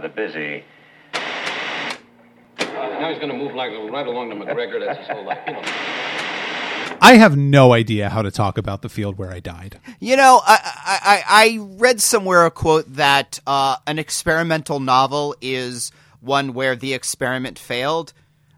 rather 0.00 0.14
busy. 0.14 0.64
Now 2.58 3.10
he's 3.10 3.18
going 3.18 3.30
to 3.30 3.36
move 3.36 3.54
like 3.54 3.70
right 3.90 4.06
along 4.06 4.30
to 4.30 4.36
McGregor. 4.36 4.84
That's 4.84 4.98
his 5.00 5.08
whole 5.08 5.24
life. 5.24 5.38
You 5.46 5.52
know. 5.54 5.62
I 7.02 7.14
have 7.14 7.36
no 7.36 7.72
idea 7.72 8.10
how 8.10 8.22
to 8.22 8.30
talk 8.30 8.58
about 8.58 8.82
the 8.82 8.88
field 8.88 9.16
where 9.16 9.30
I 9.30 9.40
died. 9.40 9.80
You 10.00 10.16
know, 10.16 10.40
I 10.44 10.58
I, 10.84 11.24
I 11.28 11.58
read 11.78 12.00
somewhere 12.00 12.44
a 12.44 12.50
quote 12.50 12.94
that 12.94 13.40
uh, 13.46 13.76
an 13.86 13.98
experimental 13.98 14.80
novel 14.80 15.34
is 15.40 15.92
one 16.20 16.52
where 16.52 16.76
the 16.76 16.92
experiment 16.92 17.58
failed. 17.58 18.12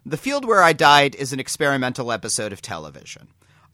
The 0.05 0.17
field 0.17 0.45
where 0.45 0.63
I 0.63 0.73
died 0.73 1.15
is 1.15 1.33
an 1.33 1.39
experimental 1.39 2.11
episode 2.11 2.53
of 2.53 2.61
television. 2.61 3.29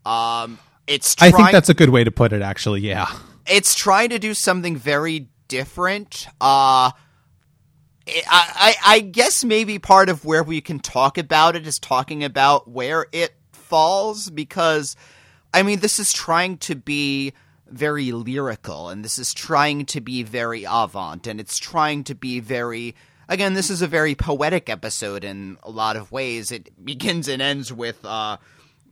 Um, 0.04 0.58
it's 0.86 1.16
I 1.18 1.30
think 1.30 1.50
that's 1.50 1.70
a 1.70 1.74
good 1.74 1.88
way 1.88 2.04
to 2.04 2.10
put 2.10 2.32
it. 2.32 2.42
Actually, 2.42 2.80
yeah, 2.80 3.10
it's 3.46 3.74
trying 3.74 4.10
to 4.10 4.18
do 4.18 4.34
something 4.34 4.76
very 4.76 5.28
different. 5.48 6.28
Uh, 6.40 6.90
I, 8.26 8.74
I, 8.84 9.00
guess 9.00 9.44
maybe 9.44 9.78
part 9.78 10.08
of 10.08 10.24
where 10.24 10.42
we 10.42 10.60
can 10.60 10.78
talk 10.78 11.18
about 11.18 11.56
it 11.56 11.66
is 11.66 11.78
talking 11.78 12.24
about 12.24 12.68
where 12.68 13.06
it 13.12 13.34
falls 13.52 14.30
because 14.30 14.96
I 15.52 15.62
mean 15.62 15.80
this 15.80 15.98
is 15.98 16.12
trying 16.12 16.58
to 16.58 16.74
be 16.74 17.32
very 17.68 18.12
lyrical 18.12 18.88
and 18.88 19.04
this 19.04 19.18
is 19.18 19.34
trying 19.34 19.84
to 19.86 20.00
be 20.00 20.22
very 20.22 20.64
avant 20.64 21.26
and 21.26 21.38
it's 21.38 21.58
trying 21.58 22.04
to 22.04 22.14
be 22.14 22.40
very 22.40 22.94
again 23.28 23.54
this 23.54 23.68
is 23.68 23.82
a 23.82 23.86
very 23.86 24.14
poetic 24.14 24.70
episode 24.70 25.24
in 25.24 25.58
a 25.62 25.70
lot 25.70 25.96
of 25.96 26.10
ways. 26.10 26.50
It 26.50 26.70
begins 26.84 27.28
and 27.28 27.42
ends 27.42 27.72
with 27.72 28.04
uh 28.04 28.38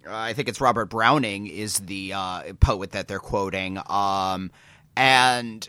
I 0.09 0.35
think 0.35 0.49
it's 0.49 0.61
Robert 0.61 0.87
Browning 0.87 1.49
is 1.49 1.81
the 1.81 2.13
uh, 2.13 2.53
poet 2.61 2.93
that 2.93 3.09
they're 3.09 3.19
quoting 3.19 3.79
um 3.87 4.51
and 4.97 5.69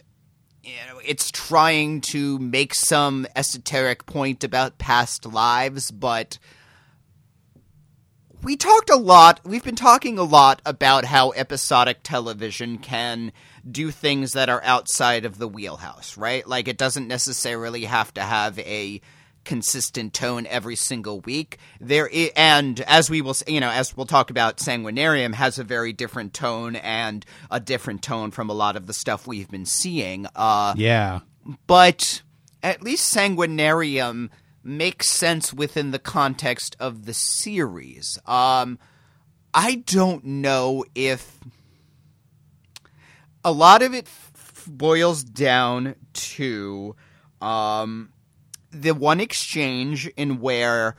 you 0.67 0.73
know, 0.93 0.99
it's 1.05 1.31
trying 1.31 2.01
to 2.01 2.37
make 2.39 2.73
some 2.73 3.25
esoteric 3.37 4.05
point 4.05 4.43
about 4.43 4.77
past 4.77 5.25
lives, 5.25 5.91
but 5.91 6.39
we 8.43 8.57
talked 8.57 8.89
a 8.89 8.97
lot, 8.97 9.39
we've 9.45 9.63
been 9.63 9.77
talking 9.77 10.17
a 10.17 10.23
lot 10.23 10.61
about 10.65 11.05
how 11.05 11.31
episodic 11.31 11.99
television 12.03 12.79
can 12.79 13.31
do 13.69 13.91
things 13.91 14.33
that 14.33 14.49
are 14.49 14.61
outside 14.65 15.23
of 15.23 15.37
the 15.37 15.47
wheelhouse, 15.47 16.17
right? 16.17 16.45
Like 16.45 16.67
it 16.67 16.77
doesn't 16.77 17.07
necessarily 17.07 17.85
have 17.85 18.13
to 18.15 18.21
have 18.21 18.59
a 18.59 18.99
consistent 19.47 20.13
tone 20.13 20.45
every 20.45 20.75
single 20.75 21.21
week. 21.21 21.57
There 21.79 22.05
is, 22.05 22.31
and 22.35 22.79
as 22.81 23.09
we 23.09 23.21
will, 23.21 23.35
you 23.47 23.61
know, 23.61 23.69
as 23.69 23.95
we'll 23.95 24.05
talk 24.05 24.29
about, 24.29 24.57
Sanguinarium 24.57 25.33
has 25.33 25.57
a 25.57 25.63
very 25.63 25.93
different 25.93 26.33
tone 26.33 26.75
and 26.75 27.25
a 27.49 27.59
different 27.59 28.03
tone 28.03 28.29
from 28.31 28.49
a 28.49 28.53
lot 28.53 28.75
of 28.75 28.85
the 28.87 28.93
stuff 28.93 29.25
we've 29.25 29.49
been 29.49 29.65
seeing. 29.65 30.27
Uh, 30.35 30.73
yeah, 30.77 31.21
but 31.65 32.21
at 32.61 32.83
least 32.83 33.15
Sanguinarium 33.15 34.29
makes 34.63 35.09
sense 35.09 35.53
within 35.53 35.91
the 35.91 35.99
context 35.99 36.75
of 36.77 37.05
the 37.05 37.13
series. 37.13 38.19
Um, 38.25 38.77
I 39.53 39.75
don't 39.75 40.25
know 40.25 40.83
if 40.93 41.39
a 43.45 43.51
lot 43.53 43.81
of 43.81 43.93
it 43.93 44.07
f- 44.07 44.65
boils 44.67 45.23
down 45.23 45.95
to 46.13 46.97
um, 47.39 48.11
the 48.81 48.93
one 48.93 49.19
exchange 49.19 50.07
in 50.15 50.39
where 50.39 50.95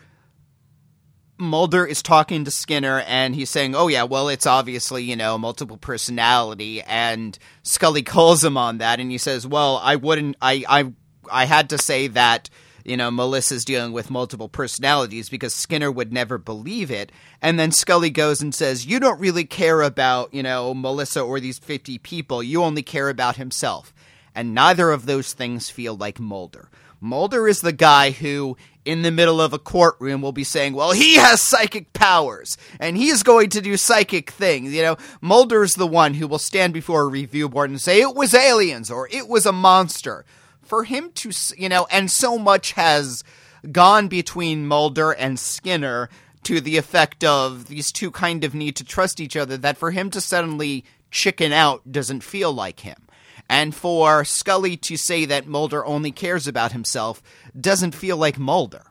Mulder 1.39 1.87
is 1.87 2.03
talking 2.03 2.45
to 2.45 2.51
Skinner 2.51 3.01
and 3.07 3.35
he's 3.35 3.51
saying, 3.51 3.75
"Oh 3.75 3.89
yeah, 3.89 4.03
well 4.05 4.29
it's 4.29 4.47
obviously, 4.47 5.05
you 5.05 5.17
know, 5.17 5.39
multiple 5.39 5.77
personality." 5.77 6.83
And 6.83 7.39
Scully 7.63 8.03
calls 8.03 8.43
him 8.43 8.57
on 8.57 8.79
that 8.79 9.01
and 9.01 9.11
he 9.11 9.19
says, 9.19 9.47
"Well, 9.47 9.81
I 9.83 9.97
wouldn't 9.97 10.37
I 10.43 10.65
I 10.69 10.93
I 11.31 11.45
had 11.45 11.71
to 11.71 11.79
say 11.79 12.09
that 12.09 12.51
you 12.89 12.97
know, 12.97 13.11
Melissa's 13.11 13.67
dealing 13.67 13.93
with 13.93 14.11
multiple 14.11 14.49
personalities 14.49 15.29
because 15.29 15.55
Skinner 15.55 15.93
would 15.93 16.11
never 16.11 16.39
believe 16.39 16.91
it. 16.91 17.13
And 17.43 17.61
then 17.61 17.71
Scully 17.71 18.09
goes 18.09 18.41
and 18.41 18.55
says, 18.55 18.87
You 18.87 18.99
don't 18.99 19.21
really 19.21 19.45
care 19.45 19.83
about, 19.83 20.33
you 20.33 20.43
know, 20.43 20.73
Melissa 20.73 21.21
or 21.21 21.39
these 21.39 21.59
50 21.59 21.99
people. 21.99 22.43
You 22.43 22.63
only 22.63 22.83
care 22.83 23.11
about 23.11 23.37
himself. 23.37 23.93
And 24.35 24.55
neither 24.55 24.91
of 24.91 25.05
those 25.05 25.35
things 25.35 25.69
feel 25.69 25.97
like 25.97 26.19
Mulder. 26.19 26.71
Mulder 27.01 27.47
is 27.47 27.61
the 27.61 27.73
guy 27.73 28.11
who, 28.11 28.57
in 28.85 29.03
the 29.03 29.11
middle 29.11 29.41
of 29.41 29.53
a 29.53 29.59
courtroom, 29.59 30.21
will 30.21 30.33
be 30.33 30.45
saying, 30.45 30.75
Well, 30.75 30.93
he 30.93 31.17
has 31.17 31.41
psychic 31.41 31.93
powers, 31.93 32.57
and 32.81 32.97
he 32.97 33.09
is 33.09 33.23
going 33.23 33.51
to 33.51 33.61
do 33.61 33.77
psychic 33.77 34.31
things. 34.31 34.73
You 34.73 34.83
know, 34.83 34.97
Mulder's 35.21 35.75
the 35.75 35.87
one 35.87 36.15
who 36.15 36.27
will 36.27 36.39
stand 36.39 36.73
before 36.73 37.03
a 37.03 37.09
review 37.09 37.49
board 37.49 37.71
and 37.71 37.81
say, 37.81 38.01
It 38.01 38.15
was 38.15 38.35
aliens, 38.35 38.91
or 38.91 39.09
it 39.11 39.29
was 39.29 39.47
a 39.47 39.53
monster 39.53 40.25
for 40.63 40.85
him 40.85 41.11
to, 41.13 41.31
you 41.57 41.69
know, 41.69 41.87
and 41.91 42.11
so 42.11 42.39
much 42.39 42.73
has 42.73 43.25
gone 43.73 44.09
between 44.09 44.67
Mulder 44.67 45.13
and 45.13 45.39
Skinner 45.39 46.09
to 46.45 46.61
the 46.61 46.77
effect 46.77 47.25
of 47.25 47.67
these 47.67 47.91
two 47.91 48.11
kind 48.11 48.45
of 48.45 48.55
need 48.55 48.77
to 48.77 48.85
trust 48.85 49.21
each 49.21 49.37
other 49.37 49.57
that 49.57 49.77
for 49.77 49.91
him 49.91 50.11
to 50.11 50.21
suddenly 50.21 50.85
chicken 51.11 51.53
out 51.53 51.91
doesn't 51.91 52.23
feel 52.23 52.53
like 52.53 52.81
him. 52.81 53.08
And 53.49 53.75
for 53.75 54.25
Scully 54.25 54.77
to 54.79 54.97
say 54.97 55.25
that 55.25 55.47
Mulder 55.47 55.85
only 55.87 56.13
cares 56.13 56.47
about 56.47 56.73
himself 56.73 57.23
doesn't 57.59 57.95
feel 57.95 58.17
like 58.17 58.39
Mulder. 58.39 58.85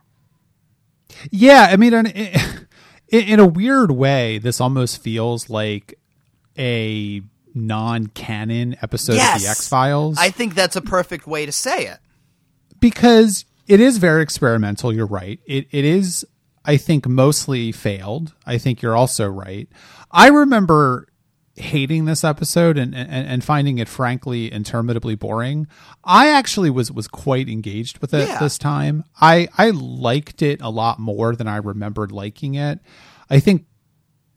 Yeah, 1.32 1.68
I 1.70 1.78
mean, 1.78 1.94
in, 1.94 2.08
eh, 2.08 2.58
in 3.10 3.40
a 3.40 3.48
weird 3.48 3.92
way, 3.92 4.38
this 4.40 4.60
almost 4.60 5.02
feels 5.02 5.50
like 5.50 6.00
a 6.58 7.22
non-canon 7.54 8.78
episode 8.82 9.16
yes. 9.16 9.38
of 9.38 9.42
the 9.42 9.48
X 9.50 9.68
Files. 9.68 10.18
I 10.20 10.30
think 10.30 10.56
that's 10.56 10.76
a 10.76 10.82
perfect 10.82 11.28
way 11.28 11.46
to 11.46 11.52
say 11.52 11.88
it 11.88 12.00
because 12.80 13.46
it 13.68 13.80
is 13.80 13.98
very 13.98 14.22
experimental. 14.22 14.94
You're 14.94 15.06
right. 15.06 15.40
It 15.46 15.68
it 15.72 15.86
is. 15.86 16.26
I 16.66 16.78
think 16.78 17.08
mostly 17.08 17.72
failed. 17.72 18.34
I 18.46 18.58
think 18.58 18.82
you're 18.82 18.96
also 18.96 19.28
right. 19.28 19.70
I 20.12 20.28
remember 20.28 21.08
hating 21.58 22.06
this 22.06 22.24
episode 22.24 22.78
and, 22.78 22.96
and, 22.96 23.28
and 23.28 23.44
finding 23.44 23.80
it 23.80 23.90
frankly 23.90 24.52
interminably 24.52 25.16
boring. 25.16 25.68
I 26.04 26.30
actually 26.30 26.70
was 26.70 26.92
was 26.92 27.08
quite 27.08 27.50
engaged 27.50 28.00
with 28.00 28.14
it 28.14 28.28
yeah. 28.28 28.40
this 28.40 28.58
time. 28.58 29.04
I 29.20 29.48
I 29.58 29.72
liked 29.72 30.42
it 30.42 30.62
a 30.62 30.70
lot 30.70 31.00
more 31.00 31.36
than 31.36 31.48
I 31.48 31.58
remembered 31.58 32.12
liking 32.12 32.56
it. 32.56 32.80
I 33.30 33.40
think 33.40 33.66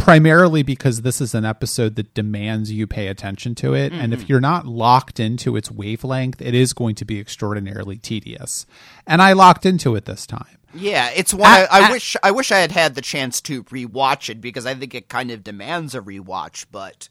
primarily 0.01 0.63
because 0.63 1.03
this 1.03 1.21
is 1.21 1.35
an 1.35 1.45
episode 1.45 1.95
that 1.97 2.15
demands 2.15 2.73
you 2.73 2.87
pay 2.87 3.09
attention 3.09 3.55
to 3.55 3.75
it. 3.75 3.93
Mm-hmm. 3.93 4.01
And 4.01 4.13
if 4.13 4.21
mm-hmm. 4.21 4.27
you're 4.29 4.41
not 4.41 4.67
locked 4.67 5.21
into 5.21 5.57
its 5.57 5.71
wavelength, 5.71 6.41
it 6.41 6.55
is 6.55 6.73
going 6.73 6.95
to 6.97 7.05
be 7.05 7.21
extraordinarily 7.21 7.99
tedious. 7.99 8.67
And 9.07 9.21
I 9.21 9.35
locked 9.35 9.67
into 9.67 9.95
it 9.97 10.07
this 10.07 10.27
time. 10.27 10.57
Yeah, 10.73 11.11
it's 11.15 11.35
one 11.35 11.51
I, 11.51 11.67
I, 11.71 11.91
wish 11.91 12.17
I 12.23 12.31
wish 12.31 12.53
I 12.53 12.59
had 12.59 12.73
had 12.73 12.95
the 12.95 13.01
chance 13.01 13.41
to 13.43 13.65
rewatch 13.65 14.31
it 14.31 14.41
because 14.41 14.67
I 14.67 14.75
think 14.75 14.95
it 14.95 15.09
kind 15.09 15.31
of 15.31 15.43
demands 15.43 15.95
a 15.95 16.01
rewatch, 16.01 16.67
but 16.71 17.09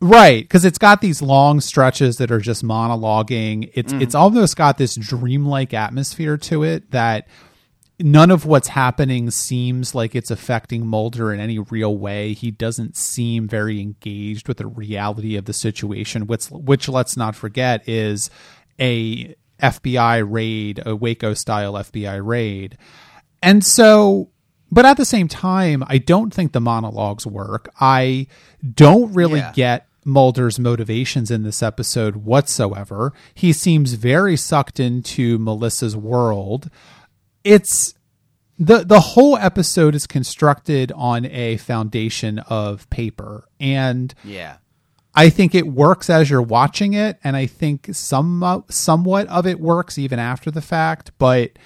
Right, 0.00 0.44
because 0.44 0.64
it's 0.64 0.78
got 0.78 1.00
these 1.00 1.20
long 1.20 1.60
stretches 1.60 2.18
that 2.18 2.30
are 2.30 2.38
just 2.38 2.64
monologuing. 2.64 3.70
It's 3.74 3.92
mm. 3.92 4.00
it's 4.00 4.14
almost 4.14 4.56
got 4.56 4.78
this 4.78 4.94
dreamlike 4.94 5.74
atmosphere 5.74 6.36
to 6.36 6.62
it 6.62 6.92
that 6.92 7.26
none 7.98 8.30
of 8.30 8.46
what's 8.46 8.68
happening 8.68 9.30
seems 9.30 9.94
like 9.94 10.14
it's 10.14 10.30
affecting 10.30 10.86
Mulder 10.86 11.32
in 11.32 11.40
any 11.40 11.58
real 11.58 11.96
way. 11.96 12.32
He 12.32 12.52
doesn't 12.52 12.96
seem 12.96 13.48
very 13.48 13.80
engaged 13.80 14.46
with 14.46 14.58
the 14.58 14.68
reality 14.68 15.36
of 15.36 15.46
the 15.46 15.52
situation, 15.52 16.28
which, 16.28 16.46
which 16.46 16.88
let's 16.88 17.16
not 17.16 17.34
forget 17.34 17.88
is 17.88 18.30
a 18.80 19.34
FBI 19.62 20.24
raid, 20.28 20.82
a 20.84 20.94
Waco 20.94 21.34
style 21.34 21.74
FBI 21.74 22.24
raid. 22.24 22.78
And 23.42 23.64
so, 23.64 24.30
but 24.70 24.84
at 24.84 24.96
the 24.96 25.04
same 25.04 25.28
time, 25.28 25.84
I 25.86 25.98
don't 25.98 26.32
think 26.32 26.52
the 26.52 26.60
monologues 26.60 27.26
work. 27.26 27.68
I 27.80 28.26
don't 28.74 29.12
really 29.12 29.40
yeah. 29.40 29.52
get 29.52 29.86
Mulder's 30.04 30.58
motivations 30.58 31.30
in 31.30 31.42
this 31.42 31.62
episode 31.62 32.16
whatsoever. 32.16 33.12
He 33.34 33.52
seems 33.52 33.92
very 33.92 34.36
sucked 34.36 34.80
into 34.80 35.38
Melissa's 35.38 35.96
world 35.96 36.70
it's 37.48 37.94
the 38.58 38.84
the 38.84 39.00
whole 39.00 39.36
episode 39.38 39.94
is 39.94 40.06
constructed 40.06 40.92
on 40.92 41.24
a 41.26 41.56
foundation 41.58 42.38
of 42.40 42.88
paper 42.90 43.48
and 43.58 44.14
yeah 44.24 44.56
I 45.18 45.30
think 45.30 45.52
it 45.52 45.66
works 45.66 46.08
as 46.08 46.30
you're 46.30 46.40
watching 46.40 46.94
it 46.94 47.18
and 47.24 47.34
I 47.34 47.46
think 47.46 47.88
some 47.92 48.64
somewhat 48.70 49.26
of 49.26 49.48
it 49.48 49.58
works 49.58 49.98
even 49.98 50.20
after 50.20 50.48
the 50.48 50.62
fact 50.62 51.10
but 51.18 51.58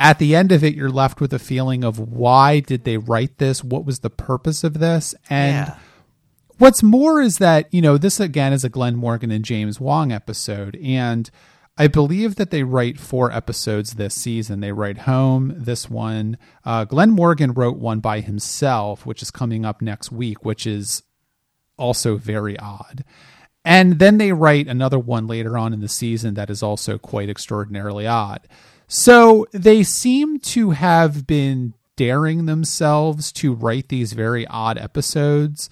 at 0.00 0.18
the 0.18 0.34
end 0.34 0.50
of 0.50 0.64
it 0.64 0.74
you're 0.74 0.90
left 0.90 1.20
with 1.20 1.32
a 1.32 1.38
feeling 1.38 1.84
of 1.84 2.00
why 2.00 2.58
did 2.58 2.82
they 2.82 2.98
write 2.98 3.38
this 3.38 3.62
what 3.62 3.84
was 3.84 4.00
the 4.00 4.10
purpose 4.10 4.64
of 4.64 4.80
this 4.80 5.14
and 5.30 5.68
yeah. 5.68 5.78
what's 6.58 6.82
more 6.82 7.20
is 7.20 7.38
that 7.38 7.72
you 7.72 7.80
know 7.80 7.96
this 7.96 8.18
again 8.18 8.52
is 8.52 8.64
a 8.64 8.68
Glenn 8.68 8.96
Morgan 8.96 9.30
and 9.30 9.44
James 9.44 9.78
Wong 9.78 10.10
episode 10.10 10.76
and 10.82 11.30
I 11.78 11.86
believe 11.86 12.34
that 12.34 12.50
they 12.50 12.64
write 12.64 12.98
four 12.98 13.30
episodes 13.30 13.92
this 13.92 14.14
season. 14.14 14.60
They 14.60 14.72
write 14.72 15.00
Home, 15.00 15.52
this 15.54 15.90
one. 15.90 16.38
Uh, 16.64 16.86
Glenn 16.86 17.10
Morgan 17.10 17.52
wrote 17.52 17.76
one 17.76 18.00
by 18.00 18.20
himself, 18.20 19.04
which 19.04 19.20
is 19.20 19.30
coming 19.30 19.66
up 19.66 19.82
next 19.82 20.10
week, 20.10 20.42
which 20.42 20.66
is 20.66 21.02
also 21.76 22.16
very 22.16 22.58
odd. 22.58 23.04
And 23.64 23.98
then 23.98 24.18
they 24.18 24.32
write 24.32 24.68
another 24.68 24.98
one 24.98 25.26
later 25.26 25.58
on 25.58 25.72
in 25.72 25.80
the 25.80 25.88
season 25.88 26.34
that 26.34 26.50
is 26.50 26.62
also 26.62 26.98
quite 26.98 27.28
extraordinarily 27.28 28.06
odd. 28.06 28.46
So 28.86 29.46
they 29.52 29.82
seem 29.82 30.38
to 30.40 30.70
have 30.70 31.26
been 31.26 31.74
daring 31.96 32.46
themselves 32.46 33.32
to 33.32 33.54
write 33.54 33.88
these 33.88 34.12
very 34.12 34.46
odd 34.46 34.78
episodes. 34.78 35.68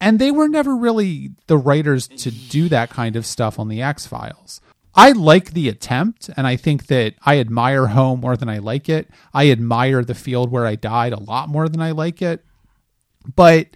And 0.00 0.18
they 0.18 0.30
were 0.30 0.48
never 0.48 0.74
really 0.74 1.30
the 1.46 1.56
writers 1.56 2.08
to 2.08 2.30
do 2.30 2.68
that 2.70 2.90
kind 2.90 3.14
of 3.14 3.24
stuff 3.24 3.58
on 3.58 3.68
the 3.68 3.80
X 3.80 4.06
Files. 4.06 4.60
I 4.96 5.12
like 5.12 5.52
the 5.52 5.68
attempt, 5.68 6.30
and 6.36 6.46
I 6.46 6.56
think 6.56 6.86
that 6.86 7.14
I 7.24 7.38
admire 7.38 7.88
home 7.88 8.20
more 8.20 8.36
than 8.36 8.48
I 8.48 8.58
like 8.58 8.88
it. 8.88 9.08
I 9.32 9.50
admire 9.50 10.04
the 10.04 10.14
field 10.14 10.50
where 10.50 10.66
I 10.66 10.76
died 10.76 11.12
a 11.12 11.20
lot 11.20 11.48
more 11.48 11.68
than 11.68 11.80
I 11.80 11.90
like 11.90 12.22
it. 12.22 12.44
But 13.34 13.68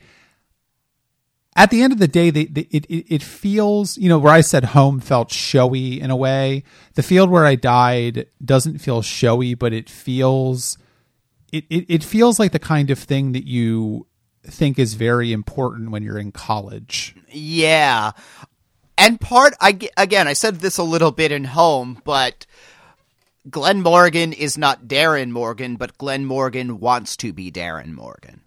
at 1.56 1.70
the 1.70 1.82
end 1.82 1.92
of 1.92 1.98
the 1.98 2.08
day, 2.08 2.30
they, 2.30 2.44
they, 2.44 2.68
it, 2.70 2.86
it, 2.86 3.14
it 3.14 3.22
feels, 3.22 3.98
you 3.98 4.08
know, 4.08 4.18
where 4.18 4.32
I 4.32 4.42
said 4.42 4.64
home 4.64 5.00
felt 5.00 5.32
showy 5.32 6.00
in 6.00 6.10
a 6.10 6.16
way. 6.16 6.62
The 6.94 7.02
field 7.02 7.30
where 7.30 7.46
I 7.46 7.56
died 7.56 8.26
doesn't 8.44 8.78
feel 8.78 9.02
showy, 9.02 9.54
but 9.54 9.72
it 9.72 9.90
feels, 9.90 10.78
it, 11.52 11.64
it, 11.68 11.86
it 11.88 12.04
feels 12.04 12.38
like 12.38 12.52
the 12.52 12.58
kind 12.58 12.90
of 12.90 12.98
thing 12.98 13.32
that 13.32 13.46
you 13.46 14.06
think 14.44 14.78
is 14.78 14.94
very 14.94 15.32
important 15.32 15.90
when 15.90 16.02
you're 16.02 16.18
in 16.18 16.32
college. 16.32 17.16
Yeah. 17.28 18.12
And 18.96 19.20
part, 19.20 19.54
I, 19.60 19.78
again, 19.96 20.28
I 20.28 20.32
said 20.32 20.56
this 20.56 20.78
a 20.78 20.82
little 20.82 21.10
bit 21.10 21.32
in 21.32 21.44
home, 21.44 22.00
but 22.04 22.46
Glenn 23.50 23.82
Morgan 23.82 24.32
is 24.32 24.58
not 24.58 24.88
Darin 24.88 25.32
Morgan, 25.32 25.76
but 25.76 25.98
Glenn 25.98 26.24
Morgan 26.24 26.80
wants 26.80 27.16
to 27.18 27.32
be 27.32 27.50
Darin 27.50 27.94
Morgan. 27.94 28.42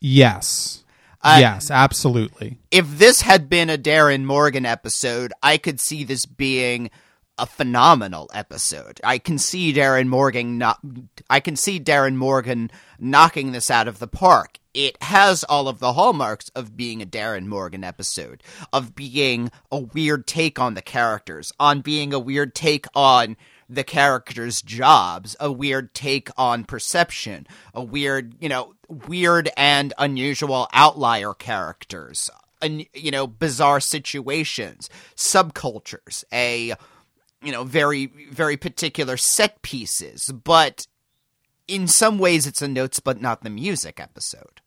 Yes. 0.00 0.81
Uh, 1.22 1.38
yes, 1.40 1.70
absolutely. 1.70 2.58
If 2.70 2.98
this 2.98 3.20
had 3.20 3.48
been 3.48 3.70
a 3.70 3.76
Darin 3.76 4.26
Morgan 4.26 4.66
episode, 4.66 5.32
I 5.42 5.56
could 5.56 5.80
see 5.80 6.02
this 6.04 6.26
being 6.26 6.90
a 7.38 7.46
phenomenal 7.46 8.28
episode. 8.34 9.00
I 9.04 9.18
can 9.18 9.38
see 9.38 9.72
Darin 9.72 10.08
Morgan 10.08 10.58
not 10.58 10.80
I 11.30 11.40
can 11.40 11.56
see 11.56 11.78
Darin 11.78 12.16
Morgan 12.16 12.70
knocking 12.98 13.52
this 13.52 13.70
out 13.70 13.88
of 13.88 13.98
the 13.98 14.06
park. 14.06 14.58
It 14.74 15.00
has 15.02 15.44
all 15.44 15.68
of 15.68 15.78
the 15.78 15.92
hallmarks 15.94 16.48
of 16.54 16.76
being 16.76 17.02
a 17.02 17.06
Darin 17.06 17.48
Morgan 17.48 17.84
episode, 17.84 18.42
of 18.72 18.94
being 18.94 19.50
a 19.70 19.78
weird 19.78 20.26
take 20.26 20.58
on 20.58 20.74
the 20.74 20.82
characters, 20.82 21.52
on 21.60 21.80
being 21.80 22.12
a 22.14 22.18
weird 22.18 22.54
take 22.54 22.86
on 22.94 23.36
the 23.74 23.84
characters' 23.84 24.62
jobs, 24.62 25.36
a 25.40 25.50
weird 25.50 25.94
take 25.94 26.28
on 26.36 26.64
perception, 26.64 27.46
a 27.74 27.82
weird, 27.82 28.34
you 28.40 28.48
know, 28.48 28.74
weird 29.08 29.50
and 29.56 29.92
unusual 29.98 30.68
outlier 30.72 31.34
characters, 31.34 32.30
un, 32.60 32.84
you 32.94 33.10
know, 33.10 33.26
bizarre 33.26 33.80
situations, 33.80 34.88
subcultures, 35.16 36.24
a 36.32 36.74
you 37.42 37.50
know, 37.50 37.64
very 37.64 38.06
very 38.30 38.56
particular 38.56 39.16
set 39.16 39.62
pieces, 39.62 40.26
but 40.26 40.86
in 41.68 41.88
some 41.88 42.18
ways 42.18 42.46
it's 42.46 42.62
a 42.62 42.68
notes 42.68 43.00
but 43.00 43.20
not 43.20 43.42
the 43.42 43.50
music 43.50 44.00
episode. 44.00 44.61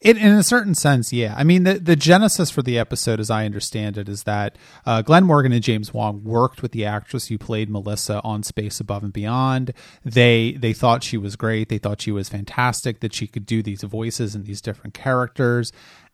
It, 0.00 0.16
in 0.16 0.32
a 0.32 0.42
certain 0.42 0.74
sense, 0.74 1.12
yeah. 1.12 1.34
I 1.36 1.44
mean, 1.44 1.64
the, 1.64 1.78
the 1.78 1.96
genesis 1.96 2.50
for 2.50 2.62
the 2.62 2.78
episode, 2.78 3.20
as 3.20 3.30
I 3.30 3.44
understand 3.44 3.98
it, 3.98 4.08
is 4.08 4.24
that 4.24 4.56
uh, 4.86 5.02
Glenn 5.02 5.24
Morgan 5.24 5.52
and 5.52 5.62
James 5.62 5.92
Wong 5.92 6.22
worked 6.24 6.62
with 6.62 6.72
the 6.72 6.84
actress 6.84 7.28
who 7.28 7.38
played 7.38 7.70
Melissa 7.70 8.20
on 8.22 8.42
Space 8.42 8.80
Above 8.80 9.02
and 9.02 9.12
Beyond. 9.12 9.72
They 10.04 10.52
they 10.52 10.72
thought 10.72 11.02
she 11.02 11.16
was 11.16 11.36
great. 11.36 11.68
They 11.68 11.78
thought 11.78 12.00
she 12.00 12.12
was 12.12 12.28
fantastic. 12.28 13.00
That 13.00 13.14
she 13.14 13.26
could 13.26 13.46
do 13.46 13.62
these 13.62 13.82
voices 13.82 14.34
and 14.34 14.44
these 14.44 14.60
different 14.60 14.94
characters. 14.94 15.72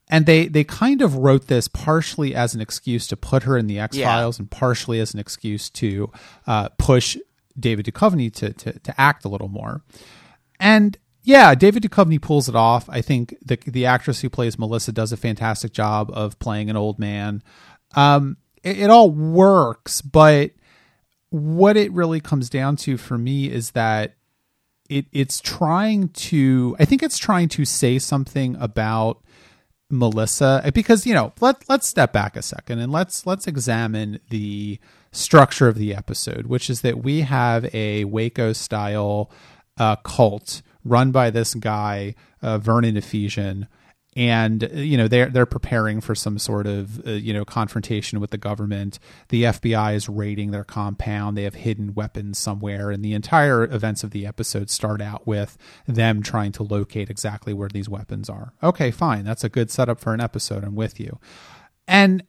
And 0.09 0.27
they 0.27 0.49
they 0.49 0.65
kind 0.65 1.03
of 1.03 1.17
wrote 1.17 1.47
this 1.47 1.69
partially 1.69 2.35
as 2.35 2.55
an 2.55 2.61
excuse 2.61 3.07
to 3.09 3.17
put 3.17 3.45
her 3.45 3.57
in 3.57 3.69
the 3.69 3.79
X 3.79 3.97
Files, 3.97 4.39
yeah. 4.39 4.43
and 4.43 4.51
partially 4.51 4.99
as 5.01 5.15
an 5.15 5.21
excuse 5.21 5.71
to 5.71 6.11
uh, 6.47 6.69
push 6.79 7.17
David 7.59 7.87
Duchovny 7.87 8.33
to, 8.35 8.53
to 8.53 8.79
to 8.79 9.01
act 9.01 9.25
a 9.25 9.29
little 9.29 9.49
more. 9.49 9.83
And 10.59 10.99
yeah, 11.23 11.55
David 11.55 11.83
Duchovny 11.83 12.21
pulls 12.21 12.49
it 12.49 12.57
off. 12.57 12.89
I 12.89 13.03
think 13.03 13.37
the 13.45 13.57
the 13.67 13.87
actress 13.87 14.21
who 14.21 14.31
plays 14.31 14.59
Melissa 14.59 14.93
does 14.93 15.13
a 15.13 15.17
fantastic 15.17 15.73
job 15.73 16.11
of 16.13 16.39
playing 16.39 16.71
an 16.71 16.77
old 16.77 16.99
man. 16.99 17.43
Um, 17.95 18.37
it, 18.63 18.79
it 18.79 18.91
all 18.91 19.11
works, 19.11 20.01
but 20.01 20.53
what 21.31 21.77
it 21.77 21.93
really 21.93 22.21
comes 22.21 22.49
down 22.51 22.77
to 22.77 22.97
for 22.97 23.19
me 23.19 23.51
is 23.51 23.73
that 23.73 24.15
it 24.89 25.07
it's 25.13 25.41
trying 25.41 26.09
to. 26.09 26.77
I 26.79 26.85
think 26.85 27.03
it's 27.03 27.19
trying 27.19 27.49
to 27.51 27.65
say 27.65 27.99
something 27.99 28.57
about 28.57 29.23
Melissa 29.91 30.63
because 30.73 31.07
you 31.07 31.13
know 31.13 31.33
let 31.41 31.69
let's 31.69 31.89
step 31.89 32.13
back 32.13 32.37
a 32.37 32.43
second 32.43 32.79
and 32.79 32.91
let's 32.91 33.27
let's 33.27 33.47
examine 33.47 34.21
the 34.31 34.79
structure 35.13 35.69
of 35.69 35.77
the 35.77 35.95
episode, 35.95 36.47
which 36.47 36.71
is 36.71 36.81
that 36.81 37.03
we 37.03 37.21
have 37.23 37.73
a 37.75 38.05
Waco 38.05 38.53
style 38.53 39.31
uh, 39.77 39.97
cult 39.97 40.63
run 40.85 41.11
by 41.11 41.31
this 41.31 41.55
guy 41.55 42.15
uh, 42.43 42.59
Vernon 42.59 42.97
Ephesian, 42.97 43.69
and 44.17 44.69
you 44.75 44.97
know 44.97 45.07
they're 45.07 45.29
they're 45.29 45.47
preparing 45.47 46.01
for 46.01 46.15
some 46.15 46.39
sort 46.39 46.67
of 46.67 47.07
uh, 47.07 47.13
you 47.13 47.33
know 47.33 47.45
confrontation 47.45 48.21
with 48.21 48.31
the 48.31 48.39
government. 48.39 48.99
The 49.29 49.45
FBI 49.45 49.95
is 49.95 50.09
raiding 50.09 50.51
their 50.51 50.65
compound. 50.65 51.37
They 51.37 51.45
have 51.45 51.55
hidden 51.55 51.95
weapons 51.95 52.39
somewhere, 52.39 52.91
and 52.91 53.05
the 53.05 53.13
entire 53.13 53.65
events 53.65 54.03
of 54.03 54.11
the 54.11 54.27
episode 54.27 54.71
start 54.71 55.01
out 55.01 55.27
with 55.27 55.57
them 55.87 56.23
trying 56.23 56.53
to 56.53 56.63
locate 56.63 57.11
exactly 57.11 57.53
where 57.53 57.69
these 57.69 57.89
weapons 57.89 58.29
are. 58.29 58.53
Okay, 58.63 58.91
fine, 58.91 59.25
that's 59.25 59.45
a 59.45 59.49
good 59.49 59.71
setup 59.71 60.01
for 60.01 60.13
an 60.13 60.21
episode. 60.21 60.65
I'm 60.65 60.75
with 60.75 60.99
you, 60.99 61.19
and 61.87 62.25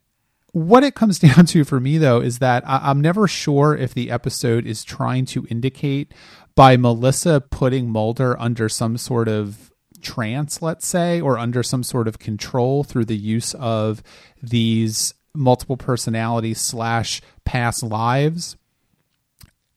what 0.52 0.84
it 0.84 0.94
comes 0.94 1.18
down 1.18 1.46
to 1.46 1.64
for 1.64 1.80
me 1.80 1.98
though 1.98 2.20
is 2.20 2.38
that 2.38 2.62
I- 2.68 2.90
am 2.90 3.00
never 3.00 3.26
sure 3.26 3.76
if 3.76 3.92
the 3.94 4.10
episode 4.10 4.66
is 4.66 4.84
trying 4.84 5.24
to 5.26 5.46
indicate 5.50 6.12
by 6.54 6.76
Melissa 6.76 7.40
putting 7.40 7.88
Mulder 7.88 8.38
under 8.38 8.68
some 8.68 8.96
sort 8.96 9.28
of 9.28 9.72
trance, 10.02 10.60
let's 10.60 10.86
say, 10.86 11.20
or 11.20 11.38
under 11.38 11.62
some 11.62 11.82
sort 11.82 12.08
of 12.08 12.18
control 12.18 12.84
through 12.84 13.06
the 13.06 13.16
use 13.16 13.54
of 13.54 14.02
these 14.42 15.14
multiple 15.34 15.76
personalities 15.76 16.60
slash 16.60 17.22
past 17.44 17.82
lives. 17.82 18.56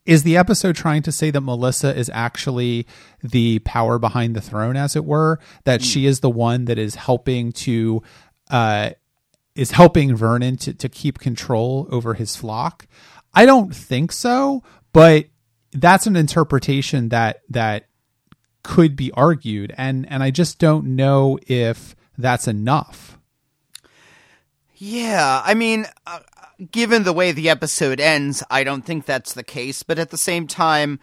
Is 0.06 0.24
the 0.24 0.38
episode 0.38 0.76
trying 0.76 1.02
to 1.04 1.12
say 1.12 1.32
that 1.32 1.42
Melissa 1.42 1.96
is 1.96 2.12
actually 2.14 2.86
the 3.24 3.60
power 3.60 3.98
behind 3.98 4.36
the 4.36 4.42
throne, 4.42 4.78
as 4.78 4.96
it 4.96 5.06
were? 5.06 5.40
That 5.64 5.82
mm. 5.82 5.92
she 5.92 6.06
is 6.06 6.20
the 6.20 6.30
one 6.30 6.66
that 6.66 6.78
is 6.78 6.96
helping 6.96 7.52
to, 7.54 8.04
uh, 8.52 8.92
is 9.56 9.72
helping 9.72 10.16
Vernon 10.16 10.58
to, 10.58 10.74
to 10.74 10.90
keep 10.90 11.18
control 11.18 11.88
over 11.90 12.14
his 12.14 12.36
flock? 12.36 12.88
I 13.34 13.46
don't 13.46 13.76
think 13.76 14.12
so, 14.12 14.64
but 14.94 15.26
that's 15.76 16.08
an 16.08 16.16
interpretation 16.16 17.10
that 17.10 17.42
that 17.50 17.88
could 18.64 18.96
be 18.96 19.12
argued 19.12 19.74
and 19.78 20.10
and 20.10 20.24
I 20.24 20.32
just 20.32 20.58
don't 20.58 20.96
know 20.96 21.38
if 21.48 21.96
that's 22.18 22.48
enough. 22.48 23.20
Yeah, 24.78 25.42
I 25.44 25.54
mean, 25.54 25.86
uh, 26.06 26.20
given 26.72 27.04
the 27.04 27.14
way 27.14 27.32
the 27.32 27.50
episode 27.50 28.00
ends, 28.00 28.44
I 28.50 28.64
don't 28.64 28.84
think 28.86 29.06
that's 29.06 29.34
the 29.34 29.44
case, 29.44 29.84
but 29.84 30.00
at 30.00 30.10
the 30.10 30.18
same 30.18 30.48
time, 30.48 31.00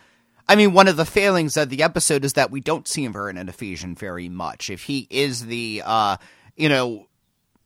I 0.49 0.57
mean, 0.57 0.73
one 0.73 0.89
of 0.89 0.97
the 0.97 1.07
failings 1.07 1.57
of 1.57 1.71
the 1.71 1.83
episode 1.83 2.25
is 2.25 2.35
that 2.35 2.51
we 2.51 2.61
don't 2.61 2.89
see 2.89 3.07
Vernon 3.07 3.49
Ephesian 3.49 3.95
very 3.95 4.29
much. 4.29 4.69
If 4.69 4.85
he 4.85 5.07
is 5.09 5.47
the 5.47 5.83
uh, 5.85 6.17
you 6.57 6.69
know, 6.69 7.07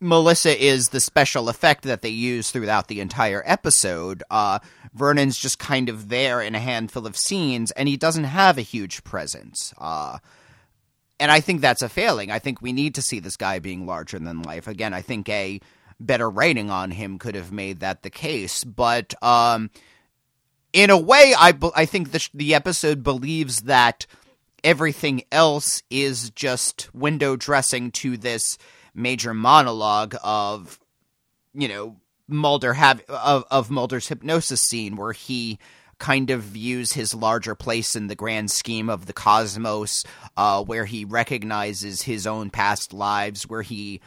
Melissa 0.00 0.62
is 0.62 0.88
the 0.88 1.00
special 1.00 1.48
effect 1.48 1.84
that 1.84 2.02
they 2.02 2.10
use 2.10 2.50
throughout 2.50 2.88
the 2.88 3.00
entire 3.00 3.42
episode. 3.46 4.22
Uh, 4.30 4.58
Vernon's 4.94 5.38
just 5.38 5.58
kind 5.58 5.88
of 5.88 6.08
there 6.08 6.40
in 6.40 6.54
a 6.54 6.60
handful 6.60 7.06
of 7.06 7.16
scenes, 7.16 7.70
and 7.72 7.88
he 7.88 7.96
doesn't 7.96 8.24
have 8.24 8.58
a 8.58 8.62
huge 8.62 9.04
presence. 9.04 9.72
Uh, 9.78 10.18
and 11.18 11.30
I 11.30 11.40
think 11.40 11.60
that's 11.60 11.82
a 11.82 11.88
failing. 11.88 12.30
I 12.30 12.38
think 12.38 12.60
we 12.60 12.72
need 12.72 12.94
to 12.96 13.02
see 13.02 13.20
this 13.20 13.36
guy 13.36 13.58
being 13.58 13.86
larger 13.86 14.18
than 14.18 14.42
life. 14.42 14.68
Again, 14.68 14.92
I 14.92 15.00
think 15.00 15.28
a 15.28 15.60
better 15.98 16.28
writing 16.28 16.70
on 16.70 16.90
him 16.90 17.18
could 17.18 17.34
have 17.34 17.52
made 17.52 17.80
that 17.80 18.02
the 18.02 18.10
case. 18.10 18.64
But 18.64 19.14
um, 19.22 19.70
in 20.72 20.90
a 20.90 20.98
way, 20.98 21.34
I, 21.36 21.54
I 21.74 21.86
think 21.86 22.12
the, 22.12 22.28
the 22.34 22.54
episode 22.54 23.02
believes 23.02 23.62
that 23.62 24.06
everything 24.62 25.22
else 25.32 25.82
is 25.90 26.30
just 26.30 26.94
window 26.94 27.36
dressing 27.36 27.90
to 27.92 28.16
this 28.16 28.58
major 28.96 29.34
monologue 29.34 30.16
of, 30.24 30.80
you 31.54 31.68
know, 31.68 31.96
Mulder 32.28 32.72
have 32.72 33.02
of, 33.08 33.44
of 33.52 33.70
Mulder's 33.70 34.08
hypnosis 34.08 34.60
scene 34.60 34.96
where 34.96 35.12
he 35.12 35.60
kind 35.98 36.30
of 36.30 36.42
views 36.42 36.92
his 36.92 37.14
larger 37.14 37.54
place 37.54 37.94
in 37.94 38.08
the 38.08 38.16
grand 38.16 38.50
scheme 38.50 38.90
of 38.90 39.06
the 39.06 39.12
cosmos, 39.12 40.04
uh, 40.36 40.62
where 40.64 40.84
he 40.84 41.04
recognizes 41.04 42.02
his 42.02 42.26
own 42.26 42.50
past 42.50 42.92
lives, 42.92 43.44
where 43.48 43.62
he 43.62 44.00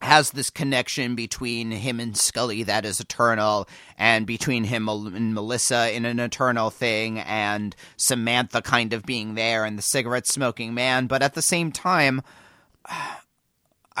has 0.00 0.30
this 0.30 0.48
connection 0.48 1.14
between 1.14 1.70
him 1.70 2.00
and 2.00 2.16
Scully 2.16 2.62
that 2.62 2.86
is 2.86 3.00
eternal, 3.00 3.68
and 3.98 4.26
between 4.26 4.64
him 4.64 4.88
and 4.88 5.34
Melissa 5.34 5.94
in 5.94 6.06
an 6.06 6.18
eternal 6.18 6.70
thing, 6.70 7.18
and 7.18 7.76
Samantha 7.96 8.62
kind 8.62 8.94
of 8.94 9.04
being 9.04 9.34
there, 9.34 9.64
and 9.64 9.76
the 9.76 9.82
cigarette 9.82 10.26
smoking 10.26 10.72
man. 10.72 11.06
But 11.06 11.22
at 11.22 11.34
the 11.34 11.42
same 11.42 11.70
time, 11.70 12.22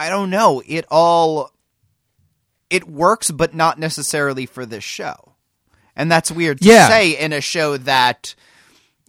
I 0.00 0.08
don't 0.08 0.30
know. 0.30 0.62
It 0.66 0.86
all 0.90 1.52
it 2.70 2.88
works, 2.88 3.30
but 3.30 3.54
not 3.54 3.78
necessarily 3.78 4.46
for 4.46 4.64
this 4.64 4.84
show. 4.84 5.34
And 5.94 6.10
that's 6.10 6.30
weird 6.30 6.60
to 6.60 6.68
Yeah. 6.68 6.88
say 6.88 7.18
in 7.18 7.32
a 7.32 7.40
show 7.40 7.76
that, 7.76 8.34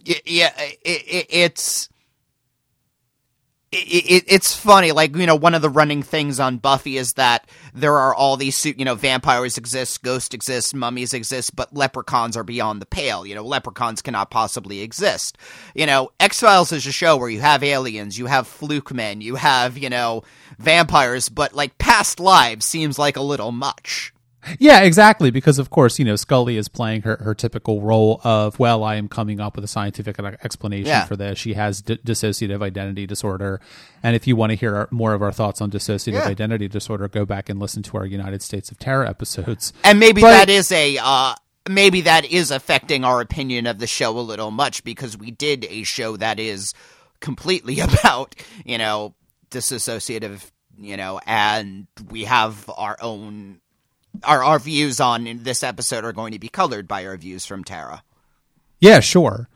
yeah, 0.04 0.52
it, 0.58 0.78
it, 0.84 1.26
it's. 1.30 1.88
It, 3.74 3.78
it, 4.04 4.24
it's 4.26 4.54
funny, 4.54 4.92
like 4.92 5.16
you 5.16 5.24
know, 5.24 5.34
one 5.34 5.54
of 5.54 5.62
the 5.62 5.70
running 5.70 6.02
things 6.02 6.38
on 6.38 6.58
Buffy 6.58 6.98
is 6.98 7.14
that 7.14 7.48
there 7.72 7.96
are 7.96 8.14
all 8.14 8.36
these, 8.36 8.66
you 8.66 8.84
know, 8.84 8.94
vampires 8.96 9.56
exist, 9.56 10.02
ghosts 10.02 10.34
exist, 10.34 10.74
mummies 10.74 11.14
exist, 11.14 11.56
but 11.56 11.72
leprechauns 11.74 12.36
are 12.36 12.44
beyond 12.44 12.82
the 12.82 12.86
pale. 12.86 13.24
You 13.24 13.34
know, 13.34 13.42
leprechauns 13.46 14.02
cannot 14.02 14.30
possibly 14.30 14.82
exist. 14.82 15.38
You 15.74 15.86
know, 15.86 16.10
X 16.20 16.40
Files 16.40 16.70
is 16.70 16.86
a 16.86 16.92
show 16.92 17.16
where 17.16 17.30
you 17.30 17.40
have 17.40 17.62
aliens, 17.64 18.18
you 18.18 18.26
have 18.26 18.46
fluke 18.46 18.92
men, 18.92 19.22
you 19.22 19.36
have 19.36 19.78
you 19.78 19.88
know 19.88 20.22
vampires, 20.62 21.28
but 21.28 21.54
like 21.54 21.76
past 21.78 22.20
lives 22.20 22.64
seems 22.66 22.98
like 22.98 23.16
a 23.16 23.22
little 23.22 23.52
much. 23.52 24.12
Yeah, 24.58 24.80
exactly. 24.80 25.30
Because 25.30 25.60
of 25.60 25.70
course, 25.70 26.00
you 26.00 26.04
know, 26.04 26.16
Scully 26.16 26.56
is 26.56 26.68
playing 26.68 27.02
her, 27.02 27.16
her 27.18 27.32
typical 27.32 27.80
role 27.80 28.20
of, 28.24 28.58
well, 28.58 28.82
I 28.82 28.96
am 28.96 29.06
coming 29.08 29.38
up 29.38 29.54
with 29.54 29.64
a 29.64 29.68
scientific 29.68 30.18
explanation 30.18 30.88
Yeah. 30.88 31.04
for 31.04 31.14
this. 31.14 31.38
She 31.38 31.54
has 31.54 31.80
d- 31.80 31.98
dissociative 32.04 32.60
identity 32.60 33.06
disorder, 33.06 33.60
and 34.02 34.16
if 34.16 34.26
you 34.26 34.34
want 34.34 34.50
to 34.50 34.56
hear 34.56 34.74
our, 34.74 34.88
more 34.90 35.14
of 35.14 35.22
our 35.22 35.30
thoughts 35.30 35.60
on 35.60 35.70
dissociative 35.70 36.14
Yeah. 36.14 36.24
identity 36.26 36.66
disorder, 36.66 37.06
go 37.06 37.24
back 37.24 37.48
and 37.48 37.60
listen 37.60 37.84
to 37.84 37.96
our 37.98 38.04
United 38.04 38.42
States 38.42 38.72
of 38.72 38.80
Tara 38.80 39.08
episodes. 39.08 39.72
And 39.84 40.00
maybe 40.00 40.20
But- 40.22 40.32
that 40.32 40.50
is 40.50 40.72
a 40.72 40.98
uh 41.00 41.34
maybe 41.70 42.00
that 42.00 42.24
is 42.24 42.50
affecting 42.50 43.04
our 43.04 43.20
opinion 43.20 43.68
of 43.68 43.78
the 43.78 43.86
show 43.86 44.18
a 44.18 44.20
little 44.20 44.50
much 44.50 44.82
because 44.82 45.16
we 45.16 45.30
did 45.30 45.64
a 45.70 45.84
show 45.84 46.16
that 46.16 46.40
is 46.40 46.72
completely 47.20 47.78
about, 47.88 48.34
you 48.64 48.76
know, 48.76 49.14
disassociative, 49.52 50.50
you 50.78 50.96
know, 50.96 51.20
and 51.26 51.86
we 52.10 52.24
have 52.24 52.68
our 52.76 52.96
own 53.00 53.60
our 54.24 54.42
our 54.42 54.58
views 54.58 55.00
on 55.00 55.40
this 55.42 55.62
episode 55.62 56.04
are 56.04 56.12
going 56.12 56.32
to 56.32 56.38
be 56.38 56.48
colored 56.48 56.86
by 56.88 57.06
our 57.06 57.16
views 57.16 57.46
from 57.46 57.64
Tara. 57.64 58.02
Yeah, 58.80 59.00
sure. 59.00 59.48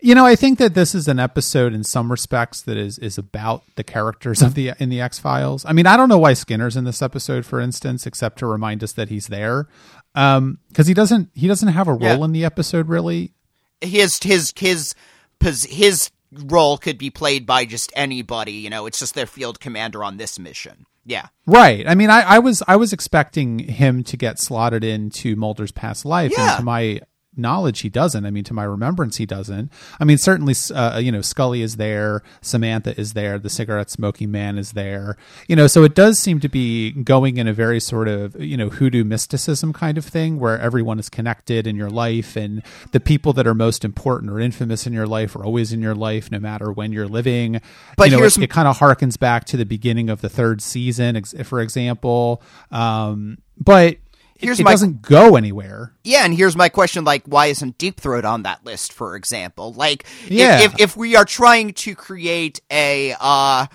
You 0.00 0.14
know, 0.14 0.24
I 0.24 0.36
think 0.36 0.58
that 0.60 0.74
this 0.74 0.94
is 0.94 1.08
an 1.08 1.18
episode 1.18 1.72
in 1.74 1.82
some 1.82 2.10
respects 2.10 2.62
that 2.62 2.76
is 2.76 2.98
is 3.00 3.18
about 3.18 3.64
the 3.74 3.82
characters 3.82 4.42
of 4.42 4.54
the 4.54 4.72
in 4.78 4.90
the 4.90 5.00
X 5.00 5.18
Files. 5.18 5.64
I 5.66 5.72
mean, 5.72 5.86
I 5.86 5.96
don't 5.96 6.08
know 6.08 6.18
why 6.18 6.34
Skinner's 6.34 6.76
in 6.76 6.84
this 6.84 7.02
episode, 7.02 7.44
for 7.44 7.60
instance, 7.60 8.06
except 8.06 8.38
to 8.38 8.46
remind 8.46 8.84
us 8.84 8.92
that 8.92 9.08
he's 9.08 9.26
there, 9.26 9.66
Um 10.14 10.58
because 10.68 10.86
he 10.86 10.94
doesn't 10.94 11.30
he 11.34 11.48
doesn't 11.48 11.68
have 11.68 11.88
a 11.88 11.92
role 11.92 12.18
Yeah. 12.20 12.24
in 12.24 12.30
the 12.32 12.44
episode 12.44 12.88
really. 12.88 13.32
His 13.80 14.18
his 14.22 14.52
his 14.56 14.94
his 15.40 16.10
role 16.32 16.78
could 16.78 16.98
be 16.98 17.10
played 17.10 17.46
by 17.46 17.64
just 17.64 17.92
anybody, 17.96 18.52
you 18.52 18.70
know, 18.70 18.86
it's 18.86 18.98
just 18.98 19.14
their 19.14 19.26
field 19.26 19.60
commander 19.60 20.04
on 20.04 20.16
this 20.16 20.38
mission. 20.38 20.86
Yeah. 21.04 21.28
Right. 21.46 21.88
I 21.88 21.94
mean, 21.94 22.10
I, 22.10 22.20
I 22.22 22.38
was 22.38 22.62
I 22.68 22.76
was 22.76 22.92
expecting 22.92 23.60
him 23.60 24.04
to 24.04 24.16
get 24.16 24.38
slotted 24.38 24.84
into 24.84 25.36
Mulder's 25.36 25.72
past 25.72 26.04
life, 26.04 26.32
Yeah. 26.36 26.50
and 26.50 26.58
to 26.58 26.64
my 26.64 27.00
knowledge, 27.38 27.80
he 27.80 27.88
doesn't. 27.88 28.26
I 28.26 28.30
mean, 28.30 28.44
to 28.44 28.54
my 28.54 28.64
remembrance, 28.64 29.16
he 29.16 29.26
doesn't. 29.26 29.70
I 30.00 30.04
mean, 30.04 30.18
certainly, 30.18 30.54
uh, 30.74 30.98
you 30.98 31.12
know, 31.12 31.20
Scully 31.20 31.62
is 31.62 31.76
there, 31.76 32.22
Samantha 32.40 32.98
is 33.00 33.12
there, 33.12 33.38
the 33.38 33.48
cigarette 33.50 33.90
smoking 33.90 34.30
man 34.30 34.58
is 34.58 34.72
there. 34.72 35.16
You 35.46 35.56
know, 35.56 35.66
so 35.66 35.84
it 35.84 35.94
does 35.94 36.18
seem 36.18 36.40
to 36.40 36.48
be 36.48 36.90
going 36.92 37.36
in 37.36 37.46
a 37.48 37.52
very 37.52 37.80
sort 37.80 38.08
of 38.08 38.40
you 38.42 38.56
know 38.56 38.68
hoodoo 38.70 39.04
mysticism 39.04 39.72
kind 39.72 39.96
of 39.98 40.04
thing, 40.04 40.38
where 40.38 40.58
everyone 40.58 40.98
is 40.98 41.08
connected 41.08 41.66
in 41.66 41.76
your 41.76 41.90
life, 41.90 42.36
and 42.36 42.62
the 42.92 43.00
people 43.00 43.32
that 43.34 43.46
are 43.46 43.54
most 43.54 43.84
important 43.84 44.30
or 44.30 44.40
infamous 44.40 44.86
in 44.86 44.92
your 44.92 45.06
life 45.06 45.36
are 45.36 45.44
always 45.44 45.72
in 45.72 45.80
your 45.80 45.94
life, 45.94 46.30
no 46.30 46.38
matter 46.38 46.72
when 46.72 46.92
you're 46.92 47.08
living. 47.08 47.60
But 47.96 48.04
you 48.04 48.10
know, 48.12 48.18
here's- 48.18 48.36
it, 48.36 48.42
it 48.44 48.50
kind 48.50 48.66
of 48.68 48.78
harkens 48.78 49.18
back 49.18 49.44
to 49.46 49.56
the 49.56 49.64
beginning 49.66 50.10
of 50.10 50.20
the 50.20 50.28
third 50.28 50.60
season, 50.60 51.22
for 51.44 51.60
example. 51.60 52.42
Um, 52.70 53.38
but 53.58 53.96
Here's 54.38 54.58
it, 54.58 54.62
it 54.62 54.64
my- 54.64 54.70
doesn't 54.70 55.02
go 55.02 55.36
anywhere. 55.36 55.92
Yeah, 56.04 56.24
and 56.24 56.32
here's 56.32 56.56
my 56.56 56.68
question: 56.70 57.04
like, 57.04 57.24
why 57.26 57.46
isn't 57.46 57.76
Deep 57.76 58.00
Throat 58.00 58.24
on 58.24 58.44
that 58.44 58.64
list, 58.64 58.92
for 58.92 59.14
example? 59.16 59.72
Like, 59.74 60.04
if- 60.24 60.30
Yeah. 60.30 60.60
if, 60.60 60.80
if 60.80 60.96
we 60.96 61.14
are 61.16 61.24
trying 61.24 61.72
to 61.74 61.94
create 61.94 62.60
a, 62.70 63.14
uh, 63.20 63.66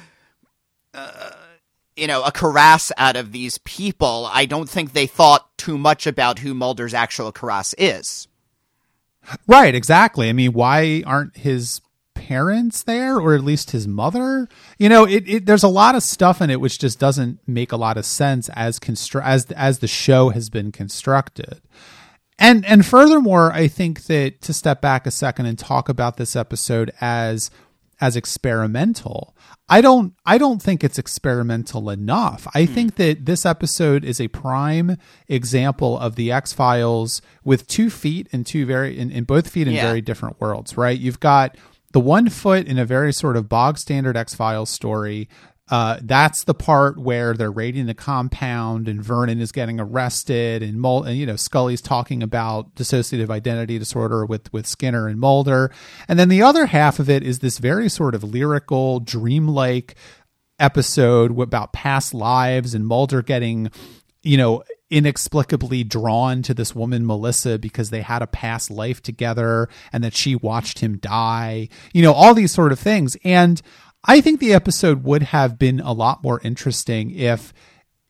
uh, 0.93 1.29
you 1.96 2.08
know, 2.08 2.24
a 2.24 2.32
karass 2.32 2.91
out 2.98 3.15
of 3.15 3.32
these 3.32 3.58
people, 3.60 4.27
I 4.32 4.46
don't 4.46 4.70
think 4.70 4.93
they 4.93 5.05
thought 5.05 5.55
too 5.58 5.77
much 5.77 6.08
about 6.08 6.39
who 6.39 6.53
Mulder's 6.53 6.93
actual 6.93 7.32
karass 7.32 7.74
is. 7.77 8.27
Right, 9.48 9.74
exactly. 9.75 10.27
I 10.29 10.34
mean, 10.34 10.53
why 10.53 11.03
aren't 11.05 11.38
his 11.38 11.82
parents 12.13 12.84
there 12.84 13.17
or 13.17 13.34
at 13.36 13.43
least 13.43 13.72
his 13.72 13.88
mother? 13.88 14.48
You 14.77 14.89
know, 14.89 15.05
it, 15.05 15.27
it 15.27 15.46
there's 15.46 15.63
a 15.63 15.67
lot 15.67 15.96
of 15.96 16.03
stuff 16.03 16.41
in 16.41 16.50
it 16.50 16.62
which 16.62 16.79
just 16.79 17.00
doesn't 17.00 17.39
make 17.48 17.72
a 17.72 17.77
lot 17.77 17.98
of 17.98 18.05
sense 18.05 18.50
as 18.50 18.79
constru- 18.79 19.24
as 19.24 19.46
as 19.51 19.79
the 19.79 19.88
show 19.88 20.29
has 20.29 20.50
been 20.50 20.72
constructed. 20.72 21.62
And 22.39 22.65
and 22.65 22.86
furthermore, 22.86 23.51
I 23.51 23.67
think 23.67 24.05
that 24.05 24.41
to 24.41 24.53
step 24.53 24.82
back 24.82 25.05
a 25.05 25.12
second 25.12 25.46
and 25.46 25.58
talk 25.58 25.89
about 25.89 26.17
this 26.17 26.36
episode 26.36 26.91
as 27.00 27.51
as 28.01 28.17
experimental. 28.17 29.34
I 29.70 29.79
don't 29.79 30.13
I 30.25 30.38
don't 30.38 30.62
think 30.62 30.84
it's 30.84 31.00
experimental 31.00 31.89
enough. 31.89 32.48
I 32.53 32.65
hmm. 32.65 32.74
think 32.74 32.96
that 32.96 33.25
this 33.25 33.46
episode 33.46 34.03
is 34.03 34.20
a 34.20 34.27
prime 34.27 34.98
example 35.29 35.98
of 35.98 36.15
the 36.15 36.32
X-Files 36.32 37.22
with 37.46 37.65
two 37.67 37.89
feet 37.89 38.27
and 38.34 38.46
two 38.46 38.65
very 38.65 38.98
in, 38.98 39.10
in 39.10 39.24
both 39.24 39.48
feet 39.48 39.67
in 39.67 39.74
Yeah. 39.74 39.88
very 39.88 40.01
different 40.01 40.41
worlds, 40.41 40.75
right? 40.75 41.00
You've 41.00 41.22
got 41.22 41.55
the 41.93 42.00
one 42.00 42.29
foot 42.29 42.67
in 42.67 42.77
a 42.77 42.85
very 42.85 43.13
sort 43.13 43.38
of 43.38 43.47
bog 43.47 43.77
standard 43.77 44.17
X-Files 44.17 44.69
story. 44.69 45.29
Uh, 45.69 45.97
that's 46.01 46.43
the 46.43 46.53
part 46.53 47.00
where 47.00 47.33
they're 47.33 47.50
raiding 47.50 47.85
the 47.85 47.93
compound 47.93 48.89
and 48.89 49.01
Vernon 49.01 49.39
is 49.39 49.53
getting 49.53 49.79
arrested 49.79 50.62
and, 50.62 50.79
Mul- 50.79 51.03
and 51.03 51.17
you 51.17 51.25
know 51.25 51.38
Scully's 51.38 51.81
talking 51.81 52.21
about 52.21 52.75
dissociative 52.75 53.29
identity 53.29 53.79
disorder 53.79 54.25
with 54.25 54.51
with 54.51 54.67
Skinner 54.67 55.07
and 55.07 55.19
Mulder, 55.19 55.71
and 56.09 56.19
then 56.19 56.27
the 56.27 56.41
other 56.41 56.65
half 56.65 57.00
of 57.00 57.09
it 57.09 57.23
is 57.23 57.39
this 57.39 57.59
very 57.59 57.88
sort 57.88 58.13
of 58.13 58.25
lyrical, 58.25 59.00
dreamlike 59.00 59.95
episode 60.59 61.39
about 61.39 61.71
past 61.71 62.13
lives 62.13 62.75
and 62.75 62.85
Mulder 62.85 63.21
getting 63.21 63.71
you 64.21 64.35
know 64.35 64.63
inexplicably 64.93 65.83
drawn 65.83 66.43
to 66.43 66.53
this 66.53 66.75
woman 66.75 67.05
Melissa 67.05 67.57
because 67.57 67.89
they 67.89 68.01
had 68.01 68.21
a 68.21 68.27
past 68.27 68.69
life 68.69 69.01
together 69.01 69.67
and 69.91 70.03
that 70.03 70.13
she 70.13 70.35
watched 70.35 70.79
him 70.79 70.97
die 70.97 71.67
you 71.93 72.03
know 72.03 72.13
all 72.13 72.33
these 72.33 72.51
sort 72.51 72.71
of 72.71 72.79
things. 72.79 73.17
And 73.23 73.62
I 74.05 74.21
think 74.21 74.39
the 74.39 74.53
episode 74.53 75.03
would 75.03 75.23
have 75.23 75.57
been 75.57 75.79
a 75.79 75.93
lot 75.93 76.23
more 76.23 76.39
interesting 76.43 77.12
if 77.12 77.53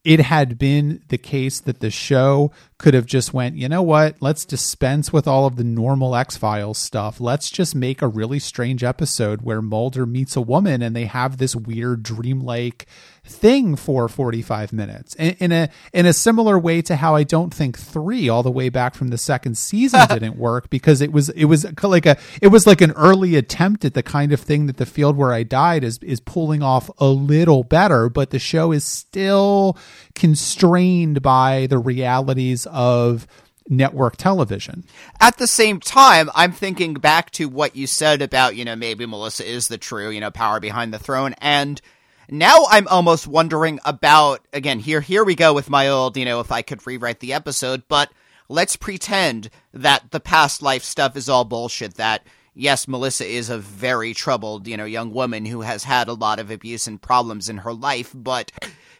it 0.03 0.19
had 0.19 0.57
been 0.57 1.01
the 1.07 1.17
case 1.17 1.61
that 1.61 1.79
the 1.79 1.89
show 1.89 2.51
could 2.83 2.93
have 2.93 3.05
just 3.05 3.33
went, 3.33 3.55
you 3.55 3.69
know 3.69 3.81
what, 3.81 4.17
let's 4.19 4.43
dispense 4.43 5.13
with 5.13 5.25
all 5.25 5.45
of 5.45 5.55
the 5.55 5.63
normal 5.63 6.17
X 6.17 6.35
Files 6.35 6.77
stuff. 6.77 7.21
Let's 7.21 7.49
just 7.49 7.73
make 7.73 8.01
a 8.01 8.09
really 8.09 8.39
strange 8.39 8.83
episode 8.83 9.41
where 9.41 9.61
Mulder 9.61 10.05
meets 10.05 10.35
a 10.35 10.41
woman 10.41 10.81
and 10.81 10.93
they 10.93 11.05
have 11.05 11.37
this 11.37 11.55
weird 11.55 12.03
dreamlike 12.03 12.85
thing 13.25 13.77
for 13.77 14.09
45 14.09 14.73
minutes. 14.73 15.15
In, 15.15 15.35
in 15.39 15.51
a 15.53 15.69
in 15.93 16.05
a 16.05 16.11
similar 16.11 16.59
way 16.59 16.81
to 16.81 16.97
how 16.97 17.15
I 17.15 17.23
don't 17.23 17.53
think 17.53 17.79
3 17.79 18.27
all 18.27 18.43
the 18.43 18.51
way 18.51 18.67
back 18.67 18.95
from 18.95 19.07
the 19.09 19.17
second 19.17 19.57
season 19.57 20.05
didn't 20.09 20.35
work 20.35 20.69
because 20.69 20.99
it 20.99 21.13
was 21.13 21.29
it 21.29 21.45
was 21.45 21.65
like 21.83 22.05
a 22.05 22.17
it 22.41 22.47
was 22.49 22.67
like 22.67 22.81
an 22.81 22.91
early 22.91 23.37
attempt 23.37 23.85
at 23.85 23.93
the 23.93 24.03
kind 24.03 24.33
of 24.33 24.41
thing 24.41 24.65
that 24.67 24.75
the 24.75 24.85
field 24.85 25.15
where 25.15 25.31
I 25.31 25.43
died 25.43 25.85
is 25.85 25.99
is 25.99 26.19
pulling 26.19 26.61
off 26.61 26.89
a 26.97 27.07
little 27.07 27.63
better, 27.63 28.09
but 28.09 28.31
the 28.31 28.39
show 28.39 28.73
is 28.73 28.83
still 28.83 29.77
constrained 30.15 31.21
by 31.21 31.67
the 31.67 31.79
realities 31.79 32.67
of 32.73 33.25
network 33.69 34.17
television. 34.17 34.83
At 35.21 35.37
the 35.37 35.47
same 35.47 35.79
time, 35.79 36.29
I'm 36.35 36.51
thinking 36.51 36.95
back 36.95 37.31
to 37.31 37.47
what 37.47 37.75
you 37.75 37.87
said 37.87 38.21
about, 38.21 38.55
you 38.55 38.65
know, 38.65 38.75
maybe 38.75 39.05
Melissa 39.05 39.49
is 39.49 39.67
the 39.67 39.77
true, 39.77 40.09
you 40.09 40.19
know, 40.19 40.31
power 40.31 40.59
behind 40.59 40.93
the 40.93 40.99
throne. 40.99 41.33
And 41.39 41.81
now 42.29 42.65
I'm 42.69 42.87
almost 42.87 43.27
wondering 43.27 43.79
about, 43.85 44.41
again, 44.51 44.79
here, 44.79 45.01
here 45.01 45.23
we 45.23 45.35
go 45.35 45.53
with 45.53 45.69
my 45.69 45.87
old, 45.87 46.17
you 46.17 46.25
know, 46.25 46.39
if 46.39 46.51
I 46.51 46.61
could 46.61 46.85
rewrite 46.85 47.19
the 47.19 47.33
episode, 47.33 47.83
but 47.87 48.11
let's 48.49 48.75
pretend 48.75 49.49
that 49.73 50.11
the 50.11 50.19
past 50.19 50.61
life 50.61 50.83
stuff 50.83 51.15
is 51.15 51.29
all 51.29 51.45
bullshit, 51.45 51.95
that 51.95 52.25
yes, 52.53 52.87
Melissa 52.87 53.25
is 53.25 53.49
a 53.49 53.57
very 53.57 54.13
troubled, 54.13 54.67
you 54.67 54.77
know, 54.77 54.85
young 54.85 55.13
woman 55.13 55.45
who 55.45 55.61
has 55.61 55.83
had 55.83 56.07
a 56.07 56.13
lot 56.13 56.39
of 56.39 56.51
abuse 56.51 56.87
and 56.87 57.01
problems 57.01 57.49
in 57.49 57.59
her 57.59 57.73
life, 57.73 58.11
but 58.13 58.51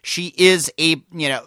she 0.02 0.34
is 0.36 0.70
a, 0.78 1.02
you 1.12 1.28
know, 1.28 1.44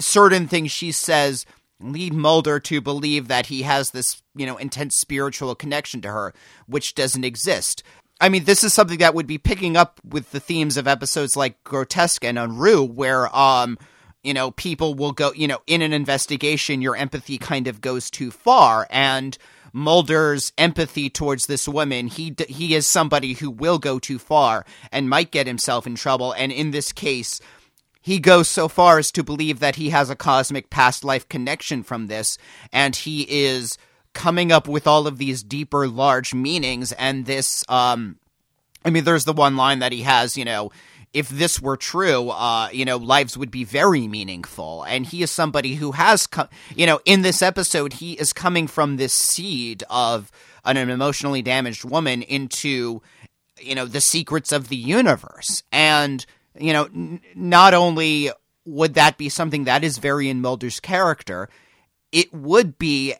certain 0.00 0.46
things 0.46 0.70
she 0.70 0.92
says 0.92 1.46
lead 1.80 2.12
Mulder 2.12 2.58
to 2.60 2.80
believe 2.80 3.28
that 3.28 3.46
he 3.46 3.62
has 3.62 3.90
this, 3.90 4.22
you 4.34 4.46
know, 4.46 4.56
intense 4.56 4.96
spiritual 4.96 5.54
connection 5.54 6.00
to 6.02 6.08
her, 6.08 6.34
which 6.66 6.94
doesn't 6.94 7.24
exist. 7.24 7.82
I 8.20 8.28
mean, 8.28 8.44
this 8.44 8.64
is 8.64 8.74
something 8.74 8.98
that 8.98 9.14
would 9.14 9.28
be 9.28 9.38
picking 9.38 9.76
up 9.76 10.00
with 10.04 10.32
the 10.32 10.40
themes 10.40 10.76
of 10.76 10.88
episodes 10.88 11.36
like 11.36 11.62
Grotesque 11.62 12.24
and 12.24 12.36
Unruh, 12.36 12.92
where, 12.92 13.34
um, 13.36 13.78
you 14.24 14.34
know, 14.34 14.50
people 14.50 14.94
will 14.94 15.12
go, 15.12 15.32
you 15.32 15.46
know, 15.46 15.60
in 15.68 15.82
an 15.82 15.92
investigation, 15.92 16.82
your 16.82 16.96
empathy 16.96 17.38
kind 17.38 17.68
of 17.68 17.80
goes 17.80 18.10
too 18.10 18.32
far, 18.32 18.88
and 18.90 19.38
Mulder's 19.72 20.52
empathy 20.58 21.08
towards 21.10 21.46
this 21.46 21.68
woman, 21.68 22.08
he 22.08 22.34
he 22.48 22.74
is 22.74 22.88
somebody 22.88 23.34
who 23.34 23.50
will 23.50 23.78
go 23.78 23.98
too 23.98 24.18
far 24.18 24.64
and 24.90 25.08
might 25.08 25.30
get 25.30 25.46
himself 25.46 25.86
in 25.86 25.94
trouble, 25.94 26.32
and 26.32 26.50
in 26.50 26.72
this 26.72 26.92
case, 26.92 27.40
he 28.08 28.18
goes 28.18 28.48
so 28.48 28.68
far 28.68 28.98
as 28.98 29.12
to 29.12 29.22
believe 29.22 29.60
that 29.60 29.76
he 29.76 29.90
has 29.90 30.08
a 30.08 30.16
cosmic 30.16 30.70
past 30.70 31.04
life 31.04 31.28
connection 31.28 31.82
from 31.82 32.06
this, 32.06 32.38
and 32.72 32.96
he 32.96 33.26
is 33.28 33.76
coming 34.14 34.50
up 34.50 34.66
with 34.66 34.86
all 34.86 35.06
of 35.06 35.18
these 35.18 35.42
deeper, 35.42 35.86
large 35.86 36.32
meanings. 36.32 36.92
And 36.92 37.26
this, 37.26 37.62
um, 37.68 38.18
I 38.82 38.88
mean, 38.88 39.04
there's 39.04 39.26
the 39.26 39.34
one 39.34 39.58
line 39.58 39.80
that 39.80 39.92
he 39.92 40.04
has, 40.04 40.38
you 40.38 40.46
know, 40.46 40.72
if 41.12 41.28
this 41.28 41.60
were 41.60 41.76
true, 41.76 42.30
uh, 42.30 42.70
you 42.72 42.86
know, 42.86 42.96
lives 42.96 43.36
would 43.36 43.50
be 43.50 43.64
very 43.64 44.08
meaningful. 44.08 44.84
And 44.84 45.04
he 45.04 45.22
is 45.22 45.30
somebody 45.30 45.74
who 45.74 45.92
has, 45.92 46.26
co- 46.26 46.48
you 46.74 46.86
know, 46.86 47.00
in 47.04 47.20
this 47.20 47.42
episode, 47.42 47.92
he 47.92 48.14
is 48.14 48.32
coming 48.32 48.68
from 48.68 48.96
this 48.96 49.12
seed 49.12 49.84
of 49.90 50.32
an 50.64 50.78
emotionally 50.78 51.42
damaged 51.42 51.84
woman 51.84 52.22
into, 52.22 53.02
you 53.60 53.74
know, 53.74 53.84
the 53.84 54.00
secrets 54.00 54.50
of 54.50 54.70
the 54.70 54.76
universe. 54.76 55.62
And, 55.70 56.24
you 56.60 56.72
know, 56.72 56.84
n- 56.84 57.20
not 57.34 57.74
only 57.74 58.30
would 58.64 58.94
that 58.94 59.16
be 59.18 59.28
something 59.28 59.64
that 59.64 59.84
is 59.84 59.98
very 59.98 60.28
in 60.28 60.40
Mulder's 60.40 60.80
character, 60.80 61.48
it 62.12 62.32
would 62.32 62.78
be 62.78 63.14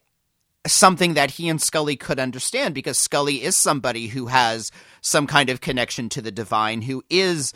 something 0.66 1.14
that 1.14 1.32
he 1.32 1.48
and 1.48 1.60
Scully 1.60 1.96
could 1.96 2.18
understand 2.18 2.74
because 2.74 2.98
Scully 2.98 3.42
is 3.42 3.56
somebody 3.56 4.08
who 4.08 4.26
has 4.26 4.70
some 5.00 5.26
kind 5.26 5.50
of 5.50 5.60
connection 5.60 6.08
to 6.10 6.22
the 6.22 6.30
divine, 6.30 6.82
who 6.82 7.02
is 7.08 7.52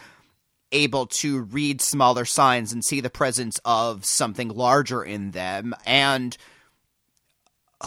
able 0.70 1.06
to 1.06 1.40
read 1.40 1.80
smaller 1.80 2.24
signs 2.24 2.72
and 2.72 2.84
see 2.84 3.00
the 3.00 3.10
presence 3.10 3.60
of 3.64 4.04
something 4.04 4.48
larger 4.48 5.02
in 5.02 5.32
them, 5.32 5.74
and 5.84 6.36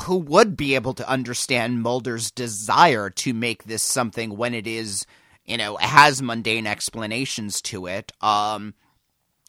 who 0.03 0.17
would 0.17 0.55
be 0.55 0.75
able 0.75 0.93
to 0.93 1.09
understand 1.09 1.81
Mulder's 1.81 2.29
desire 2.31 3.09
to 3.09 3.33
make 3.33 3.63
this 3.63 3.81
something 3.81 4.37
when 4.37 4.53
it 4.53 4.67
is, 4.67 5.05
you 5.45 5.57
know, 5.57 5.77
has 5.77 6.21
mundane 6.21 6.67
explanations 6.67 7.61
to 7.61 7.87
it. 7.87 8.11
Um, 8.21 8.73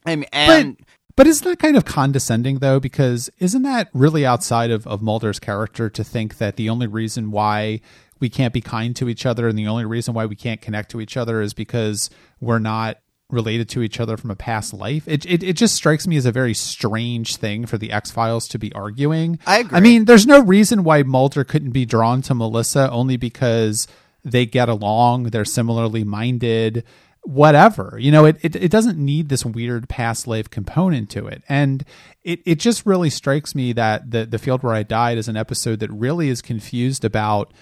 and, 0.05 0.27
and 0.33 0.77
but, 0.77 0.87
but 1.17 1.27
isn't 1.27 1.49
that 1.49 1.59
kind 1.59 1.77
of 1.77 1.85
condescending 1.85 2.59
though? 2.59 2.79
Because 2.81 3.31
isn't 3.39 3.63
that 3.63 3.89
really 3.93 4.25
outside 4.25 4.71
of, 4.71 4.87
of 4.87 5.03
Mulder's 5.03 5.41
character 5.41 5.89
to 5.91 6.05
think 6.05 6.39
that 6.39 6.57
the 6.57 6.69
only 6.69 6.87
reason 6.87 7.31
why 7.31 7.81
we 8.21 8.29
can't 8.29 8.53
be 8.53 8.61
kind 8.61 8.95
to 8.97 9.09
each 9.09 9.27
other 9.27 9.49
and 9.49 9.59
the 9.59 9.67
only 9.67 9.85
reason 9.85 10.15
why 10.15 10.27
we 10.27 10.37
can't 10.37 10.61
connect 10.61 10.91
to 10.91 11.01
each 11.01 11.17
other 11.17 11.41
is 11.41 11.55
because 11.55 12.11
we're 12.41 12.59
not 12.59 12.99
related 13.29 13.69
to 13.69 13.83
each 13.83 13.99
other 13.99 14.17
from 14.17 14.31
a 14.31 14.37
past 14.37 14.73
life. 14.73 15.07
It, 15.09 15.27
it, 15.27 15.43
it 15.43 15.55
just 15.55 15.75
strikes 15.75 16.07
me 16.07 16.17
as 16.17 16.27
a 16.27 16.33
very 16.33 16.55
strange 16.55 17.37
thing 17.37 17.67
for 17.67 17.77
the 17.77 17.91
X 17.91 18.11
Files 18.11 18.47
to 18.49 18.59
be 18.59 18.73
arguing. 18.73 19.39
I 19.47 19.59
agree. 19.59 19.77
I 19.77 19.81
mean, 19.81 20.05
there's 20.05 20.27
no 20.27 20.41
reason 20.41 20.85
why 20.85 21.03
Mulder 21.03 21.43
couldn't 21.43 21.73
be 21.73 21.85
drawn 21.85 22.23
to 22.23 22.35
Melissa 22.35 22.91
only 22.91 23.17
because 23.17 23.89
they 24.27 24.45
get 24.45 24.69
along, 24.69 25.25
they're 25.25 25.45
similarly 25.45 26.03
minded, 26.03 26.85
whatever. 27.23 27.97
You 28.01 28.11
know, 28.11 28.25
it, 28.25 28.37
it, 28.43 28.57
it 28.57 28.71
doesn't 28.71 28.99
need 28.99 29.29
this 29.29 29.45
weird 29.45 29.89
past 29.89 30.27
life 30.27 30.51
component 30.51 31.11
to 31.11 31.29
it. 31.29 31.45
And 31.49 31.85
it, 32.25 32.41
it 32.45 32.57
just 32.57 32.85
really 32.85 33.09
strikes 33.09 33.55
me 33.55 33.73
that 33.75 34.11
the, 34.11 34.27
the 34.27 34.39
Field 34.39 34.63
Where 34.63 34.75
I 34.75 34.83
Died 34.83 35.17
is 35.17 35.29
an 35.29 35.37
episode 35.37 35.79
that 35.81 35.93
really 35.93 36.29
is 36.29 36.43
confused 36.43 37.05
about 37.05 37.53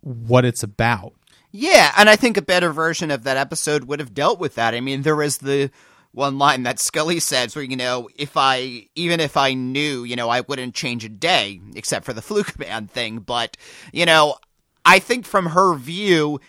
what 0.00 0.44
it's 0.44 0.62
about. 0.62 1.14
Yeah, 1.52 1.92
and 1.96 2.08
I 2.08 2.16
think 2.16 2.36
a 2.36 2.42
better 2.42 2.70
version 2.70 3.10
of 3.10 3.24
that 3.24 3.36
episode 3.36 3.84
would 3.84 3.98
have 3.98 4.14
dealt 4.14 4.38
with 4.38 4.54
that. 4.54 4.74
I 4.74 4.80
mean, 4.80 5.02
there 5.02 5.20
is 5.22 5.38
the 5.38 5.70
one 6.12 6.38
line 6.38 6.64
that 6.64 6.78
Scully 6.78 7.18
says 7.18 7.56
where, 7.56 7.64
you 7.64 7.76
know, 7.76 8.08
if 8.16 8.36
I, 8.36 8.88
even 8.94 9.20
if 9.20 9.36
I 9.36 9.54
knew, 9.54 10.04
you 10.04 10.16
know, 10.16 10.28
I 10.28 10.42
wouldn't 10.42 10.74
change 10.74 11.04
a 11.04 11.08
day, 11.08 11.60
except 11.74 12.04
for 12.04 12.12
the 12.12 12.22
fluke 12.22 12.58
man 12.58 12.86
thing. 12.88 13.18
But, 13.18 13.56
you 13.92 14.06
know, 14.06 14.36
I 14.84 14.98
think 14.98 15.26
from 15.26 15.46
her 15.46 15.74
view, 15.74 16.40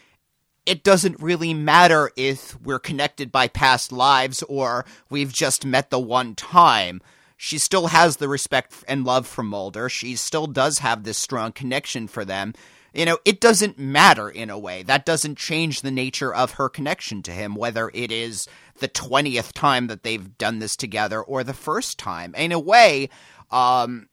it 0.65 0.83
doesn't 0.83 1.21
really 1.21 1.53
matter 1.53 2.11
if 2.15 2.59
we're 2.61 2.79
connected 2.79 3.31
by 3.31 3.47
past 3.47 3.91
lives 3.91 4.43
or 4.43 4.85
we've 5.09 5.33
just 5.33 5.65
met 5.65 5.89
the 5.89 5.99
one 5.99 6.35
time. 6.35 7.01
She 7.35 7.57
still 7.57 7.87
has 7.87 8.17
the 8.17 8.27
respect 8.27 8.83
and 8.87 9.03
love 9.03 9.25
for 9.25 9.43
Mulder. 9.43 9.89
She 9.89 10.15
still 10.15 10.45
does 10.47 10.79
have 10.79 11.03
this 11.03 11.17
strong 11.17 11.51
connection 11.51 12.07
for 12.07 12.23
them 12.23 12.53
you 12.93 13.05
know, 13.05 13.19
it 13.23 13.39
doesn't 13.39 13.79
matter 13.79 14.29
in 14.29 14.49
a 14.49 14.59
way. 14.59 14.83
That 14.83 15.05
doesn't 15.05 15.37
change 15.37 15.81
the 15.81 15.91
nature 15.91 16.33
of 16.33 16.53
her 16.53 16.67
connection 16.67 17.21
to 17.23 17.31
him, 17.31 17.55
whether 17.55 17.89
it 17.93 18.11
is 18.11 18.47
the 18.79 18.89
20th 18.89 19.53
time 19.53 19.87
that 19.87 20.03
they've 20.03 20.37
done 20.37 20.59
this 20.59 20.75
together 20.75 21.21
or 21.21 21.43
the 21.43 21.53
first 21.53 21.97
time. 21.97 22.35
In 22.35 22.51
a 22.51 22.59
way, 22.59 23.09
um, 23.49 24.09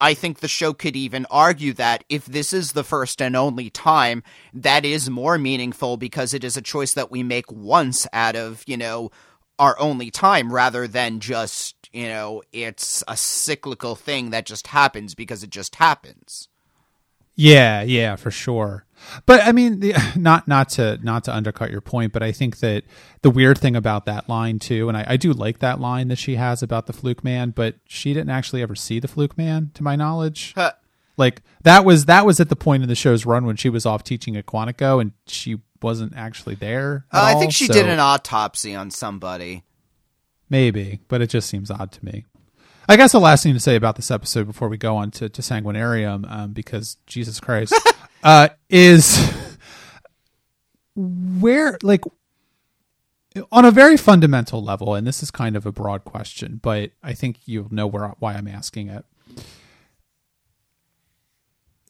I 0.00 0.14
think 0.14 0.38
the 0.40 0.48
show 0.48 0.72
could 0.72 0.96
even 0.96 1.26
argue 1.30 1.74
that 1.74 2.04
if 2.08 2.24
this 2.24 2.52
is 2.52 2.72
the 2.72 2.84
first 2.84 3.20
and 3.20 3.36
only 3.36 3.68
time, 3.68 4.22
that 4.54 4.84
is 4.84 5.10
more 5.10 5.36
meaningful 5.36 5.96
because 5.96 6.32
it 6.32 6.42
is 6.42 6.56
a 6.56 6.62
choice 6.62 6.94
that 6.94 7.10
we 7.10 7.22
make 7.22 7.50
once 7.52 8.06
out 8.12 8.34
of, 8.34 8.64
you 8.66 8.76
know, 8.76 9.10
our 9.58 9.78
only 9.78 10.10
time 10.10 10.52
rather 10.52 10.88
than 10.88 11.20
just, 11.20 11.76
you 11.92 12.08
know, 12.08 12.42
it's 12.52 13.04
a 13.06 13.16
cyclical 13.16 13.94
thing 13.94 14.30
that 14.30 14.46
just 14.46 14.68
happens 14.68 15.14
because 15.14 15.42
it 15.42 15.50
just 15.50 15.76
happens. 15.76 16.48
Yeah, 17.36 17.82
yeah, 17.82 18.16
for 18.16 18.30
sure. 18.30 18.86
But 19.26 19.42
I 19.42 19.52
mean, 19.52 19.80
the, 19.80 19.94
not 20.16 20.48
not 20.48 20.68
to 20.70 20.98
not 21.02 21.24
to 21.24 21.34
undercut 21.34 21.70
your 21.70 21.80
point, 21.80 22.12
but 22.12 22.22
I 22.22 22.32
think 22.32 22.58
that 22.58 22.84
the 23.22 23.30
weird 23.30 23.58
thing 23.58 23.76
about 23.76 24.06
that 24.06 24.28
line 24.28 24.58
too, 24.58 24.88
and 24.88 24.96
I, 24.96 25.04
I 25.08 25.16
do 25.16 25.32
like 25.32 25.58
that 25.60 25.80
line 25.80 26.08
that 26.08 26.18
she 26.18 26.36
has 26.36 26.62
about 26.62 26.86
the 26.86 26.92
fluke 26.92 27.24
man, 27.24 27.50
but 27.50 27.76
she 27.86 28.12
didn't 28.12 28.30
actually 28.30 28.62
ever 28.62 28.74
see 28.74 29.00
the 29.00 29.08
fluke 29.08 29.36
man, 29.36 29.70
to 29.74 29.82
my 29.82 29.96
knowledge. 29.96 30.52
Huh. 30.54 30.72
Like 31.16 31.42
that 31.62 31.84
was 31.84 32.06
that 32.06 32.24
was 32.24 32.40
at 32.40 32.48
the 32.48 32.56
point 32.56 32.82
in 32.82 32.88
the 32.88 32.94
show's 32.94 33.26
run 33.26 33.44
when 33.44 33.56
she 33.56 33.68
was 33.68 33.84
off 33.84 34.02
teaching 34.02 34.36
at 34.36 34.46
Quantico, 34.46 35.00
and 35.00 35.12
she 35.26 35.58
wasn't 35.82 36.14
actually 36.16 36.54
there. 36.54 37.06
Uh, 37.12 37.34
I 37.34 37.38
think 37.38 37.52
she 37.52 37.66
so 37.66 37.72
did 37.72 37.88
an 37.88 38.00
autopsy 38.00 38.74
on 38.74 38.90
somebody. 38.90 39.64
maybe, 40.48 41.00
but 41.08 41.20
it 41.20 41.28
just 41.28 41.48
seems 41.48 41.70
odd 41.70 41.92
to 41.92 42.04
me. 42.04 42.24
I 42.88 42.96
guess 42.96 43.12
the 43.12 43.20
last 43.20 43.44
thing 43.44 43.54
to 43.54 43.60
say 43.60 43.76
about 43.76 43.94
this 43.94 44.10
episode 44.10 44.48
before 44.48 44.68
we 44.68 44.76
go 44.76 44.96
on 44.96 45.12
to, 45.12 45.28
to 45.28 45.42
Sanguinarium, 45.42 46.28
um, 46.28 46.52
because 46.52 46.96
Jesus 47.06 47.38
Christ, 47.38 47.72
uh, 48.22 48.48
is 48.68 49.32
where, 50.94 51.78
like, 51.82 52.02
on 53.52 53.64
a 53.64 53.70
very 53.70 53.96
fundamental 53.96 54.62
level, 54.62 54.94
and 54.94 55.06
this 55.06 55.22
is 55.22 55.30
kind 55.30 55.56
of 55.56 55.64
a 55.66 55.72
broad 55.72 56.04
question, 56.04 56.58
but 56.62 56.90
I 57.02 57.12
think 57.14 57.38
you'll 57.46 57.72
know 57.72 57.86
where 57.86 58.14
why 58.18 58.34
I'm 58.34 58.48
asking 58.48 58.88
it. 58.88 59.04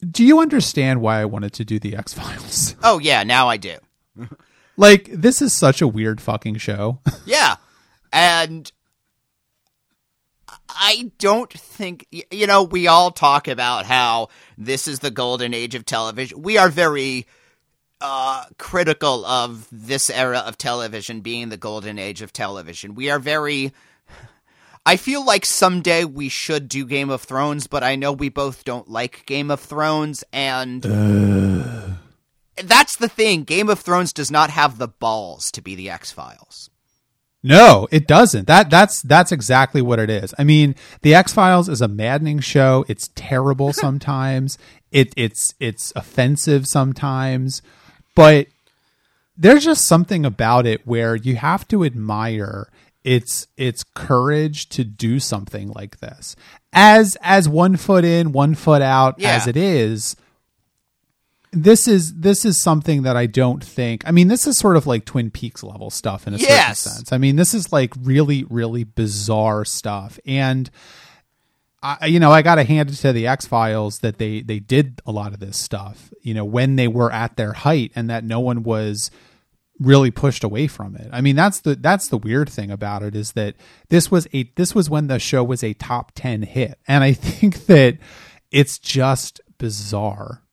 Do 0.09 0.23
you 0.23 0.39
understand 0.39 1.01
why 1.01 1.21
I 1.21 1.25
wanted 1.25 1.53
to 1.53 1.65
do 1.65 1.79
the 1.79 1.95
X 1.95 2.13
Files? 2.13 2.75
Oh 2.83 2.99
yeah, 2.99 3.23
now 3.23 3.47
I 3.47 3.57
do. 3.57 3.77
like, 4.77 5.09
this 5.11 5.41
is 5.41 5.53
such 5.53 5.81
a 5.81 5.87
weird 5.87 6.19
fucking 6.21 6.57
show. 6.57 6.99
Yeah, 7.25 7.55
and 8.11 8.71
I 10.75 11.11
don't 11.19 11.51
think 11.51 12.07
you 12.31 12.47
know. 12.47 12.63
We 12.63 12.87
all 12.87 13.11
talk 13.11 13.47
about 13.47 13.85
how 13.85 14.29
this 14.57 14.87
is 14.87 14.99
the 14.99 15.11
golden 15.11 15.53
age 15.53 15.75
of 15.75 15.85
television. 15.85 16.41
We 16.41 16.57
are 16.57 16.69
very 16.69 17.27
uh, 18.01 18.45
critical 18.57 19.23
of 19.25 19.67
this 19.71 20.09
era 20.09 20.39
of 20.39 20.57
television 20.57 21.21
being 21.21 21.49
the 21.49 21.57
golden 21.57 21.99
age 21.99 22.21
of 22.23 22.33
television. 22.33 22.95
We 22.95 23.09
are 23.09 23.19
very. 23.19 23.73
I 24.83 24.95
feel 24.97 25.23
like 25.23 25.45
someday 25.45 26.05
we 26.05 26.27
should 26.27 26.67
do 26.67 26.87
Game 26.87 27.11
of 27.11 27.21
Thrones, 27.21 27.67
but 27.67 27.83
I 27.83 27.95
know 27.95 28.11
we 28.11 28.29
both 28.29 28.63
don't 28.63 28.89
like 28.89 29.27
Game 29.27 29.51
of 29.51 29.59
Thrones, 29.59 30.23
and 30.33 30.83
Uh. 30.83 32.63
that's 32.63 32.95
the 32.95 33.07
thing. 33.07 33.43
Game 33.43 33.69
of 33.69 33.79
Thrones 33.79 34.11
does 34.11 34.31
not 34.31 34.49
have 34.49 34.79
the 34.79 34.87
balls 34.87 35.51
to 35.51 35.61
be 35.61 35.75
the 35.75 35.91
X 35.91 36.11
Files. 36.11 36.70
No, 37.43 37.87
it 37.91 38.07
doesn't. 38.07 38.45
That 38.47 38.69
that's 38.69 39.01
that's 39.01 39.31
exactly 39.31 39.81
what 39.81 39.97
it 39.99 40.09
is. 40.09 40.33
I 40.37 40.43
mean, 40.43 40.75
The 41.01 41.15
X-Files 41.15 41.69
is 41.69 41.81
a 41.81 41.87
maddening 41.87 42.39
show. 42.39 42.85
It's 42.87 43.09
terrible 43.15 43.73
sometimes. 43.85 44.57
it 44.91 45.13
it's 45.17 45.55
it's 45.59 45.91
offensive 45.95 46.67
sometimes, 46.67 47.61
but 48.15 48.47
there's 49.37 49.63
just 49.65 49.87
something 49.87 50.25
about 50.25 50.67
it 50.67 50.85
where 50.85 51.15
you 51.15 51.35
have 51.37 51.67
to 51.69 51.83
admire 51.83 52.67
its 53.03 53.47
its 53.57 53.83
courage 53.95 54.69
to 54.69 54.83
do 54.83 55.19
something 55.19 55.69
like 55.69 55.99
this. 55.99 56.35
As 56.73 57.17
as 57.23 57.49
one 57.49 57.75
foot 57.75 58.05
in, 58.05 58.33
one 58.33 58.53
foot 58.53 58.83
out 58.83 59.15
Yeah. 59.17 59.31
as 59.35 59.47
it 59.47 59.57
is, 59.57 60.15
this 61.51 61.87
is 61.87 62.13
this 62.15 62.45
is 62.45 62.57
something 62.61 63.01
that 63.03 63.17
I 63.17 63.25
don't 63.25 63.63
think. 63.63 64.03
I 64.07 64.11
mean, 64.11 64.27
this 64.29 64.47
is 64.47 64.57
sort 64.57 64.77
of 64.77 64.87
like 64.87 65.05
Twin 65.05 65.31
Peaks 65.31 65.63
level 65.63 65.89
stuff 65.89 66.27
in 66.27 66.33
a 66.33 66.37
Yes. 66.37 66.79
certain 66.79 66.97
sense. 66.97 67.11
I 67.11 67.17
mean, 67.17 67.35
this 67.35 67.53
is 67.53 67.71
like 67.73 67.93
really 68.01 68.45
really 68.49 68.83
bizarre 68.83 69.65
stuff, 69.65 70.19
and 70.25 70.69
I, 71.83 72.05
you 72.05 72.19
know, 72.19 72.31
I 72.31 72.41
got 72.43 72.55
to 72.55 72.63
hand 72.63 72.89
it 72.91 72.95
to 72.97 73.11
the 73.11 73.27
X 73.27 73.45
Files 73.47 73.99
that 73.99 74.17
they 74.17 74.41
they 74.41 74.59
did 74.59 75.01
a 75.05 75.11
lot 75.11 75.33
of 75.33 75.39
this 75.39 75.57
stuff. 75.57 76.13
You 76.21 76.33
know, 76.33 76.45
when 76.45 76.75
they 76.75 76.87
were 76.87 77.11
at 77.11 77.35
their 77.37 77.53
height, 77.53 77.91
and 77.95 78.09
that 78.09 78.23
no 78.23 78.39
one 78.39 78.63
was 78.63 79.11
really 79.79 80.11
pushed 80.11 80.43
away 80.43 80.67
from 80.67 80.95
it. 80.95 81.09
I 81.11 81.21
mean, 81.21 81.35
that's 81.35 81.59
the 81.61 81.75
that's 81.75 82.07
the 82.07 82.17
weird 82.17 82.49
thing 82.49 82.69
about 82.69 83.01
it 83.01 83.15
is 83.15 83.31
that 83.31 83.55
this 83.89 84.11
was 84.11 84.27
a 84.31 84.43
this 84.55 84.75
was 84.75 84.89
when 84.91 85.07
the 85.07 85.17
show 85.17 85.43
was 85.43 85.63
a 85.63 85.73
top 85.73 86.11
10 86.13 86.43
hit. 86.43 86.77
And 86.87 87.03
I 87.03 87.13
think 87.13 87.65
that 87.65 87.97
it's 88.51 88.77
just 88.77 89.41
bizarre. 89.57 90.43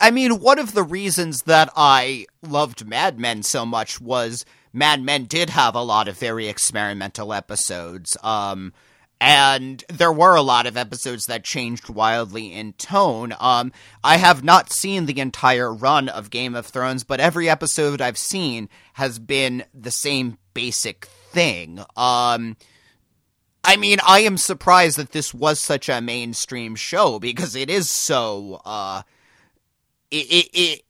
I 0.00 0.10
mean, 0.10 0.40
one 0.40 0.58
of 0.58 0.74
the 0.74 0.82
reasons 0.82 1.42
that 1.42 1.70
I 1.76 2.26
loved 2.42 2.86
Mad 2.86 3.18
Men 3.18 3.42
so 3.42 3.64
much 3.66 4.00
was 4.00 4.44
Mad 4.72 5.02
Men 5.02 5.24
did 5.24 5.50
have 5.50 5.74
a 5.74 5.82
lot 5.82 6.08
of 6.08 6.18
very 6.18 6.48
experimental 6.48 7.32
episodes. 7.32 8.16
Um, 8.22 8.72
and 9.20 9.82
there 9.88 10.12
were 10.12 10.36
a 10.36 10.42
lot 10.42 10.66
of 10.66 10.76
episodes 10.76 11.26
that 11.26 11.42
changed 11.42 11.88
wildly 11.88 12.52
in 12.52 12.74
tone. 12.74 13.34
Um, 13.40 13.72
I 14.04 14.16
have 14.16 14.44
not 14.44 14.72
seen 14.72 15.06
the 15.06 15.18
entire 15.18 15.74
run 15.74 16.08
of 16.08 16.30
Game 16.30 16.54
of 16.54 16.66
Thrones, 16.66 17.02
but 17.02 17.18
every 17.18 17.48
episode 17.48 18.00
I've 18.00 18.18
seen 18.18 18.68
has 18.94 19.18
been 19.18 19.64
the 19.74 19.90
same 19.90 20.38
basic 20.54 21.06
thing. 21.06 21.80
Um, 21.96 22.56
I 23.64 23.76
mean, 23.76 23.98
I 24.06 24.20
am 24.20 24.36
surprised 24.36 24.98
that 24.98 25.10
this 25.10 25.34
was 25.34 25.58
such 25.58 25.88
a 25.88 26.00
mainstream 26.00 26.76
show 26.76 27.18
because 27.18 27.56
it 27.56 27.68
is 27.70 27.90
so. 27.90 28.60
Uh, 28.64 29.02
it, 30.10 30.26
it, 30.26 30.50
it 30.52 30.82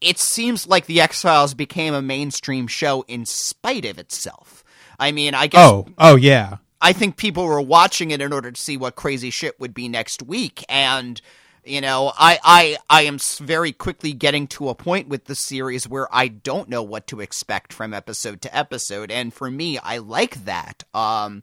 it 0.00 0.18
seems 0.18 0.66
like 0.66 0.86
the 0.86 1.00
X 1.00 1.22
Files 1.22 1.54
became 1.54 1.94
a 1.94 2.02
mainstream 2.02 2.66
show 2.66 3.04
in 3.08 3.26
spite 3.26 3.84
of 3.84 3.98
itself. 3.98 4.62
I 4.98 5.12
mean, 5.12 5.34
I 5.34 5.46
guess. 5.46 5.66
Oh, 5.66 5.86
oh 5.98 6.16
yeah. 6.16 6.58
I 6.80 6.92
think 6.92 7.16
people 7.16 7.46
were 7.46 7.60
watching 7.60 8.10
it 8.10 8.20
in 8.20 8.32
order 8.32 8.52
to 8.52 8.60
see 8.60 8.76
what 8.76 8.96
crazy 8.96 9.30
shit 9.30 9.58
would 9.58 9.72
be 9.74 9.88
next 9.88 10.22
week, 10.22 10.64
and 10.68 11.20
you 11.64 11.80
know, 11.80 12.12
I 12.16 12.38
I 12.44 12.78
I 12.88 13.02
am 13.02 13.18
very 13.18 13.72
quickly 13.72 14.12
getting 14.12 14.46
to 14.48 14.68
a 14.68 14.74
point 14.74 15.08
with 15.08 15.24
the 15.24 15.34
series 15.34 15.88
where 15.88 16.06
I 16.14 16.28
don't 16.28 16.68
know 16.68 16.82
what 16.82 17.06
to 17.08 17.20
expect 17.20 17.72
from 17.72 17.94
episode 17.94 18.42
to 18.42 18.56
episode, 18.56 19.10
and 19.10 19.32
for 19.32 19.50
me, 19.50 19.78
I 19.78 19.98
like 19.98 20.44
that. 20.44 20.84
Um, 20.94 21.42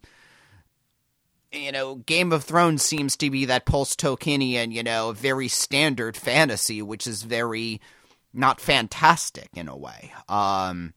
you 1.53 1.71
know, 1.71 1.95
Game 1.95 2.31
of 2.31 2.43
Thrones 2.43 2.81
seems 2.81 3.15
to 3.17 3.29
be 3.29 3.45
that 3.45 3.65
post 3.65 3.99
Tolkienian, 3.99 4.71
you 4.71 4.83
know, 4.83 5.11
very 5.11 5.47
standard 5.47 6.17
fantasy, 6.17 6.81
which 6.81 7.07
is 7.07 7.23
very 7.23 7.81
not 8.33 8.59
fantastic 8.59 9.49
in 9.55 9.67
a 9.67 9.77
way. 9.77 10.11
Um, 10.27 10.93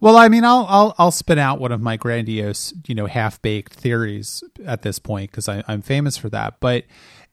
well, 0.00 0.16
I 0.16 0.28
mean, 0.28 0.44
I'll 0.44 0.66
I'll 0.68 0.94
I'll 0.98 1.10
spin 1.10 1.38
out 1.38 1.58
one 1.58 1.72
of 1.72 1.80
my 1.80 1.96
grandiose, 1.96 2.72
you 2.86 2.94
know, 2.94 3.06
half 3.06 3.42
baked 3.42 3.74
theories 3.74 4.44
at 4.64 4.82
this 4.82 4.98
point 4.98 5.30
because 5.30 5.48
I'm 5.48 5.82
famous 5.82 6.16
for 6.16 6.28
that. 6.28 6.60
But 6.60 6.84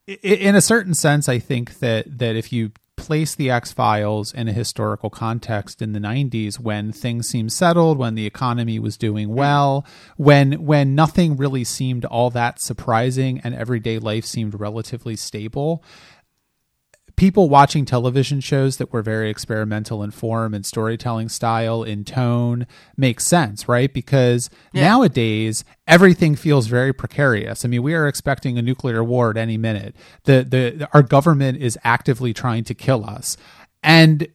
in 0.08 0.56
a 0.56 0.62
certain 0.62 0.94
sense, 0.94 1.30
I 1.30 1.40
think 1.40 1.80
that 1.80 2.18
that 2.18 2.36
if 2.36 2.52
you 2.52 2.72
place 3.06 3.36
the 3.36 3.52
X 3.52 3.72
Files 3.72 4.34
in 4.34 4.48
a 4.48 4.54
historical 4.54 5.12
context 5.12 5.80
in 5.80 5.94
the 5.94 6.00
90s 6.00 6.60
when 6.60 6.92
things 6.92 7.28
seemed 7.30 7.54
settled, 7.54 8.00
when 8.00 8.16
the 8.16 8.26
economy 8.26 8.80
was 8.80 8.98
doing 8.98 9.30
well, 9.30 9.86
when 10.18 10.66
when 10.66 10.96
nothing 10.96 11.38
really 11.38 11.64
seemed 11.64 12.04
all 12.06 12.32
that 12.32 12.60
surprising 12.60 13.40
and 13.44 13.54
everyday 13.54 14.00
life 14.00 14.26
seemed 14.26 14.60
relatively 14.60 15.16
stable, 15.16 15.84
people 17.16 17.50
watching 17.50 17.86
television 17.86 18.40
shows 18.40 18.78
that 18.78 18.92
were 18.92 19.02
very 19.02 19.30
experimental 19.30 20.04
in 20.04 20.12
form 20.12 20.54
and 20.54 20.66
storytelling 20.66 21.30
style 21.30 21.84
in 21.84 22.04
tone 22.04 22.68
makes 22.98 23.26
sense 23.26 23.68
right 23.68 23.94
because 23.94 24.50
yeah. 24.74 24.84
nowadays 24.84 25.64
everything 25.88 26.36
feels 26.36 26.68
very 26.68 26.94
precarious 26.94 27.64
i 27.64 27.68
mean 27.68 27.82
we 27.82 27.94
are 27.94 28.08
expecting 28.08 28.58
a 28.58 28.62
nuclear 28.62 29.04
war 29.04 29.30
at 29.30 29.38
any 29.38 29.58
minute 29.58 29.96
the 30.24 30.44
the 30.44 30.88
our 30.94 31.04
government 31.04 31.58
is 31.62 31.78
actively 31.84 32.34
trying 32.34 32.64
to 32.64 32.74
kill 32.74 33.06
us 33.06 33.38
and 33.84 34.28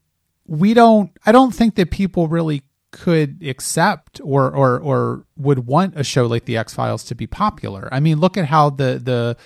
we 0.47 0.75
don't 0.75 1.11
i 1.27 1.33
don't 1.33 1.55
think 1.55 1.75
that 1.75 1.91
people 1.91 2.29
really 2.29 2.63
could 2.93 3.43
accept 3.47 4.21
or 4.25 4.51
or 4.51 4.79
or 4.81 5.25
would 5.37 5.67
want 5.67 5.95
a 5.97 6.05
show 6.05 6.27
like 6.27 6.45
the 6.45 6.57
X 6.57 6.75
Files 6.75 7.05
to 7.05 7.15
be 7.15 7.27
popular. 7.27 7.89
I 7.93 8.01
mean, 8.01 8.19
look 8.19 8.37
at 8.37 8.47
how 8.47 8.71
the 8.71 9.01
the 9.03 9.37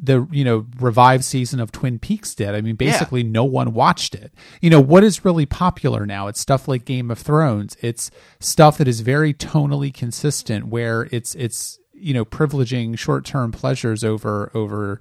the 0.00 0.26
you 0.30 0.44
know 0.44 0.66
revived 0.80 1.24
season 1.24 1.60
of 1.60 1.72
Twin 1.72 1.98
Peaks 1.98 2.34
did. 2.34 2.54
I 2.54 2.60
mean, 2.60 2.76
basically 2.76 3.22
yeah. 3.22 3.30
no 3.30 3.44
one 3.44 3.72
watched 3.72 4.14
it. 4.14 4.32
You 4.60 4.70
know 4.70 4.80
what 4.80 5.04
is 5.04 5.24
really 5.24 5.46
popular 5.46 6.04
now? 6.06 6.26
It's 6.26 6.40
stuff 6.40 6.66
like 6.66 6.84
Game 6.84 7.10
of 7.10 7.18
Thrones. 7.18 7.76
It's 7.80 8.10
stuff 8.40 8.78
that 8.78 8.88
is 8.88 9.00
very 9.00 9.32
tonally 9.32 9.92
consistent, 9.92 10.66
where 10.66 11.08
it's 11.12 11.34
it's 11.36 11.78
you 11.92 12.12
know 12.12 12.24
privileging 12.24 12.98
short 12.98 13.24
term 13.24 13.52
pleasures 13.52 14.02
over 14.04 14.50
over 14.54 15.00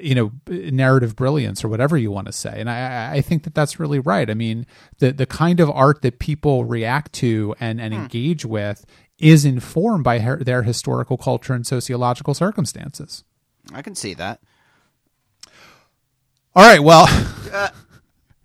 you 0.00 0.14
know 0.14 0.30
narrative 0.46 1.16
brilliance 1.16 1.64
or 1.64 1.68
whatever 1.68 1.96
you 1.96 2.10
want 2.10 2.26
to 2.26 2.32
say 2.32 2.60
and 2.60 2.68
i 2.68 3.14
i 3.14 3.20
think 3.22 3.44
that 3.44 3.54
that's 3.54 3.80
really 3.80 3.98
right 3.98 4.28
i 4.28 4.34
mean 4.34 4.66
the 4.98 5.12
the 5.12 5.24
kind 5.24 5.60
of 5.60 5.70
art 5.70 6.02
that 6.02 6.18
people 6.18 6.66
react 6.66 7.12
to 7.12 7.54
and 7.58 7.80
and 7.80 7.94
hmm. 7.94 8.02
engage 8.02 8.44
with 8.44 8.84
is 9.18 9.44
informed 9.44 10.04
by 10.04 10.20
her, 10.20 10.36
their 10.36 10.62
historical 10.62 11.16
culture 11.16 11.54
and 11.54 11.66
sociological 11.66 12.34
circumstances 12.34 13.24
I 13.72 13.82
can 13.82 13.94
see 13.94 14.14
that. 14.14 14.40
All 16.54 16.64
right. 16.64 16.80
Well, 16.80 17.06
uh, 17.52 17.68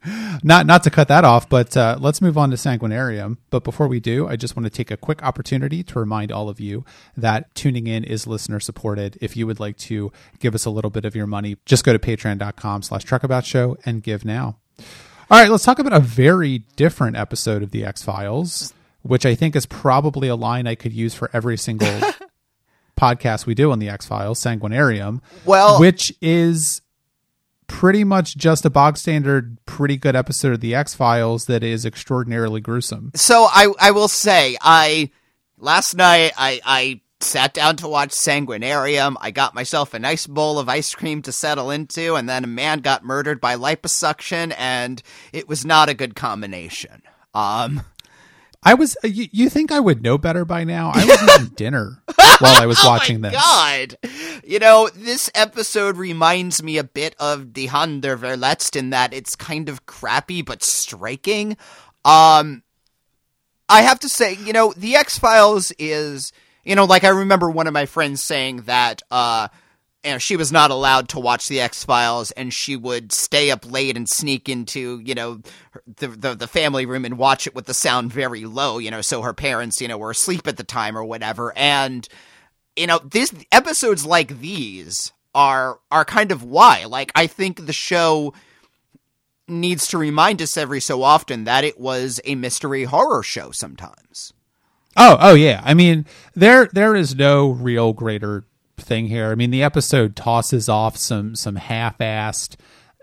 not 0.44 0.66
not 0.66 0.84
to 0.84 0.90
cut 0.90 1.08
that 1.08 1.24
off, 1.24 1.48
but 1.50 1.76
uh, 1.78 1.98
let's 2.00 2.22
move 2.22 2.38
on 2.38 2.50
to 2.50 2.56
Sanguinarium. 2.56 3.38
But 3.50 3.64
before 3.64 3.88
we 3.88 4.00
do, 4.00 4.28
I 4.28 4.36
just 4.36 4.56
want 4.56 4.66
to 4.66 4.70
take 4.70 4.92
a 4.92 4.98
quick 4.98 5.24
opportunity 5.24 5.84
to 5.84 6.00
remind 6.00 6.32
all 6.32 6.50
of 6.50 6.60
you 6.60 6.84
that 7.16 7.54
tuning 7.56 7.88
in 7.88 8.04
is 8.04 8.28
listener 8.28 8.60
supported. 8.60 9.18
If 9.22 9.38
you 9.38 9.48
would 9.48 9.60
like 9.60 9.78
to 9.78 10.12
give 10.40 10.54
us 10.54 10.66
a 10.66 10.70
little 10.70 10.92
bit 10.92 11.06
of 11.06 11.16
your 11.16 11.28
money, 11.28 11.58
just 11.66 11.86
go 11.86 11.94
to 11.94 12.00
patreon.com 12.00 12.84
slash 12.84 13.06
truckaboutshow 13.06 13.78
and 13.86 14.04
give 14.04 14.26
now. 14.26 14.58
All 15.32 15.40
right, 15.40 15.50
let's 15.50 15.64
talk 15.64 15.80
about 15.80 15.94
a 15.94 16.00
very 16.00 16.60
different 16.76 17.16
episode 17.16 17.64
of 17.64 17.72
the 17.72 17.86
X 17.86 18.04
Files, 18.04 18.74
which 19.02 19.26
I 19.26 19.36
think 19.36 19.56
is 19.56 19.66
probably 19.66 20.28
a 20.28 20.36
line 20.36 20.68
I 20.68 20.76
could 20.76 20.94
use 20.94 21.16
for 21.16 21.30
every 21.34 21.58
single 21.58 22.02
podcast 22.98 23.46
we 23.46 23.56
do 23.56 23.72
on 23.72 23.80
the 23.80 23.90
X 23.90 24.06
Files, 24.06 24.42
Sanguinarium. 24.42 25.22
Well, 25.46 25.80
which 25.80 26.14
is 26.22 26.82
pretty 27.68 28.04
much 28.04 28.38
just 28.38 28.66
a 28.66 28.70
bog 28.70 28.98
standard, 28.98 29.58
pretty 29.66 29.98
good 29.98 30.16
episode 30.16 30.54
of 30.54 30.60
the 30.60 30.76
X 30.76 30.94
Files 30.94 31.46
that 31.46 31.64
is 31.64 31.86
extraordinarily 31.86 32.62
gruesome. 32.62 33.12
So 33.16 33.48
I 33.50 33.68
I 33.80 33.92
will 33.92 34.08
say 34.08 34.58
I 34.62 35.12
last 35.58 35.96
night 35.96 36.34
I 36.38 36.62
I 36.66 37.02
sat 37.24 37.54
down 37.54 37.78
to 37.78 37.88
watch 37.88 38.10
Sanguinarium. 38.10 39.16
I 39.20 39.32
got 39.32 39.56
myself 39.56 39.94
a 39.94 40.00
nice 40.00 40.28
bowl 40.28 40.60
of 40.60 40.70
ice 40.70 40.94
cream 40.94 41.22
to 41.24 41.32
settle 41.32 41.72
into, 41.72 42.16
and 42.16 42.28
then 42.28 42.44
a 42.44 42.48
man 42.48 42.80
got 42.80 43.04
murdered 43.04 43.40
by 43.42 43.56
liposuction, 43.56 44.54
and 44.58 45.02
it 45.32 45.48
was 45.48 45.66
not 45.66 45.90
a 45.90 45.94
good 45.94 46.16
combination. 46.16 47.02
Um, 47.34 47.82
I 48.66 48.74
was. 48.74 48.96
Uh, 49.04 49.08
you, 49.08 49.28
you, 49.32 49.50
think 49.50 49.72
I 49.72 49.80
would 49.80 50.02
know 50.02 50.18
better 50.18 50.46
by 50.46 50.64
now? 50.64 50.92
I 50.94 51.06
was 51.06 51.24
eating 51.24 51.54
dinner 51.56 52.02
while 52.40 52.62
I 52.62 52.66
was 52.66 52.80
oh 52.82 52.88
watching 52.88 53.26
oh 53.26 53.30
this. 53.30 53.42
God, 53.42 53.98
you 54.44 54.60
know 54.60 54.90
this 54.94 55.30
episode 55.36 55.98
reminds 55.98 56.64
me 56.64 56.78
a 56.78 56.84
bit 56.84 57.16
of 57.20 57.54
Die 57.54 57.68
Hand 57.68 58.04
Die 58.04 58.16
Verletzt 58.16 58.76
in 58.76 58.92
that 58.92 59.14
it's 59.14 59.36
kind 59.36 59.70
of 59.70 59.86
crappy 59.86 60.42
but 60.42 60.64
striking. 60.64 61.58
Um, 62.06 62.64
I 63.70 63.82
have 63.82 64.00
to 64.02 64.10
say, 64.10 64.36
you 64.36 64.54
know, 64.54 64.74
the 64.76 64.96
X 64.96 65.18
Files 65.18 65.72
is, 65.80 66.32
you 66.64 66.76
know, 66.76 66.86
like 66.86 67.04
I 67.04 67.10
remember 67.10 67.50
one 67.50 67.68
of 67.68 67.74
my 67.74 67.86
friends 67.86 68.22
saying 68.22 68.64
that, 68.64 69.02
uh, 69.10 69.48
you 70.04 70.12
know, 70.12 70.18
she 70.18 70.36
was 70.36 70.52
not 70.52 70.72
allowed 70.72 71.10
to 71.10 71.20
watch 71.20 71.48
the 71.48 71.62
X 71.62 71.84
Files, 71.84 72.32
and 72.32 72.54
she 72.54 72.76
would 72.76 73.12
stay 73.12 73.52
up 73.52 73.70
late 73.72 73.96
and 73.96 74.10
sneak 74.10 74.50
into, 74.50 75.02
you 75.04 75.16
know, 75.16 75.42
the, 75.98 76.08
the, 76.08 76.36
the 76.36 76.48
family 76.48 76.86
room 76.86 77.06
and 77.06 77.18
watch 77.18 77.48
it 77.48 77.56
with 77.56 77.66
the 77.66 77.74
sound 77.74 78.12
very 78.12 78.46
low, 78.46 78.78
you 78.78 78.92
know, 78.92 79.02
so 79.02 79.22
her 79.22 79.34
parents, 79.34 79.80
you 79.80 79.88
know, 79.88 79.98
were 79.98 80.12
asleep 80.12 80.48
at 80.48 80.58
the 80.58 80.64
time 80.64 80.98
or 80.98 81.04
whatever. 81.04 81.58
And 81.58 82.08
you 82.76 82.88
know, 82.88 83.00
this 83.00 83.34
episodes 83.52 84.06
like 84.06 84.40
these 84.40 85.12
are 85.36 85.80
are 85.92 86.06
kind 86.06 86.32
of 86.32 86.44
why. 86.44 86.86
Like, 86.86 87.12
I 87.16 87.28
think 87.28 87.66
the 87.66 87.74
show 87.74 88.34
needs 89.48 89.88
to 89.88 89.98
remind 89.98 90.42
us 90.42 90.58
every 90.58 90.80
so 90.80 91.04
often 91.04 91.44
that 91.44 91.64
it 91.64 91.80
was 91.80 92.20
a 92.26 92.36
mystery 92.36 92.86
horror 92.86 93.24
show. 93.24 93.52
Sometimes. 93.52 94.34
Oh, 94.96 95.18
oh 95.20 95.34
yeah. 95.34 95.62
I 95.64 95.74
mean, 95.74 96.06
there 96.36 96.70
there 96.72 96.96
is 96.96 97.16
no 97.16 97.50
real 97.50 97.94
greater 97.94 98.46
thing 98.78 99.08
here. 99.08 99.32
I 99.32 99.36
mean, 99.36 99.52
the 99.52 99.64
episode 99.64 100.16
tosses 100.16 100.70
off 100.70 100.98
some 100.98 101.36
some 101.36 101.56
half-assed 101.56 102.56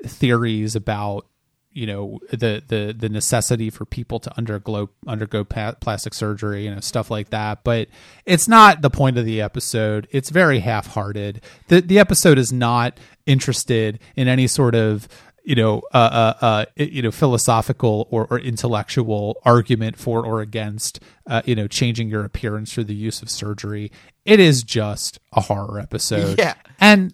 theories 0.05 0.75
about 0.75 1.27
you 1.73 1.87
know 1.87 2.19
the 2.31 2.63
the 2.67 2.95
the 2.97 3.09
necessity 3.09 3.71
for 3.71 3.85
people 3.85 4.19
to 4.19 4.37
undergo 4.37 4.91
undergo 5.07 5.45
plastic 5.45 6.15
surgery 6.15 6.65
you 6.65 6.75
know 6.75 6.81
stuff 6.81 7.11
like 7.11 7.31
that. 7.31 7.63
But 7.65 7.89
it's 8.27 8.49
not 8.49 8.83
the 8.83 8.91
point 8.91 9.19
of 9.19 9.25
the 9.25 9.41
episode. 9.41 10.09
It's 10.11 10.31
very 10.31 10.61
half-hearted. 10.61 11.43
The 11.69 11.81
the 11.81 11.99
episode 11.99 12.39
is 12.39 12.53
not 12.53 12.99
interested 13.27 14.01
in 14.17 14.27
any 14.27 14.47
sort 14.47 14.75
of 14.75 15.09
you 15.51 15.57
know, 15.57 15.83
uh, 15.93 15.97
uh, 15.97 16.45
uh, 16.45 16.65
you 16.77 17.03
know, 17.03 17.11
philosophical 17.11 18.07
or, 18.13 18.25
or 18.31 18.39
intellectual 18.39 19.37
argument 19.45 19.97
for 19.97 20.25
or 20.25 20.41
against, 20.41 21.01
uh, 21.27 21.43
you 21.45 21.57
know, 21.57 21.67
changing 21.67 22.09
your 22.09 22.25
appearance 22.25 22.73
through 22.73 22.85
the 22.85 22.95
use 22.95 23.21
of 23.21 23.29
surgery. 23.29 23.91
It 24.25 24.39
is 24.39 24.63
just 24.63 25.19
a 25.33 25.41
horror 25.41 25.81
episode, 25.81 26.39
yeah, 26.39 26.55
and 26.79 27.13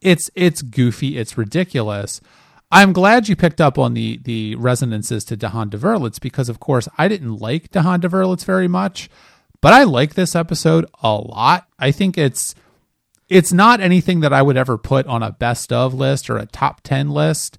it's 0.00 0.32
it's 0.34 0.62
goofy, 0.62 1.16
it's 1.16 1.38
ridiculous. 1.38 2.20
I'm 2.72 2.92
glad 2.92 3.28
you 3.28 3.36
picked 3.36 3.60
up 3.60 3.78
on 3.78 3.94
the 3.94 4.18
the 4.24 4.56
resonances 4.56 5.24
to 5.26 5.36
Die 5.36 5.48
Hand 5.48 5.70
Die 5.70 5.78
Verletzt 5.78 6.20
because, 6.20 6.48
of 6.48 6.58
course, 6.58 6.88
I 6.98 7.06
didn't 7.06 7.36
like 7.36 7.70
Die 7.70 7.82
Hand 7.82 8.02
Die 8.02 8.08
Verletzt 8.08 8.46
very 8.46 8.66
much, 8.66 9.08
but 9.60 9.72
I 9.72 9.84
like 9.84 10.14
this 10.14 10.34
episode 10.34 10.86
a 11.04 11.14
lot. 11.14 11.68
I 11.78 11.92
think 11.92 12.18
it's 12.18 12.56
it's 13.28 13.52
not 13.52 13.80
anything 13.80 14.20
that 14.20 14.32
I 14.32 14.42
would 14.42 14.56
ever 14.56 14.76
put 14.76 15.06
on 15.06 15.22
a 15.22 15.30
best 15.30 15.72
of 15.72 15.94
list 15.94 16.28
or 16.28 16.36
a 16.36 16.46
top 16.46 16.80
10 16.82 17.10
list. 17.10 17.58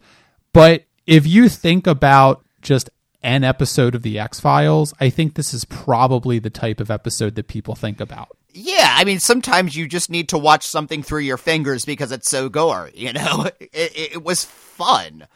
But 0.58 0.86
if 1.06 1.28
you 1.28 1.50
think 1.50 1.86
about 1.86 2.43
just 2.63 2.89
an 3.22 3.43
episode 3.43 3.93
of 3.93 4.02
the 4.02 4.17
X 4.17 4.39
Files, 4.39 4.91
I 5.00 5.12
think 5.12 5.36
this 5.36 5.54
is 5.54 5.65
probably 5.65 6.39
the 6.39 6.50
type 6.50 6.80
of 6.80 6.89
episode 6.89 7.36
that 7.36 7.48
people 7.48 7.76
think 7.76 8.02
about. 8.02 8.36
Yeah, 8.56 8.96
I 8.98 9.04
mean, 9.04 9.20
sometimes 9.20 9.76
you 9.76 9.88
just 9.88 10.10
need 10.10 10.30
to 10.30 10.38
watch 10.39 10.65
something 10.65 11.04
through 11.04 11.20
your 11.20 11.38
fingers 11.38 11.86
because 11.86 12.12
it's 12.12 12.28
so 12.28 12.50
gory. 12.50 12.91
You 12.96 13.13
know, 13.13 13.46
it, 13.60 13.70
it, 13.72 14.12
it 14.13 14.24
was 14.24 14.46
fun 14.46 15.28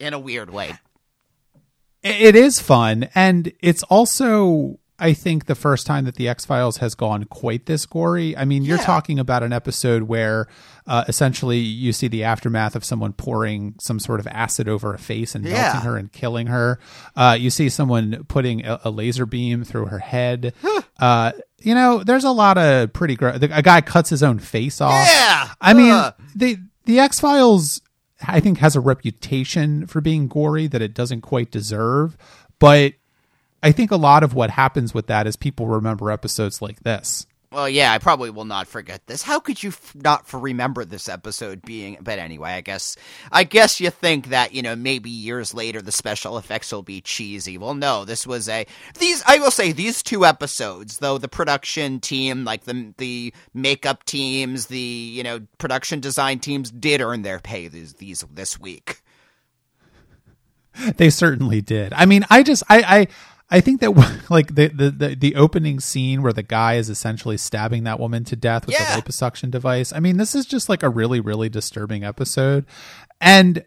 in 0.00 0.14
a 0.14 0.18
weird 0.18 0.48
way. 0.48 0.76
It 2.02 2.34
is 2.34 2.58
fun, 2.58 3.10
and 3.14 3.52
it's 3.60 3.82
also 3.82 4.78
I 4.98 5.12
think 5.12 5.46
the 5.46 5.54
first 5.54 5.86
time 5.86 6.04
that 6.06 6.14
the 6.14 6.28
X 6.28 6.44
Files 6.44 6.76
has 6.78 6.94
gone 6.94 7.24
quite 7.24 7.66
this 7.66 7.84
gory. 7.84 8.34
I 8.36 8.44
mean, 8.46 8.64
you're 8.64 8.78
talking 8.78 9.18
about 9.18 9.42
an 9.42 9.52
episode 9.52 10.04
where 10.04 10.46
uh, 10.86 11.04
essentially 11.08 11.58
you 11.58 11.92
see 11.92 12.08
the 12.08 12.24
aftermath 12.24 12.74
of 12.74 12.84
someone 12.84 13.12
pouring 13.12 13.74
some 13.80 13.98
sort 14.00 14.18
of 14.20 14.26
acid 14.26 14.68
over 14.68 14.92
a 14.94 14.98
face 14.98 15.34
and 15.34 15.44
Yeah. 15.44 15.52
melting 15.62 15.80
her 15.82 15.96
and 15.96 16.12
killing 16.12 16.46
her. 16.48 16.78
Uh, 17.14 17.36
you 17.38 17.50
see 17.50 17.68
someone 17.68 18.24
putting 18.28 18.64
a, 18.66 18.80
a 18.84 18.90
laser 18.90 19.24
beam 19.26 19.62
through 19.64 19.86
her 19.86 19.98
head. 20.00 20.52
uh, 21.00 21.32
you 21.60 21.74
know, 21.74 22.02
there's 22.02 22.24
a 22.24 22.30
lot 22.32 22.58
of 22.58 22.92
pretty. 22.92 23.14
Gr- 23.16 23.30
the, 23.38 23.56
a 23.56 23.62
guy 23.62 23.80
cuts 23.80 24.10
his 24.10 24.22
own 24.22 24.38
face 24.40 24.80
off. 24.80 25.06
Yeah. 25.06 25.48
I 25.60 25.72
mean, 25.74 26.12
the 26.34 26.58
the 26.84 26.98
X 26.98 27.20
Files, 27.20 27.80
I 28.26 28.40
think, 28.40 28.58
has 28.58 28.74
a 28.74 28.80
reputation 28.80 29.86
for 29.86 30.00
being 30.00 30.26
gory 30.26 30.66
that 30.66 30.82
it 30.82 30.94
doesn't 30.94 31.20
quite 31.20 31.50
deserve. 31.52 32.16
But 32.58 32.94
I 33.62 33.70
think 33.70 33.92
a 33.92 33.96
lot 33.96 34.24
of 34.24 34.34
what 34.34 34.50
happens 34.50 34.92
with 34.92 35.06
that 35.06 35.28
is 35.28 35.36
people 35.36 35.68
remember 35.68 36.10
episodes 36.10 36.60
like 36.60 36.80
this. 36.80 37.26
Well, 37.52 37.68
yeah, 37.68 37.92
I 37.92 37.98
probably 37.98 38.30
will 38.30 38.46
not 38.46 38.66
forget 38.66 39.06
this. 39.06 39.22
How 39.22 39.38
could 39.38 39.62
you 39.62 39.68
f- 39.70 39.94
not 39.94 40.24
remember 40.32 40.86
this 40.86 41.06
episode 41.06 41.60
being? 41.60 41.98
But 42.00 42.18
anyway, 42.18 42.52
I 42.52 42.62
guess 42.62 42.96
I 43.30 43.44
guess 43.44 43.78
you 43.78 43.90
think 43.90 44.28
that 44.28 44.54
you 44.54 44.62
know 44.62 44.74
maybe 44.74 45.10
years 45.10 45.52
later 45.52 45.82
the 45.82 45.92
special 45.92 46.38
effects 46.38 46.72
will 46.72 46.82
be 46.82 47.02
cheesy. 47.02 47.58
Well, 47.58 47.74
no, 47.74 48.06
this 48.06 48.26
was 48.26 48.48
a 48.48 48.66
these. 48.98 49.22
I 49.26 49.38
will 49.38 49.50
say 49.50 49.72
these 49.72 50.02
two 50.02 50.24
episodes, 50.24 50.98
though 50.98 51.18
the 51.18 51.28
production 51.28 52.00
team, 52.00 52.44
like 52.44 52.64
the 52.64 52.94
the 52.96 53.34
makeup 53.52 54.04
teams, 54.04 54.66
the 54.66 54.78
you 54.78 55.22
know 55.22 55.40
production 55.58 56.00
design 56.00 56.38
teams, 56.38 56.70
did 56.70 57.02
earn 57.02 57.20
their 57.20 57.38
pay 57.38 57.68
these 57.68 57.94
these 57.94 58.24
this 58.32 58.58
week. 58.58 59.02
They 60.96 61.10
certainly 61.10 61.60
did. 61.60 61.92
I 61.92 62.06
mean, 62.06 62.24
I 62.30 62.42
just 62.42 62.62
I 62.68 62.82
I. 62.82 63.08
I 63.52 63.60
think 63.60 63.80
that 63.82 63.90
like 64.30 64.54
the, 64.54 64.68
the 64.68 64.90
the 64.90 65.14
the 65.14 65.34
opening 65.36 65.78
scene 65.78 66.22
where 66.22 66.32
the 66.32 66.42
guy 66.42 66.74
is 66.74 66.88
essentially 66.90 67.36
stabbing 67.36 67.84
that 67.84 68.00
woman 68.00 68.24
to 68.24 68.34
death 68.36 68.66
with 68.66 68.74
Yeah. 68.74 68.96
the 68.96 69.02
liposuction 69.02 69.50
device. 69.50 69.92
I 69.92 70.00
mean, 70.00 70.16
this 70.16 70.34
is 70.34 70.46
just 70.46 70.68
like 70.68 70.82
a 70.82 70.88
really 70.88 71.20
really 71.20 71.48
disturbing 71.48 72.02
episode, 72.02 72.64
and 73.20 73.64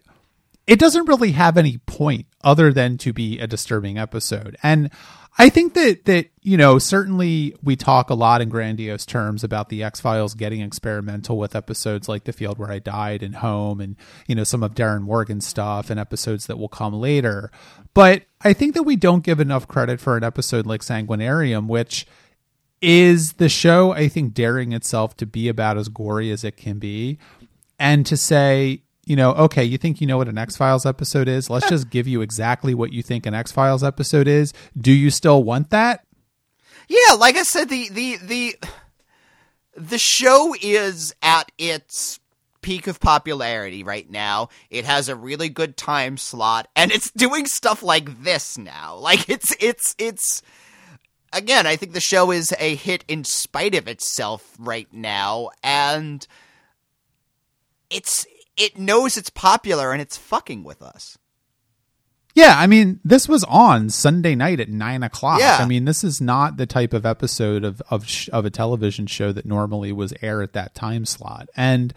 it 0.66 0.78
doesn't 0.80 1.06
really 1.06 1.30
have 1.32 1.56
any 1.56 1.78
point 1.86 2.26
other 2.42 2.72
than 2.72 2.98
to 2.98 3.12
be 3.12 3.38
a 3.38 3.46
disturbing 3.46 3.96
episode. 3.96 4.56
And 4.62 4.90
I 5.38 5.50
think 5.50 5.74
that 5.74 6.06
that 6.06 6.28
you 6.40 6.56
know 6.56 6.78
certainly 6.78 7.54
we 7.62 7.76
talk 7.76 8.08
a 8.08 8.14
lot 8.14 8.40
in 8.40 8.48
grandiose 8.48 9.04
terms 9.04 9.44
about 9.44 9.68
the 9.68 9.82
X 9.82 10.00
Files 10.00 10.34
getting 10.34 10.60
experimental 10.60 11.36
with 11.36 11.54
episodes 11.54 12.08
like 12.08 12.24
The 12.24 12.32
Field 12.32 12.58
Where 12.58 12.70
I 12.70 12.78
Died 12.78 13.22
and 13.22 13.36
Home 13.36 13.80
and 13.80 13.96
you 14.26 14.34
know 14.34 14.44
some 14.44 14.62
of 14.62 14.74
Darin 14.74 15.02
Morgan's 15.02 15.46
stuff 15.46 15.90
and 15.90 16.00
episodes 16.00 16.46
that 16.46 16.58
will 16.58 16.68
come 16.68 16.94
later. 16.94 17.50
But 17.92 18.22
I 18.40 18.52
think 18.52 18.74
that 18.74 18.84
we 18.84 18.96
don't 18.96 19.24
give 19.24 19.40
enough 19.40 19.68
credit 19.68 20.00
for 20.00 20.16
an 20.16 20.24
episode 20.24 20.66
like 20.66 20.80
Sanguinarium, 20.80 21.66
which 21.66 22.06
is 22.80 23.34
the 23.34 23.48
show 23.48 23.92
I 23.92 24.08
think 24.08 24.34
daring 24.34 24.72
itself 24.72 25.16
to 25.18 25.26
be 25.26 25.48
about 25.48 25.78
as 25.78 25.88
gory 25.88 26.30
as 26.30 26.44
it 26.44 26.56
can 26.56 26.78
be 26.78 27.18
and 27.78 28.06
to 28.06 28.16
say, 28.16 28.82
you 29.06 29.14
know, 29.14 29.32
okay, 29.34 29.64
you 29.64 29.78
think 29.78 30.00
you 30.00 30.06
know 30.06 30.18
what 30.18 30.28
an 30.28 30.36
X 30.36 30.56
Files 30.56 30.84
episode 30.84 31.28
is? 31.28 31.48
Let's 31.48 31.68
just 31.68 31.90
give 31.90 32.08
you 32.08 32.20
exactly 32.22 32.74
what 32.74 32.92
you 32.92 33.02
think 33.02 33.24
an 33.24 33.34
X 33.34 33.52
Files 33.52 33.84
episode 33.84 34.26
is. 34.26 34.52
Do 34.76 34.92
you 34.92 35.10
still 35.10 35.44
want 35.44 35.70
that? 35.70 36.04
Yeah, 36.88 37.14
like 37.14 37.36
I 37.36 37.44
said, 37.44 37.68
the 37.68 37.88
the 37.88 38.16
the 38.16 38.56
the 39.76 39.98
show 39.98 40.54
is 40.60 41.14
at 41.22 41.50
its 41.56 42.18
peak 42.62 42.88
of 42.88 42.98
popularity 42.98 43.84
right 43.84 44.10
now. 44.10 44.48
It 44.70 44.84
has 44.84 45.08
a 45.08 45.14
really 45.14 45.48
good 45.48 45.76
time 45.76 46.16
slot, 46.16 46.66
and 46.74 46.90
it's 46.90 47.12
doing 47.12 47.46
stuff 47.46 47.84
like 47.84 48.24
this 48.24 48.58
now. 48.58 48.96
Like 49.00 49.28
it's 49.28 49.54
it's 49.60 49.94
it's 49.98 50.42
again, 51.32 51.64
I 51.64 51.76
think 51.76 51.92
the 51.92 52.00
show 52.00 52.32
is 52.32 52.52
a 52.58 52.74
hit 52.74 53.04
in 53.06 53.22
spite 53.22 53.76
of 53.76 53.86
itself 53.86 54.56
right 54.58 54.92
now, 54.92 55.50
and 55.62 56.26
it's 57.88 58.26
it 58.56 58.78
knows 58.78 59.16
it's 59.16 59.30
popular 59.30 59.92
and 59.92 60.00
it's 60.00 60.16
fucking 60.16 60.64
with 60.64 60.82
us. 60.82 61.18
Yeah, 62.34 62.54
I 62.58 62.66
mean, 62.66 63.00
this 63.02 63.28
was 63.28 63.44
on 63.44 63.88
Sunday 63.88 64.34
night 64.34 64.60
at 64.60 64.68
nine 64.68 65.02
o'clock. 65.02 65.40
Yeah. 65.40 65.56
I 65.58 65.64
mean, 65.64 65.86
this 65.86 66.04
is 66.04 66.20
not 66.20 66.58
the 66.58 66.66
type 66.66 66.92
of 66.92 67.06
episode 67.06 67.64
of 67.64 67.80
of 67.90 68.06
sh- 68.06 68.28
of 68.30 68.44
a 68.44 68.50
television 68.50 69.06
show 69.06 69.32
that 69.32 69.46
normally 69.46 69.90
was 69.90 70.12
air 70.20 70.42
at 70.42 70.52
that 70.52 70.74
time 70.74 71.06
slot. 71.06 71.48
And 71.56 71.94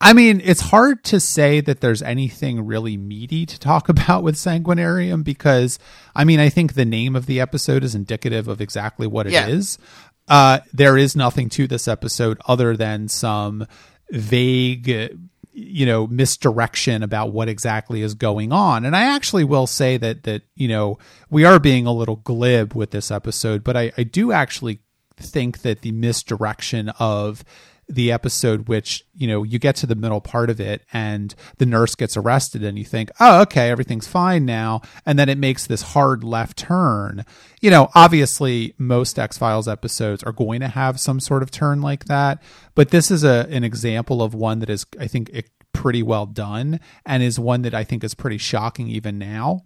I 0.00 0.12
mean, 0.12 0.40
it's 0.44 0.60
hard 0.60 1.02
to 1.04 1.18
say 1.18 1.60
that 1.60 1.80
there's 1.80 2.02
anything 2.02 2.66
really 2.66 2.96
meaty 2.96 3.46
to 3.46 3.58
talk 3.58 3.88
about 3.88 4.22
with 4.22 4.36
Sanguinarium 4.36 5.24
because 5.24 5.80
I 6.14 6.22
mean, 6.22 6.38
I 6.38 6.48
think 6.48 6.74
the 6.74 6.84
name 6.84 7.16
of 7.16 7.26
the 7.26 7.40
episode 7.40 7.82
is 7.82 7.96
indicative 7.96 8.46
of 8.46 8.60
exactly 8.60 9.08
what 9.08 9.26
it 9.26 9.34
is. 9.34 9.76
Yeah. 9.80 10.06
Uh, 10.28 10.58
there 10.72 10.96
is 10.96 11.16
nothing 11.16 11.48
to 11.48 11.66
this 11.66 11.88
episode 11.88 12.40
other 12.46 12.76
than 12.76 13.08
some 13.08 13.66
vague, 14.10 14.90
uh, 14.90 15.08
you 15.58 15.86
know, 15.86 16.06
misdirection 16.08 17.02
about 17.02 17.32
what 17.32 17.48
exactly 17.48 18.02
is 18.02 18.12
going 18.12 18.52
on. 18.52 18.84
And 18.84 18.94
I 18.94 19.14
actually 19.14 19.44
will 19.44 19.66
say 19.66 19.96
that 19.96 20.24
that 20.24 20.42
you 20.54 20.68
know 20.68 20.98
we 21.30 21.44
are 21.46 21.58
being 21.58 21.86
a 21.86 21.92
little 21.92 22.16
glib 22.16 22.74
with 22.74 22.90
this 22.90 23.10
episode, 23.10 23.64
but 23.64 23.76
I, 23.76 23.90
I 23.96 24.02
do 24.02 24.32
actually 24.32 24.80
think 25.16 25.62
that 25.62 25.80
the 25.80 25.92
misdirection 25.92 26.90
of 27.00 27.42
the 27.88 28.10
episode 28.10 28.66
which 28.66 29.04
you 29.14 29.28
know 29.28 29.44
you 29.44 29.58
get 29.58 29.76
to 29.76 29.86
the 29.86 29.94
middle 29.94 30.20
part 30.20 30.50
of 30.50 30.60
it 30.60 30.82
and 30.92 31.34
the 31.58 31.66
nurse 31.66 31.94
gets 31.94 32.16
arrested 32.16 32.64
and 32.64 32.76
you 32.76 32.84
think 32.84 33.10
oh 33.20 33.42
okay 33.42 33.70
everything's 33.70 34.08
fine 34.08 34.44
now. 34.44 34.80
And 35.04 35.18
then 35.18 35.28
it 35.28 35.38
makes 35.38 35.66
this 35.66 35.82
hard 35.82 36.24
left 36.24 36.56
turn. 36.56 37.24
You 37.60 37.70
know 37.70 37.88
obviously 37.94 38.74
most 38.78 39.18
x-files 39.18 39.68
episodes 39.68 40.22
are 40.22 40.32
going 40.32 40.60
to 40.60 40.68
have 40.68 40.98
some 40.98 41.20
sort 41.20 41.42
of 41.42 41.50
turn 41.50 41.80
like 41.80 42.06
that 42.06 42.42
but 42.74 42.90
this 42.90 43.10
is 43.10 43.24
a 43.24 43.46
an 43.50 43.64
example 43.64 44.22
of 44.22 44.34
one 44.34 44.58
that 44.60 44.70
is 44.70 44.86
i 45.00 45.06
think 45.06 45.30
pretty 45.72 46.02
well 46.02 46.26
done 46.26 46.80
and 47.04 47.22
is 47.22 47.38
one 47.38 47.62
that 47.62 47.74
i 47.74 47.84
think 47.84 48.02
is 48.02 48.14
pretty 48.14 48.38
shocking 48.38 48.88
even 48.88 49.18
now. 49.18 49.62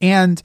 And 0.00 0.42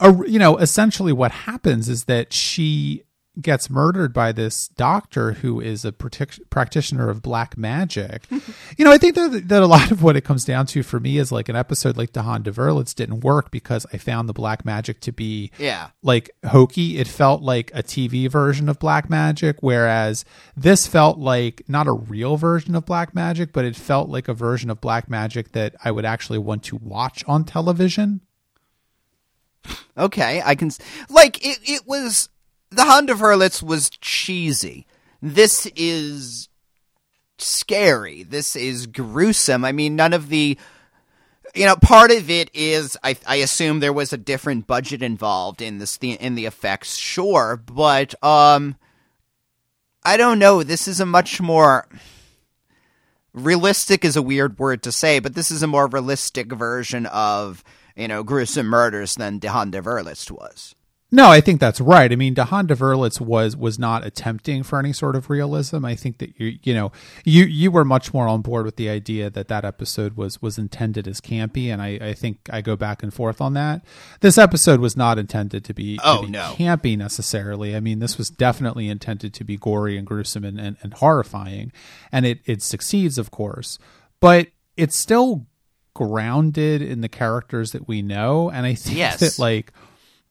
uh, 0.00 0.22
you 0.26 0.38
know 0.38 0.56
essentially 0.58 1.12
what 1.12 1.30
happens 1.30 1.88
is 1.88 2.04
that 2.04 2.32
she 2.32 3.04
gets 3.40 3.70
murdered 3.70 4.12
by 4.12 4.32
this 4.32 4.68
doctor 4.68 5.32
who 5.34 5.60
is 5.60 5.84
a 5.84 5.92
partic- 5.92 6.40
practitioner 6.50 7.08
of 7.08 7.22
black 7.22 7.56
magic. 7.56 8.24
you 8.76 8.84
know, 8.84 8.90
I 8.90 8.98
think 8.98 9.14
that, 9.14 9.48
that 9.48 9.62
a 9.62 9.66
lot 9.66 9.90
of 9.90 10.02
what 10.02 10.16
it 10.16 10.22
comes 10.24 10.44
down 10.44 10.66
to 10.66 10.82
for 10.82 10.98
me 10.98 11.18
is 11.18 11.30
like 11.30 11.48
an 11.48 11.54
episode 11.56 11.96
like 11.96 12.12
Die 12.12 12.22
Hand 12.22 12.44
Die 12.44 12.50
Verletzt 12.50 12.96
didn't 12.96 13.20
work 13.20 13.50
because 13.50 13.86
I 13.92 13.96
found 13.98 14.28
the 14.28 14.32
black 14.32 14.64
magic 14.64 15.00
to 15.02 15.12
be 15.12 15.50
Yeah. 15.58 15.90
like 16.02 16.30
hokey. 16.46 16.98
It 16.98 17.06
felt 17.06 17.42
like 17.42 17.70
a 17.74 17.82
TV 17.82 18.28
version 18.28 18.68
of 18.68 18.78
black 18.78 19.08
magic, 19.08 19.58
whereas 19.60 20.24
this 20.56 20.86
felt 20.86 21.18
like 21.18 21.62
not 21.68 21.86
a 21.86 21.92
real 21.92 22.36
version 22.36 22.74
of 22.74 22.86
black 22.86 23.14
magic, 23.14 23.52
but 23.52 23.64
it 23.64 23.76
felt 23.76 24.08
like 24.08 24.28
a 24.28 24.34
version 24.34 24.70
of 24.70 24.80
black 24.80 25.08
magic 25.08 25.52
that 25.52 25.76
I 25.84 25.90
would 25.90 26.04
actually 26.04 26.38
want 26.38 26.64
to 26.64 26.76
watch 26.76 27.22
on 27.28 27.44
television. 27.44 28.20
Okay, 29.96 30.40
I 30.44 30.54
can 30.54 30.70
like 31.10 31.44
it. 31.44 31.58
It 31.62 31.82
was 31.86 32.28
Die 32.74 32.82
Hand 32.82 33.08
Die 33.08 33.14
Verletzt 33.14 33.62
was 33.62 33.90
cheesy. 33.90 34.86
This 35.22 35.66
is 35.74 36.48
scary. 37.38 38.22
This 38.22 38.56
is 38.56 38.86
gruesome. 38.86 39.64
I 39.64 39.72
mean, 39.72 39.96
none 39.96 40.12
of 40.12 40.28
the 40.28 40.58
you 41.54 41.64
know 41.64 41.76
part 41.76 42.10
of 42.10 42.28
it 42.28 42.50
is 42.54 42.96
I 43.02 43.16
I 43.26 43.36
assume 43.36 43.80
there 43.80 43.92
was 43.92 44.12
a 44.12 44.18
different 44.18 44.66
budget 44.66 45.02
involved 45.02 45.62
in 45.62 45.78
this 45.78 45.96
the 45.96 46.12
in 46.12 46.34
the 46.34 46.46
effects. 46.46 46.96
Sure, 46.96 47.56
but 47.56 48.14
um, 48.22 48.76
I 50.02 50.16
don't 50.16 50.38
know. 50.38 50.62
This 50.62 50.86
is 50.86 51.00
a 51.00 51.06
much 51.06 51.40
more 51.40 51.88
realistic 53.32 54.04
is 54.04 54.16
a 54.16 54.22
weird 54.22 54.58
word 54.58 54.82
to 54.82 54.92
say, 54.92 55.18
but 55.20 55.34
this 55.34 55.50
is 55.50 55.62
a 55.62 55.66
more 55.66 55.86
realistic 55.86 56.52
version 56.52 57.06
of 57.06 57.64
you 57.96 58.08
know 58.08 58.22
gruesome 58.22 58.66
murders 58.66 59.14
than 59.14 59.38
Die 59.38 59.50
Hand 59.50 59.72
Die 59.72 59.80
Verletzt 59.80 60.30
was. 60.30 60.74
No, 61.10 61.30
I 61.30 61.40
think 61.40 61.58
that's 61.58 61.80
right. 61.80 62.12
I 62.12 62.16
mean, 62.16 62.34
Die 62.34 62.44
Hand 62.44 62.68
Die 62.68 62.74
Verletzt 62.74 63.18
was 63.18 63.56
was 63.56 63.78
not 63.78 64.04
attempting 64.06 64.62
for 64.62 64.78
any 64.78 64.92
sort 64.92 65.16
of 65.16 65.30
realism. 65.30 65.82
I 65.86 65.94
think 65.94 66.18
that 66.18 66.38
you 66.38 66.58
you 66.62 66.74
know 66.74 66.92
you 67.24 67.44
you 67.44 67.70
were 67.70 67.84
much 67.84 68.12
more 68.12 68.28
on 68.28 68.42
board 68.42 68.66
with 68.66 68.76
the 68.76 68.90
idea 68.90 69.30
that 69.30 69.48
that 69.48 69.64
episode 69.64 70.18
was 70.18 70.42
was 70.42 70.58
intended 70.58 71.08
as 71.08 71.22
campy, 71.22 71.68
and 71.72 71.80
I, 71.80 71.98
I 72.10 72.12
think 72.12 72.40
I 72.52 72.60
go 72.60 72.76
back 72.76 73.02
and 73.02 73.12
forth 73.14 73.40
on 73.40 73.54
that. 73.54 73.82
This 74.20 74.36
episode 74.36 74.80
was 74.80 74.98
not 74.98 75.18
intended 75.18 75.64
to 75.64 75.72
be, 75.72 75.96
to 75.96 76.02
Oh, 76.06 76.22
be 76.24 76.30
no. 76.30 76.52
campy 76.58 76.98
necessarily. 76.98 77.74
I 77.74 77.80
mean, 77.80 78.00
this 78.00 78.18
was 78.18 78.28
definitely 78.28 78.90
intended 78.90 79.32
to 79.32 79.44
be 79.44 79.56
gory 79.56 79.96
and 79.96 80.06
gruesome 80.06 80.44
and, 80.44 80.60
and, 80.60 80.76
and 80.82 80.92
horrifying, 80.92 81.72
and 82.12 82.26
it 82.26 82.40
it 82.44 82.60
succeeds, 82.62 83.16
of 83.16 83.30
course, 83.30 83.78
but 84.20 84.48
it's 84.76 84.98
still 84.98 85.46
grounded 85.94 86.80
in 86.82 87.00
the 87.00 87.08
characters 87.08 87.72
that 87.72 87.88
we 87.88 88.02
know. 88.02 88.50
And 88.50 88.66
I 88.66 88.74
think 88.74 88.98
Yes. 88.98 89.20
that, 89.20 89.38
like, 89.38 89.72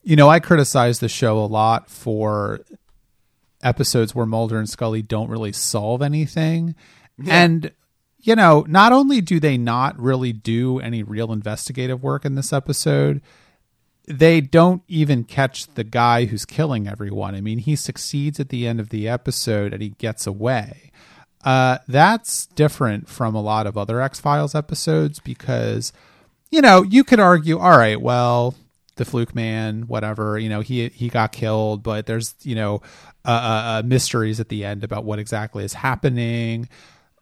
you 0.07 0.15
know, 0.15 0.29
I 0.29 0.39
criticize 0.39 1.01
the 1.01 1.09
show 1.09 1.37
a 1.37 1.43
lot 1.45 1.89
for 1.89 2.61
episodes 3.61 4.15
where 4.15 4.25
Mulder 4.25 4.57
and 4.57 4.69
Scully 4.69 5.01
don't 5.01 5.29
really 5.29 5.51
solve 5.51 6.01
anything. 6.01 6.75
And, 7.27 7.73
you 8.17 8.33
know, 8.33 8.63
not 8.69 8.93
only 8.93 9.19
do 9.19 9.41
they 9.41 9.57
not 9.57 9.99
really 9.99 10.31
do 10.31 10.79
any 10.79 11.03
real 11.03 11.33
investigative 11.33 12.01
work 12.01 12.23
in 12.23 12.35
this 12.35 12.53
episode, 12.53 13.21
they 14.07 14.39
don't 14.39 14.81
even 14.87 15.25
catch 15.25 15.67
the 15.73 15.83
guy 15.83 16.23
who's 16.23 16.45
killing 16.45 16.87
everyone. 16.87 17.35
I 17.35 17.41
mean, 17.41 17.57
he 17.57 17.75
succeeds 17.75 18.39
at 18.39 18.47
the 18.47 18.65
end 18.65 18.79
of 18.79 18.87
the 18.87 19.09
episode 19.09 19.73
and 19.73 19.81
he 19.81 19.89
gets 19.89 20.25
away. 20.25 20.89
Uh, 21.43 21.79
that's 21.85 22.45
different 22.45 23.09
from 23.09 23.35
a 23.35 23.41
lot 23.41 23.67
of 23.67 23.77
other 23.77 23.99
X 23.99 24.21
Files 24.21 24.55
episodes 24.55 25.19
because, 25.19 25.91
you 26.49 26.61
know, 26.61 26.81
you 26.81 27.03
could 27.03 27.19
argue, 27.19 27.59
all 27.59 27.77
right, 27.77 27.99
well, 27.99 28.55
the 28.97 29.05
fluke 29.05 29.33
man, 29.33 29.83
whatever, 29.87 30.37
you 30.37 30.49
know, 30.49 30.61
he 30.61 30.89
he 30.89 31.09
got 31.09 31.31
killed, 31.31 31.83
but 31.83 32.05
there's 32.05 32.35
you 32.43 32.55
know, 32.55 32.81
uh, 33.25 33.29
uh, 33.29 33.31
uh, 33.79 33.81
mysteries 33.85 34.39
at 34.39 34.49
the 34.49 34.63
end 34.65 34.83
about 34.83 35.05
what 35.05 35.19
exactly 35.19 35.63
is 35.63 35.73
happening. 35.73 36.67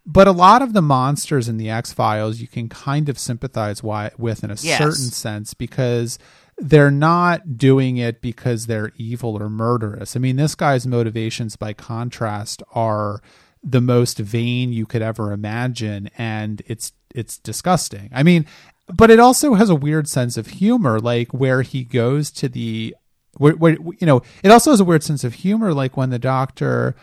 But 0.08 0.28
a 0.28 0.32
lot 0.32 0.62
of 0.62 0.74
the 0.74 0.84
monsters 0.84 1.50
in 1.50 1.58
the 1.58 1.70
X 1.70 1.92
Files, 1.92 2.40
you 2.40 2.48
can 2.48 2.70
kind 2.70 3.10
of 3.10 3.18
sympathize 3.18 3.82
why, 3.82 4.12
with 4.18 4.44
in 4.44 4.52
a 4.52 4.56
Yes. 4.62 4.78
certain 4.78 5.10
sense 5.12 5.54
because 5.56 6.20
they're 6.58 6.92
not 6.92 7.58
doing 7.58 7.98
it 7.98 8.22
because 8.22 8.68
they're 8.68 8.92
evil 8.98 9.36
or 9.42 9.50
murderous. 9.50 10.16
I 10.16 10.20
mean, 10.20 10.36
this 10.36 10.54
guy's 10.56 10.86
motivations, 10.86 11.56
by 11.56 11.74
contrast, 11.74 12.62
are 12.74 13.22
the 13.64 13.82
most 13.82 14.20
vain 14.20 14.72
you 14.72 14.86
could 14.86 15.02
ever 15.02 15.32
imagine, 15.32 16.10
and 16.18 16.62
it's 16.68 16.94
it's 17.16 17.40
disgusting. 17.40 18.10
I 18.14 18.22
mean, 18.24 18.46
but 18.88 19.10
it 19.10 19.20
also 19.20 19.54
has 19.56 19.70
a 19.70 19.76
weird 19.76 20.08
sense 20.08 20.38
of 20.38 20.48
humor, 20.48 21.00
like 21.00 21.34
where 21.34 21.62
he 21.62 21.84
goes 21.84 22.32
to 22.32 22.50
the 22.50 22.96
where, 23.38 23.54
where 23.54 23.74
you 24.00 24.06
know, 24.08 24.22
it 24.44 24.50
also 24.52 24.72
has 24.72 24.80
a 24.80 24.86
weird 24.86 25.04
sense 25.04 25.24
of 25.24 25.34
humor, 25.36 25.74
like 25.74 25.98
when 25.98 26.10
the 26.10 26.20
doctor 26.20 26.96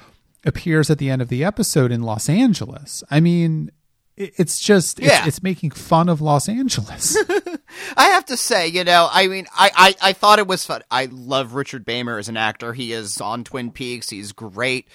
appears 0.44 0.90
at 0.90 0.98
the 0.98 1.10
end 1.10 1.20
of 1.22 1.28
the 1.28 1.44
episode 1.44 1.92
in 1.92 2.02
Los 2.02 2.28
Angeles. 2.28 3.02
I 3.10 3.20
mean, 3.20 3.70
it's 4.16 4.60
just 4.60 4.98
it's, 4.98 5.08
Yeah. 5.08 5.26
it's 5.26 5.42
making 5.42 5.70
fun 5.72 6.08
of 6.08 6.20
Los 6.20 6.48
Angeles. 6.48 7.16
I 7.96 8.06
have 8.08 8.26
to 8.26 8.36
say, 8.36 8.68
you 8.68 8.84
know, 8.84 9.08
I 9.10 9.26
mean, 9.28 9.46
I, 9.54 9.70
I, 9.74 10.10
I 10.10 10.12
thought 10.12 10.38
it 10.38 10.46
was 10.46 10.64
fun. 10.64 10.82
I 10.90 11.08
love 11.10 11.54
Richard 11.54 11.86
Beymer 11.86 12.18
as 12.18 12.28
an 12.28 12.36
actor. 12.36 12.72
He 12.72 12.92
is 12.92 13.20
on 13.20 13.44
Twin 13.44 13.70
Peaks. 13.70 14.10
He's 14.10 14.32
great. 14.32 14.88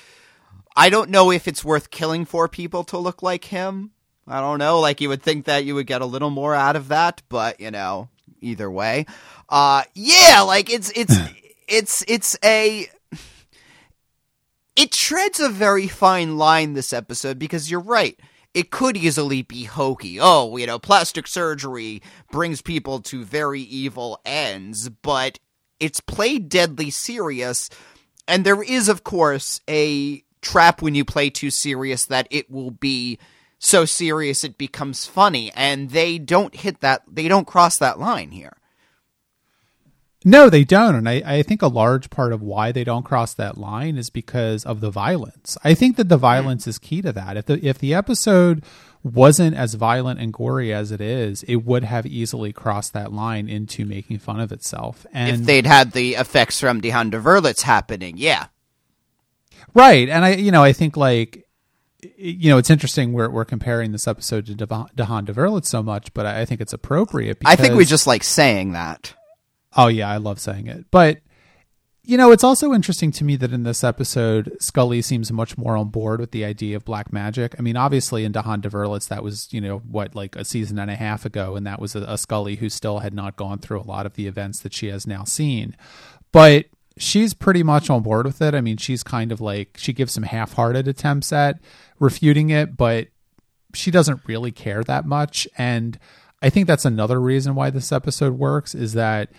I 0.76 0.90
don't 0.90 1.10
know 1.10 1.32
if 1.32 1.48
it's 1.48 1.66
worth 1.66 1.90
killing 1.92 2.26
four 2.26 2.48
people 2.48 2.84
to 2.86 2.98
look 3.00 3.24
like 3.24 3.46
him. 3.46 3.92
I 4.28 4.42
don't 4.42 4.60
know. 4.60 4.80
Like 4.80 5.02
you 5.02 5.10
would 5.10 5.24
think 5.24 5.46
that 5.46 5.66
you 5.66 5.76
would 5.76 5.88
get 5.88 6.02
a 6.02 6.06
little 6.06 6.30
more 6.30 6.54
out 6.54 6.76
of 6.76 6.90
that, 6.90 7.22
but 7.30 7.60
you 7.60 7.72
know, 7.72 8.10
either 8.42 8.70
way, 8.70 9.06
uh, 9.50 9.84
yeah, 9.94 10.42
like 10.42 10.70
it's 10.72 10.92
it's 10.96 11.16
it's 11.68 12.04
it's 12.08 12.38
a 12.44 12.90
it 14.76 14.92
treads 14.92 15.40
a 15.40 15.50
very 15.50 15.88
fine 15.88 16.38
line 16.38 16.74
this 16.74 16.94
episode 16.94 17.40
because 17.40 17.72
you're 17.72 17.80
right. 17.80 18.20
It 18.54 18.72
could 18.72 18.98
easily 18.98 19.42
be 19.44 19.66
hokey. 19.66 20.20
Oh, 20.20 20.58
you 20.58 20.66
know, 20.66 20.80
plastic 20.80 21.28
surgery 21.28 22.02
brings 22.32 22.62
people 22.62 23.00
to 23.02 23.24
very 23.24 23.62
evil 23.62 24.20
ends, 24.26 24.90
but 24.90 25.40
it's 25.80 26.00
played 26.00 26.50
deadly 26.50 26.90
serious. 26.90 27.70
And 28.28 28.46
there 28.46 28.64
is, 28.64 28.90
of 28.90 29.04
course, 29.04 29.62
a 29.70 30.24
trap 30.42 30.82
when 30.82 30.96
you 30.96 31.06
play 31.06 31.30
too 31.30 31.52
serious 31.52 32.06
that 32.06 32.28
it 32.32 32.50
will 32.50 32.72
be 32.72 33.20
so 33.60 33.86
serious 33.86 34.44
it 34.44 34.58
becomes 34.58 35.06
funny. 35.06 35.52
And 35.56 35.92
they 35.92 36.18
don't 36.18 36.56
hit 36.56 36.82
that, 36.82 37.04
they 37.12 37.28
don't 37.28 37.48
cross 37.48 37.78
that 37.78 38.00
line 38.00 38.32
here. 38.32 38.58
No, 40.26 40.50
they 40.50 40.64
don't. 40.64 40.96
And 40.96 41.08
I, 41.08 41.22
I 41.26 41.42
think 41.44 41.62
a 41.62 41.68
large 41.68 42.10
part 42.10 42.34
of 42.34 42.42
why 42.42 42.72
they 42.72 42.84
don't 42.84 43.06
cross 43.06 43.34
that 43.36 43.58
line 43.58 43.98
is 43.98 44.10
because 44.10 44.66
of 44.66 44.82
the 44.82 44.90
violence. 44.90 45.58
I 45.64 45.74
think 45.74 45.96
that 45.96 46.10
the 46.10 46.18
violence 46.18 46.68
is 46.68 46.80
key 46.80 47.02
to 47.04 47.14
that. 47.14 47.38
If 47.38 47.46
the 47.46 47.66
if 47.66 47.78
the 47.80 47.94
episode 47.94 48.64
wasn't 49.04 49.56
as 49.56 49.76
violent 49.76 50.20
and 50.20 50.34
gory 50.34 50.74
as 50.74 50.92
it 50.92 51.00
is, 51.00 51.44
it 51.44 51.58
would 51.58 51.84
have 51.84 52.06
easily 52.06 52.52
crossed 52.52 52.92
that 52.94 53.14
line 53.14 53.48
into 53.48 53.86
making 53.86 54.20
fun 54.20 54.40
of 54.40 54.52
itself. 54.52 55.06
And 55.14 55.42
if 55.42 55.46
they'd 55.46 55.68
had 55.68 55.94
the 55.94 56.16
effects 56.16 56.60
from 56.60 56.82
der 56.82 56.92
Wurlitz 56.92 57.62
happening, 57.62 58.16
yeah. 58.18 58.48
Right. 59.74 60.10
And 60.10 60.26
I, 60.26 60.34
you 60.34 60.52
know, 60.52 60.64
I 60.64 60.74
think 60.74 60.98
like, 60.98 61.47
you 62.18 62.50
know, 62.50 62.58
it's 62.58 62.70
interesting 62.70 63.14
we're, 63.14 63.30
we're 63.30 63.46
comparing 63.46 63.92
this 63.92 64.08
episode 64.08 64.46
to 64.48 64.54
Devan- 64.54 64.94
Die 64.96 65.06
Hand 65.06 65.28
Die 65.28 65.34
Verletzt 65.34 65.66
so 65.66 65.82
much, 65.82 66.14
but 66.14 66.26
I 66.26 66.42
I 66.42 66.46
think 66.46 66.62
it's 66.62 66.74
appropriate. 66.74 67.38
I 67.46 67.56
think 67.56 67.76
we 67.76 67.86
just 67.86 68.08
like 68.08 68.24
saying 68.24 68.74
that. 68.74 69.14
Oh 69.76 69.88
yeah, 69.88 70.10
I 70.10 70.18
love 70.18 70.40
saying 70.40 70.68
it. 70.68 70.86
But 70.92 71.22
you 72.08 72.16
know, 72.16 72.32
it's 72.32 72.44
also 72.44 72.74
interesting 72.74 73.12
to 73.12 73.26
me 73.26 73.36
that 73.36 73.52
in 73.52 73.64
this 73.64 73.84
episode, 73.84 74.56
Scully 74.62 75.02
seems 75.02 75.30
much 75.30 75.58
more 75.58 75.76
on 75.76 75.90
board 75.90 76.22
with 76.22 76.32
the 76.32 76.46
idea 76.46 76.78
of 76.78 76.86
black 76.86 77.12
magic. 77.12 77.54
I 77.60 77.62
mean, 77.62 77.76
obviously 77.76 78.24
in 78.24 78.32
Die 78.32 78.42
Hand 78.42 78.62
Die 78.62 78.70
Verletzt, 78.70 79.10
that 79.10 79.24
was, 79.24 79.52
you 79.52 79.60
know, 79.60 79.80
what, 79.80 80.16
like 80.16 80.38
a 80.38 80.46
season 80.46 80.80
and 80.80 80.90
a 80.90 80.96
half 80.96 81.26
ago, 81.26 81.58
and 81.58 81.68
that 81.68 81.82
was 81.82 81.98
a, 81.98 82.04
a 82.04 82.18
Scully 82.18 82.56
who 82.56 82.70
still 82.70 83.00
had 83.00 83.14
not 83.14 83.36
gone 83.36 83.60
through 83.60 83.82
a 83.82 83.84
lot 83.84 84.06
of 84.06 84.14
the 84.14 84.26
events 84.26 84.62
that 84.62 84.74
she 84.74 84.88
has 84.88 85.06
now 85.06 85.26
seen. 85.26 85.76
But 86.32 86.68
she's 86.98 87.34
pretty 87.34 87.64
much 87.64 87.90
on 87.90 88.04
board 88.04 88.26
with 88.26 88.42
it. 88.42 88.54
I 88.54 88.62
mean, 88.62 88.78
she's 88.78 89.04
kind 89.04 89.32
of 89.32 89.42
like 89.42 89.78
she 89.78 89.94
gives 89.94 90.14
some 90.14 90.24
half 90.24 90.54
hearted 90.54 90.88
attempts 90.88 91.32
at 91.32 91.60
refuting 92.00 92.50
it, 92.50 92.78
but 92.78 93.08
she 93.74 93.92
doesn't 93.92 94.22
really 94.28 94.52
care 94.52 94.84
that 94.84 95.06
much. 95.06 95.48
And 95.58 96.00
I 96.42 96.50
think 96.50 96.68
that's 96.68 96.86
another 96.86 97.20
reason 97.20 97.56
why 97.56 97.70
this 97.70 97.92
episode 97.92 98.38
works 98.38 98.76
is 98.76 98.94
that 98.94 99.30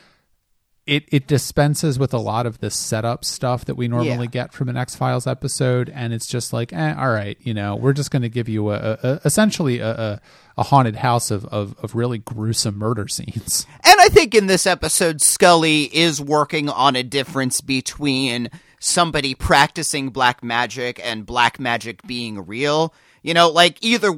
it 0.89 1.05
it 1.13 1.27
dispenses 1.27 1.99
with 1.99 2.13
a 2.15 2.19
lot 2.19 2.47
of 2.47 2.59
the 2.61 2.71
setup 2.71 3.25
stuff 3.25 3.65
that 3.67 3.75
we 3.77 3.87
normally 3.89 4.27
Yeah. 4.27 4.45
get 4.45 4.53
from 4.53 4.69
an 4.69 4.77
X 4.77 4.97
Files 4.97 5.27
episode, 5.27 5.89
and 5.95 6.13
it's 6.13 6.27
just 6.27 6.53
like, 6.53 6.73
eh, 6.73 6.95
all 6.99 7.11
right, 7.11 7.37
you 7.43 7.55
know, 7.55 7.77
we're 7.77 7.93
just 7.93 8.11
going 8.11 8.23
to 8.23 8.29
give 8.29 8.49
you 8.49 8.71
a, 8.71 8.75
a, 8.77 8.99
a 9.03 9.21
essentially 9.25 9.79
a, 9.81 9.91
a, 9.91 10.21
a 10.57 10.63
haunted 10.65 10.97
house 10.97 11.31
of, 11.31 11.45
of 11.47 11.77
of 11.83 11.95
really 11.95 12.19
gruesome 12.19 12.77
murder 12.79 13.07
scenes. 13.07 13.67
And 13.85 14.01
I 14.01 14.09
think 14.09 14.35
in 14.35 14.47
this 14.47 14.67
episode, 14.67 15.21
Scully 15.21 15.85
is 15.85 16.21
working 16.21 16.69
on 16.69 16.95
a 16.97 17.03
difference 17.03 17.61
between 17.61 18.49
somebody 18.81 19.35
practicing 19.35 20.11
black 20.11 20.43
magic 20.45 21.01
and 21.05 21.27
black 21.27 21.59
magic 21.59 22.03
being 22.07 22.47
real. 22.47 22.95
You 23.23 23.35
know, 23.35 23.49
like 23.51 23.79
either 23.83 24.13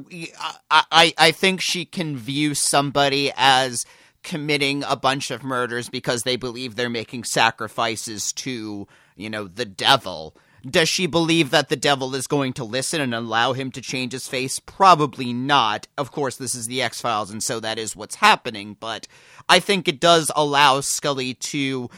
I, 0.69 0.83
I, 0.91 1.13
I 1.17 1.31
think 1.31 1.61
she 1.61 1.85
can 1.85 2.15
view 2.15 2.53
somebody 2.53 3.31
as 3.35 3.85
committing 4.23 4.83
a 4.83 4.95
bunch 4.95 5.31
of 5.31 5.43
murders 5.43 5.89
because 5.89 6.23
they 6.23 6.35
believe 6.35 6.75
they're 6.75 6.89
making 6.89 7.23
sacrifices 7.23 8.31
to, 8.33 8.87
you 9.15 9.29
know, 9.29 9.47
the 9.47 9.65
devil. 9.65 10.35
Does 10.69 10.89
she 10.89 11.07
believe 11.07 11.49
that 11.49 11.69
the 11.69 11.75
devil 11.75 12.13
is 12.13 12.27
going 12.27 12.53
to 12.53 12.63
listen 12.63 13.01
and 13.01 13.15
allow 13.15 13.53
him 13.53 13.71
to 13.71 13.81
change 13.81 14.11
his 14.11 14.27
face? 14.27 14.59
Probably 14.59 15.33
not. 15.33 15.87
Of 15.97 16.11
course, 16.11 16.37
this 16.37 16.53
is 16.53 16.67
the 16.67 16.83
X 16.83 17.01
Files, 17.01 17.31
and 17.31 17.41
so 17.41 17.59
that 17.59 17.79
is 17.79 17.95
what's 17.95 18.15
happening, 18.15 18.77
but 18.79 19.07
I 19.49 19.59
think 19.59 19.87
it 19.87 19.99
does 19.99 20.31
allow 20.35 20.81
Scully 20.81 21.33
to 21.33 21.89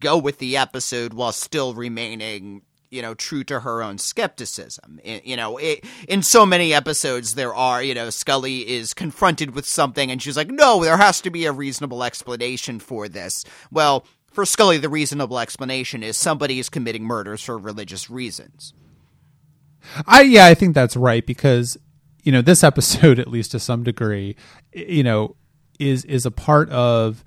go 0.00 0.18
with 0.18 0.38
the 0.38 0.58
episode 0.58 1.14
while 1.14 1.32
still 1.32 1.72
remaining 1.72 2.62
you 2.90 3.02
know 3.02 3.14
true 3.14 3.44
to 3.44 3.60
her 3.60 3.82
own 3.82 3.98
skepticism. 3.98 5.00
You 5.04 5.36
know 5.36 5.56
it, 5.56 5.84
in 6.08 6.22
so 6.22 6.44
many 6.44 6.74
episodes 6.74 7.34
there 7.34 7.54
are 7.54 7.82
you 7.82 7.94
know 7.94 8.10
scully 8.10 8.68
is 8.68 8.94
confronted 8.94 9.54
with 9.54 9.66
something 9.66 10.10
and 10.10 10.22
she's 10.22 10.36
like 10.36 10.50
no 10.50 10.82
there 10.82 10.96
has 10.96 11.20
to 11.22 11.30
be 11.30 11.46
a 11.46 11.52
reasonable 11.52 12.04
explanation 12.04 12.78
for 12.78 13.08
this. 13.08 13.44
Well 13.70 14.04
for 14.30 14.44
scully 14.44 14.78
the 14.78 14.88
reasonable 14.88 15.38
explanation 15.38 16.02
is 16.02 16.16
somebody 16.16 16.58
is 16.58 16.68
committing 16.68 17.04
murders 17.04 17.42
for 17.42 17.58
religious 17.58 18.10
reasons. 18.10 18.74
I 20.06 20.22
yeah, 20.22 20.46
I 20.46 20.54
think 20.54 20.74
that's 20.74 20.96
right 20.96 21.24
because 21.24 21.78
you 22.22 22.32
know 22.32 22.42
this 22.42 22.64
episode, 22.64 23.18
at 23.18 23.28
least 23.28 23.52
to 23.52 23.60
some 23.60 23.82
degree, 23.82 24.36
you 24.72 25.02
know, 25.02 25.36
is 25.78 26.04
is 26.04 26.26
a 26.26 26.30
part 26.30 26.68
of 26.70 27.24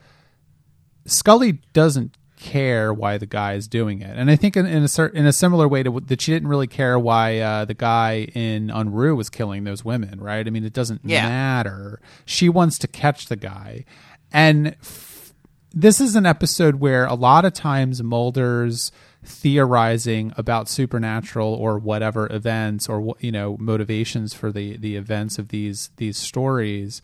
Scully 1.06 1.54
doesn't 1.74 2.18
care 2.44 2.94
why 2.94 3.18
the 3.18 3.26
guy 3.26 3.54
is 3.54 3.68
doing 3.68 4.02
it, 4.02 4.16
and 4.18 4.30
I 4.30 4.36
think 4.36 4.56
in, 4.56 4.66
in 4.68 4.84
a 4.84 4.88
cer- 4.88 5.08
in 5.08 5.26
a 5.26 5.34
similar 5.34 5.68
way 5.68 5.82
to 5.82 6.00
that 6.02 6.22
she 6.22 6.32
didn't 6.32 6.50
really 6.50 6.68
care 6.68 7.00
why 7.00 7.40
uh, 7.40 7.66
the 7.66 7.74
guy 7.74 8.28
in 8.36 8.68
Unruhe 8.68 9.16
was 9.16 9.30
killing 9.30 9.64
those 9.64 9.84
women, 9.84 10.20
right? 10.22 10.46
I 10.46 10.50
mean, 10.50 10.64
it 10.66 10.74
doesn't 10.74 11.02
Yeah. 11.04 11.28
matter. 11.28 12.00
She 12.26 12.50
wants 12.50 12.78
to 12.80 12.88
catch 12.88 13.28
the 13.28 13.36
guy, 13.38 13.86
and 14.32 14.68
f- 14.82 15.34
this 15.74 16.00
is 16.00 16.16
an 16.16 16.26
episode 16.28 16.76
where 16.76 17.06
a 17.06 17.16
lot 17.16 17.46
of 17.46 17.54
times 17.54 18.04
Mulder's 18.04 18.92
theorizing 19.26 20.34
about 20.38 20.68
supernatural 20.70 21.54
or 21.54 21.78
whatever 21.78 22.32
events 22.32 22.88
or 22.90 23.16
you 23.20 23.32
know 23.32 23.58
motivations 23.60 24.34
for 24.34 24.52
the 24.52 24.78
the 24.78 24.96
events 24.96 25.38
of 25.38 25.50
these 25.50 25.92
these 25.98 26.18
stories 26.18 27.02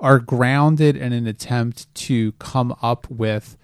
are 0.00 0.18
grounded 0.18 0.96
in 0.96 1.12
an 1.12 1.26
attempt 1.26 1.92
to 1.94 2.32
come 2.32 2.74
up 2.80 3.08
with 3.10 3.56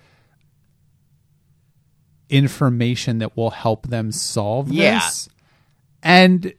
information 2.29 3.19
that 3.19 3.37
will 3.37 3.51
help 3.51 3.87
them 3.89 4.13
solve 4.13 4.71
Yeah. 4.73 4.99
this 4.99 5.29
and 6.03 6.53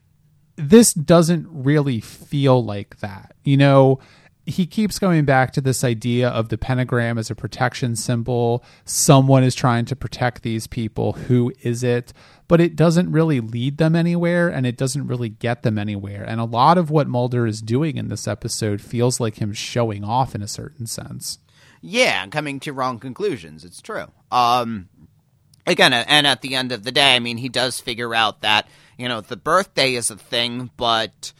this 0.55 0.93
doesn't 0.93 1.47
really 1.51 1.99
feel 1.99 2.63
like 2.63 2.99
that 2.99 3.35
you 3.43 3.57
know 3.57 3.99
he 4.49 4.65
keeps 4.65 4.97
going 4.97 5.25
back 5.25 5.51
to 5.51 5.59
this 5.59 5.83
idea 5.83 6.29
of 6.29 6.47
the 6.47 6.57
pentagram 6.57 7.17
as 7.17 7.29
a 7.29 7.35
protection 7.35 7.97
symbol. 7.97 8.63
Someone 8.85 9.43
is 9.43 9.53
trying 9.53 9.83
to 9.83 9.93
protect 9.97 10.41
these 10.41 10.67
people. 10.67 11.11
Who 11.11 11.51
is 11.63 11.83
it? 11.83 12.13
But 12.47 12.61
it 12.61 12.77
doesn't 12.77 13.11
really 13.11 13.41
lead 13.41 13.77
them 13.77 13.93
anywhere 13.93 14.47
and 14.47 14.65
it 14.65 14.77
doesn't 14.77 15.05
really 15.05 15.27
get 15.27 15.63
them 15.63 15.77
anywhere. 15.77 16.23
And 16.23 16.39
a 16.39 16.45
lot 16.45 16.77
of 16.77 16.89
what 16.89 17.09
Mulder 17.09 17.45
is 17.45 17.61
doing 17.61 17.97
in 17.97 18.07
this 18.07 18.25
episode 18.25 18.79
feels 18.79 19.19
like 19.19 19.41
him 19.41 19.51
showing 19.51 20.05
off 20.05 20.33
in 20.33 20.41
a 20.41 20.47
certain 20.47 20.87
sense. 20.87 21.39
Yeah, 21.81 22.25
coming 22.27 22.61
to 22.61 22.71
wrong 22.71 22.99
conclusions. 22.99 23.65
It's 23.65 23.81
true. 23.81 24.05
Um, 24.31 24.87
again, 25.67 25.93
and 25.93 26.25
at 26.25 26.41
the 26.41 26.55
end 26.55 26.71
of 26.71 26.83
the 26.83 26.91
day, 26.91 27.15
I 27.15 27.19
mean, 27.19 27.37
he 27.37 27.49
does 27.49 27.79
figure 27.79 28.15
out 28.15 28.41
that, 28.41 28.67
you 28.97 29.07
know, 29.07 29.21
the 29.21 29.37
birthday 29.37 29.93
is 29.93 30.09
a 30.09 30.15
thing, 30.15 30.71
but, 30.77 31.33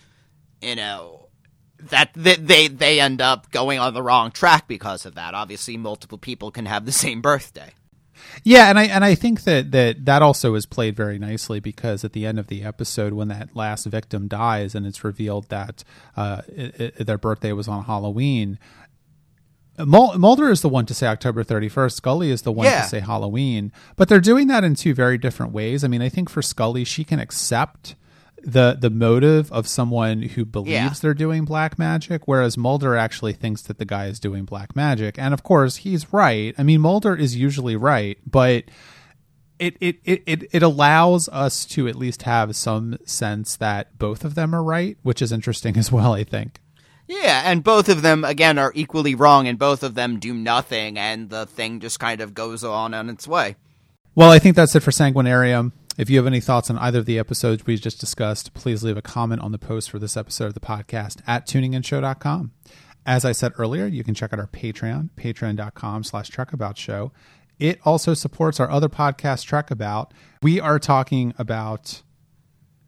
you 0.61 0.75
know, 0.75 1.30
that 1.89 2.11
they 2.13 2.67
they 2.67 2.99
end 2.99 3.21
up 3.21 3.51
going 3.51 3.80
on 3.80 3.93
the 3.93 4.03
wrong 4.03 4.32
track 4.32 4.67
because 4.67 5.05
of 5.05 5.15
that. 5.15 5.34
Obviously, 5.34 5.78
multiple 5.78 6.17
people 6.17 6.51
can 6.51 6.65
have 6.65 6.86
the 6.86 6.91
same 6.91 7.21
birthday. 7.21 7.73
Yeah, 8.43 8.69
and 8.69 8.80
I 8.80 8.86
and 8.86 9.05
I 9.05 9.15
think 9.15 9.43
that 9.43 9.71
that 9.71 10.05
that 10.05 10.21
also 10.21 10.55
is 10.55 10.65
played 10.65 10.95
very 10.95 11.19
nicely 11.19 11.59
because 11.59 12.03
at 12.03 12.13
the 12.13 12.25
end 12.25 12.39
of 12.39 12.47
the 12.47 12.63
episode, 12.63 13.13
when 13.13 13.28
that 13.28 13.55
last 13.55 13.86
victim 13.86 14.28
dies 14.28 14.75
and 14.75 14.86
it's 14.86 15.03
revealed 15.03 15.49
that 15.49 15.84
uh, 16.15 16.41
it, 16.47 16.80
it, 16.80 17.05
their 17.05 17.17
birthday 17.17 17.51
was 17.51 17.67
on 17.67 17.84
Halloween, 17.84 18.57
Mulder 19.80 20.49
is 20.49 20.61
the 20.61 20.69
one 20.69 20.86
to 20.88 20.93
say 20.93 21.07
October 21.07 21.43
31st. 21.43 21.91
Scully 21.93 22.32
is 22.32 22.41
the 22.41 22.51
one 22.51 22.65
Yeah. 22.65 22.82
to 22.82 22.88
say 22.88 22.99
Halloween. 22.99 23.71
But 23.95 24.09
they're 24.09 24.19
doing 24.19 24.47
that 24.47 24.63
in 24.63 24.75
two 24.75 24.93
very 24.93 25.17
different 25.17 25.51
ways. 25.53 25.84
I 25.84 25.88
mean, 25.88 26.01
I 26.01 26.09
think 26.09 26.30
for 26.30 26.41
Scully, 26.41 26.84
she 26.84 27.03
can 27.03 27.19
accept 27.19 27.95
the 28.43 28.78
the 28.80 28.89
motive 28.89 29.51
of 29.51 29.67
someone 29.67 30.21
who 30.21 30.45
believes 30.45 30.71
Yeah. 30.71 30.93
they're 31.01 31.13
doing 31.13 31.43
black 31.43 31.78
magic, 31.78 32.28
whereas 32.28 32.55
Mulder 32.57 32.95
actually 32.95 33.34
thinks 33.34 33.61
that 33.63 33.78
the 33.78 33.86
guy 33.86 34.05
is 34.05 34.19
doing 34.19 34.45
black 34.45 34.75
magic. 34.75 35.17
And 35.19 35.34
of 35.34 35.43
course, 35.43 35.78
he's 35.78 36.11
right. 36.13 36.53
I 36.57 36.63
mean, 36.63 36.80
Mulder 36.82 37.15
is 37.15 37.36
usually 37.36 37.75
right, 37.75 38.17
but 38.30 38.65
it, 39.59 39.75
it, 39.82 39.97
it, 40.05 40.23
it, 40.28 40.43
it 40.51 40.63
allows 40.63 41.28
us 41.30 41.65
to 41.65 41.88
at 41.88 41.95
least 41.95 42.21
have 42.23 42.55
some 42.55 42.97
sense 43.05 43.55
that 43.57 43.97
both 43.97 44.23
of 44.23 44.36
them 44.36 44.53
are 44.53 44.63
right, 44.63 44.97
which 45.01 45.19
is 45.21 45.32
interesting 45.32 45.75
as 45.78 45.91
well, 45.91 46.13
I 46.13 46.23
think. 46.23 46.59
Yeah, 47.07 47.43
and 47.45 47.63
both 47.63 47.87
of 47.87 48.01
them 48.01 48.25
again 48.25 48.57
are 48.59 48.71
equally 48.75 49.15
wrong, 49.15 49.47
and 49.47 49.57
both 49.57 49.81
of 49.81 49.95
them 49.95 50.19
do 50.19 50.33
nothing, 50.33 50.97
and 50.97 51.29
the 51.29 51.45
thing 51.45 51.79
just 51.79 51.99
kind 51.99 52.19
of 52.19 52.33
goes 52.33 52.63
on 52.63 52.93
on 52.93 53.09
its 53.09 53.27
way. 53.27 53.55
Well, 54.13 54.31
I 54.31 54.39
think 54.39 54.55
that's 54.55 54.75
it 54.75 54.81
for 54.81 54.91
Sanguinarium. 54.91 55.71
If 55.97 56.09
you 56.09 56.17
have 56.17 56.27
any 56.27 56.41
thoughts 56.41 56.69
on 56.69 56.77
either 56.77 56.99
of 56.99 57.05
the 57.05 57.17
episodes 57.17 57.65
we 57.65 57.77
just 57.77 57.99
discussed, 57.99 58.53
please 58.53 58.83
leave 58.83 58.97
a 58.97 59.01
comment 59.01 59.41
on 59.41 59.51
the 59.51 59.57
post 59.57 59.89
for 59.89 59.99
this 59.99 60.17
episode 60.17 60.47
of 60.47 60.53
the 60.53 60.59
podcast 60.59 61.21
at 61.25 61.47
tuninginshow.com. 61.47 62.51
As 63.05 63.23
I 63.23 63.31
said 63.31 63.53
earlier, 63.57 63.87
you 63.87 64.03
can 64.03 64.13
check 64.13 64.33
out 64.33 64.39
our 64.39 64.47
Patreon, 64.47 65.09
patreon.com 65.15 66.03
slash 66.03 66.29
trekaboutshow. 66.29 67.11
It 67.57 67.79
also 67.83 68.13
supports 68.13 68.59
our 68.59 68.69
other 68.69 68.89
podcast, 68.89 69.45
Trek 69.45 69.71
About. 69.71 70.13
We 70.43 70.59
are 70.59 70.77
talking 70.77 71.33
about 71.37 72.03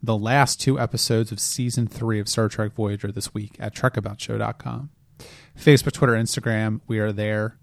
the 0.02 0.18
last 0.18 0.62
two 0.62 0.80
episodes 0.80 1.32
of 1.32 1.40
season 1.40 1.88
three 1.88 2.20
of 2.20 2.30
Star 2.30 2.48
Trek 2.48 2.74
Voyager 2.74 3.12
this 3.12 3.34
week 3.34 3.56
at 3.60 3.76
trekaboutshow.com. 3.76 4.90
Facebook, 5.58 5.92
Twitter, 5.92 6.14
Instagram, 6.14 6.82
we 6.88 7.00
are 7.00 7.12
there. 7.12 7.58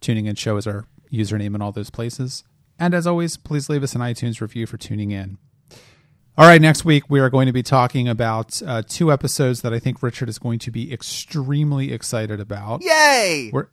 Tuning 0.00 0.26
in 0.26 0.34
show 0.34 0.56
is 0.56 0.66
our 0.66 0.86
username 1.12 1.54
in 1.54 1.62
all 1.62 1.72
those 1.72 1.90
places. 1.90 2.44
And 2.78 2.94
as 2.94 3.06
always, 3.06 3.36
please 3.36 3.68
leave 3.68 3.82
us 3.82 3.94
an 3.94 4.00
iTunes 4.00 4.40
review 4.40 4.66
for 4.66 4.76
tuning 4.76 5.12
in. 5.12 5.38
All 6.36 6.46
right, 6.46 6.60
next 6.60 6.84
week 6.84 7.04
we 7.08 7.20
are 7.20 7.28
going 7.28 7.46
to 7.46 7.52
be 7.52 7.62
talking 7.62 8.08
about 8.08 8.60
uh, 8.62 8.82
two 8.86 9.12
episodes 9.12 9.60
that 9.62 9.74
I 9.74 9.78
think 9.78 10.02
Richard 10.02 10.28
is 10.28 10.38
going 10.38 10.58
to 10.60 10.70
be 10.70 10.92
extremely 10.92 11.92
excited 11.92 12.40
about. 12.40 12.82
Yay! 12.82 13.50
We're, 13.52 13.68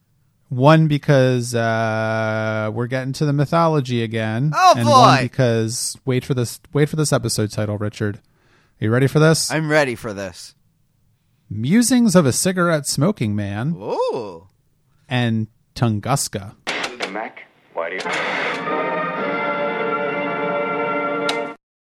one 0.50 0.88
because 0.88 1.56
uh, 1.56 2.70
we're 2.74 2.88
getting 2.88 3.14
to 3.14 3.26
the 3.26 3.34
mythology 3.34 4.04
again, 4.04 4.52
Oh, 4.56 4.74
and 4.76 4.86
boy. 4.86 4.92
one 4.92 5.24
because 5.24 5.98
wait 6.06 6.26
for 6.26 6.34
this 6.34 6.60
wait 6.74 6.90
for 6.90 6.96
this 6.96 7.14
episode 7.14 7.52
title, 7.52 7.78
Richard. 7.78 8.18
Are 8.82 8.86
you 8.86 8.92
ready 8.92 9.08
for 9.08 9.20
this? 9.20 9.52
I'm 9.52 9.70
ready 9.70 9.96
for 9.96 10.14
this. 10.14 10.56
Musings 11.50 12.16
of 12.16 12.26
a 12.26 12.32
cigarette 12.32 12.86
smoking 12.86 13.36
man 13.36 13.74
Ooh. 13.76 14.48
and 15.08 15.48
Tunguska. 15.76 16.56
Mac, 17.12 17.44
why 17.74 17.90
do 17.90 17.96
you... 17.96 18.69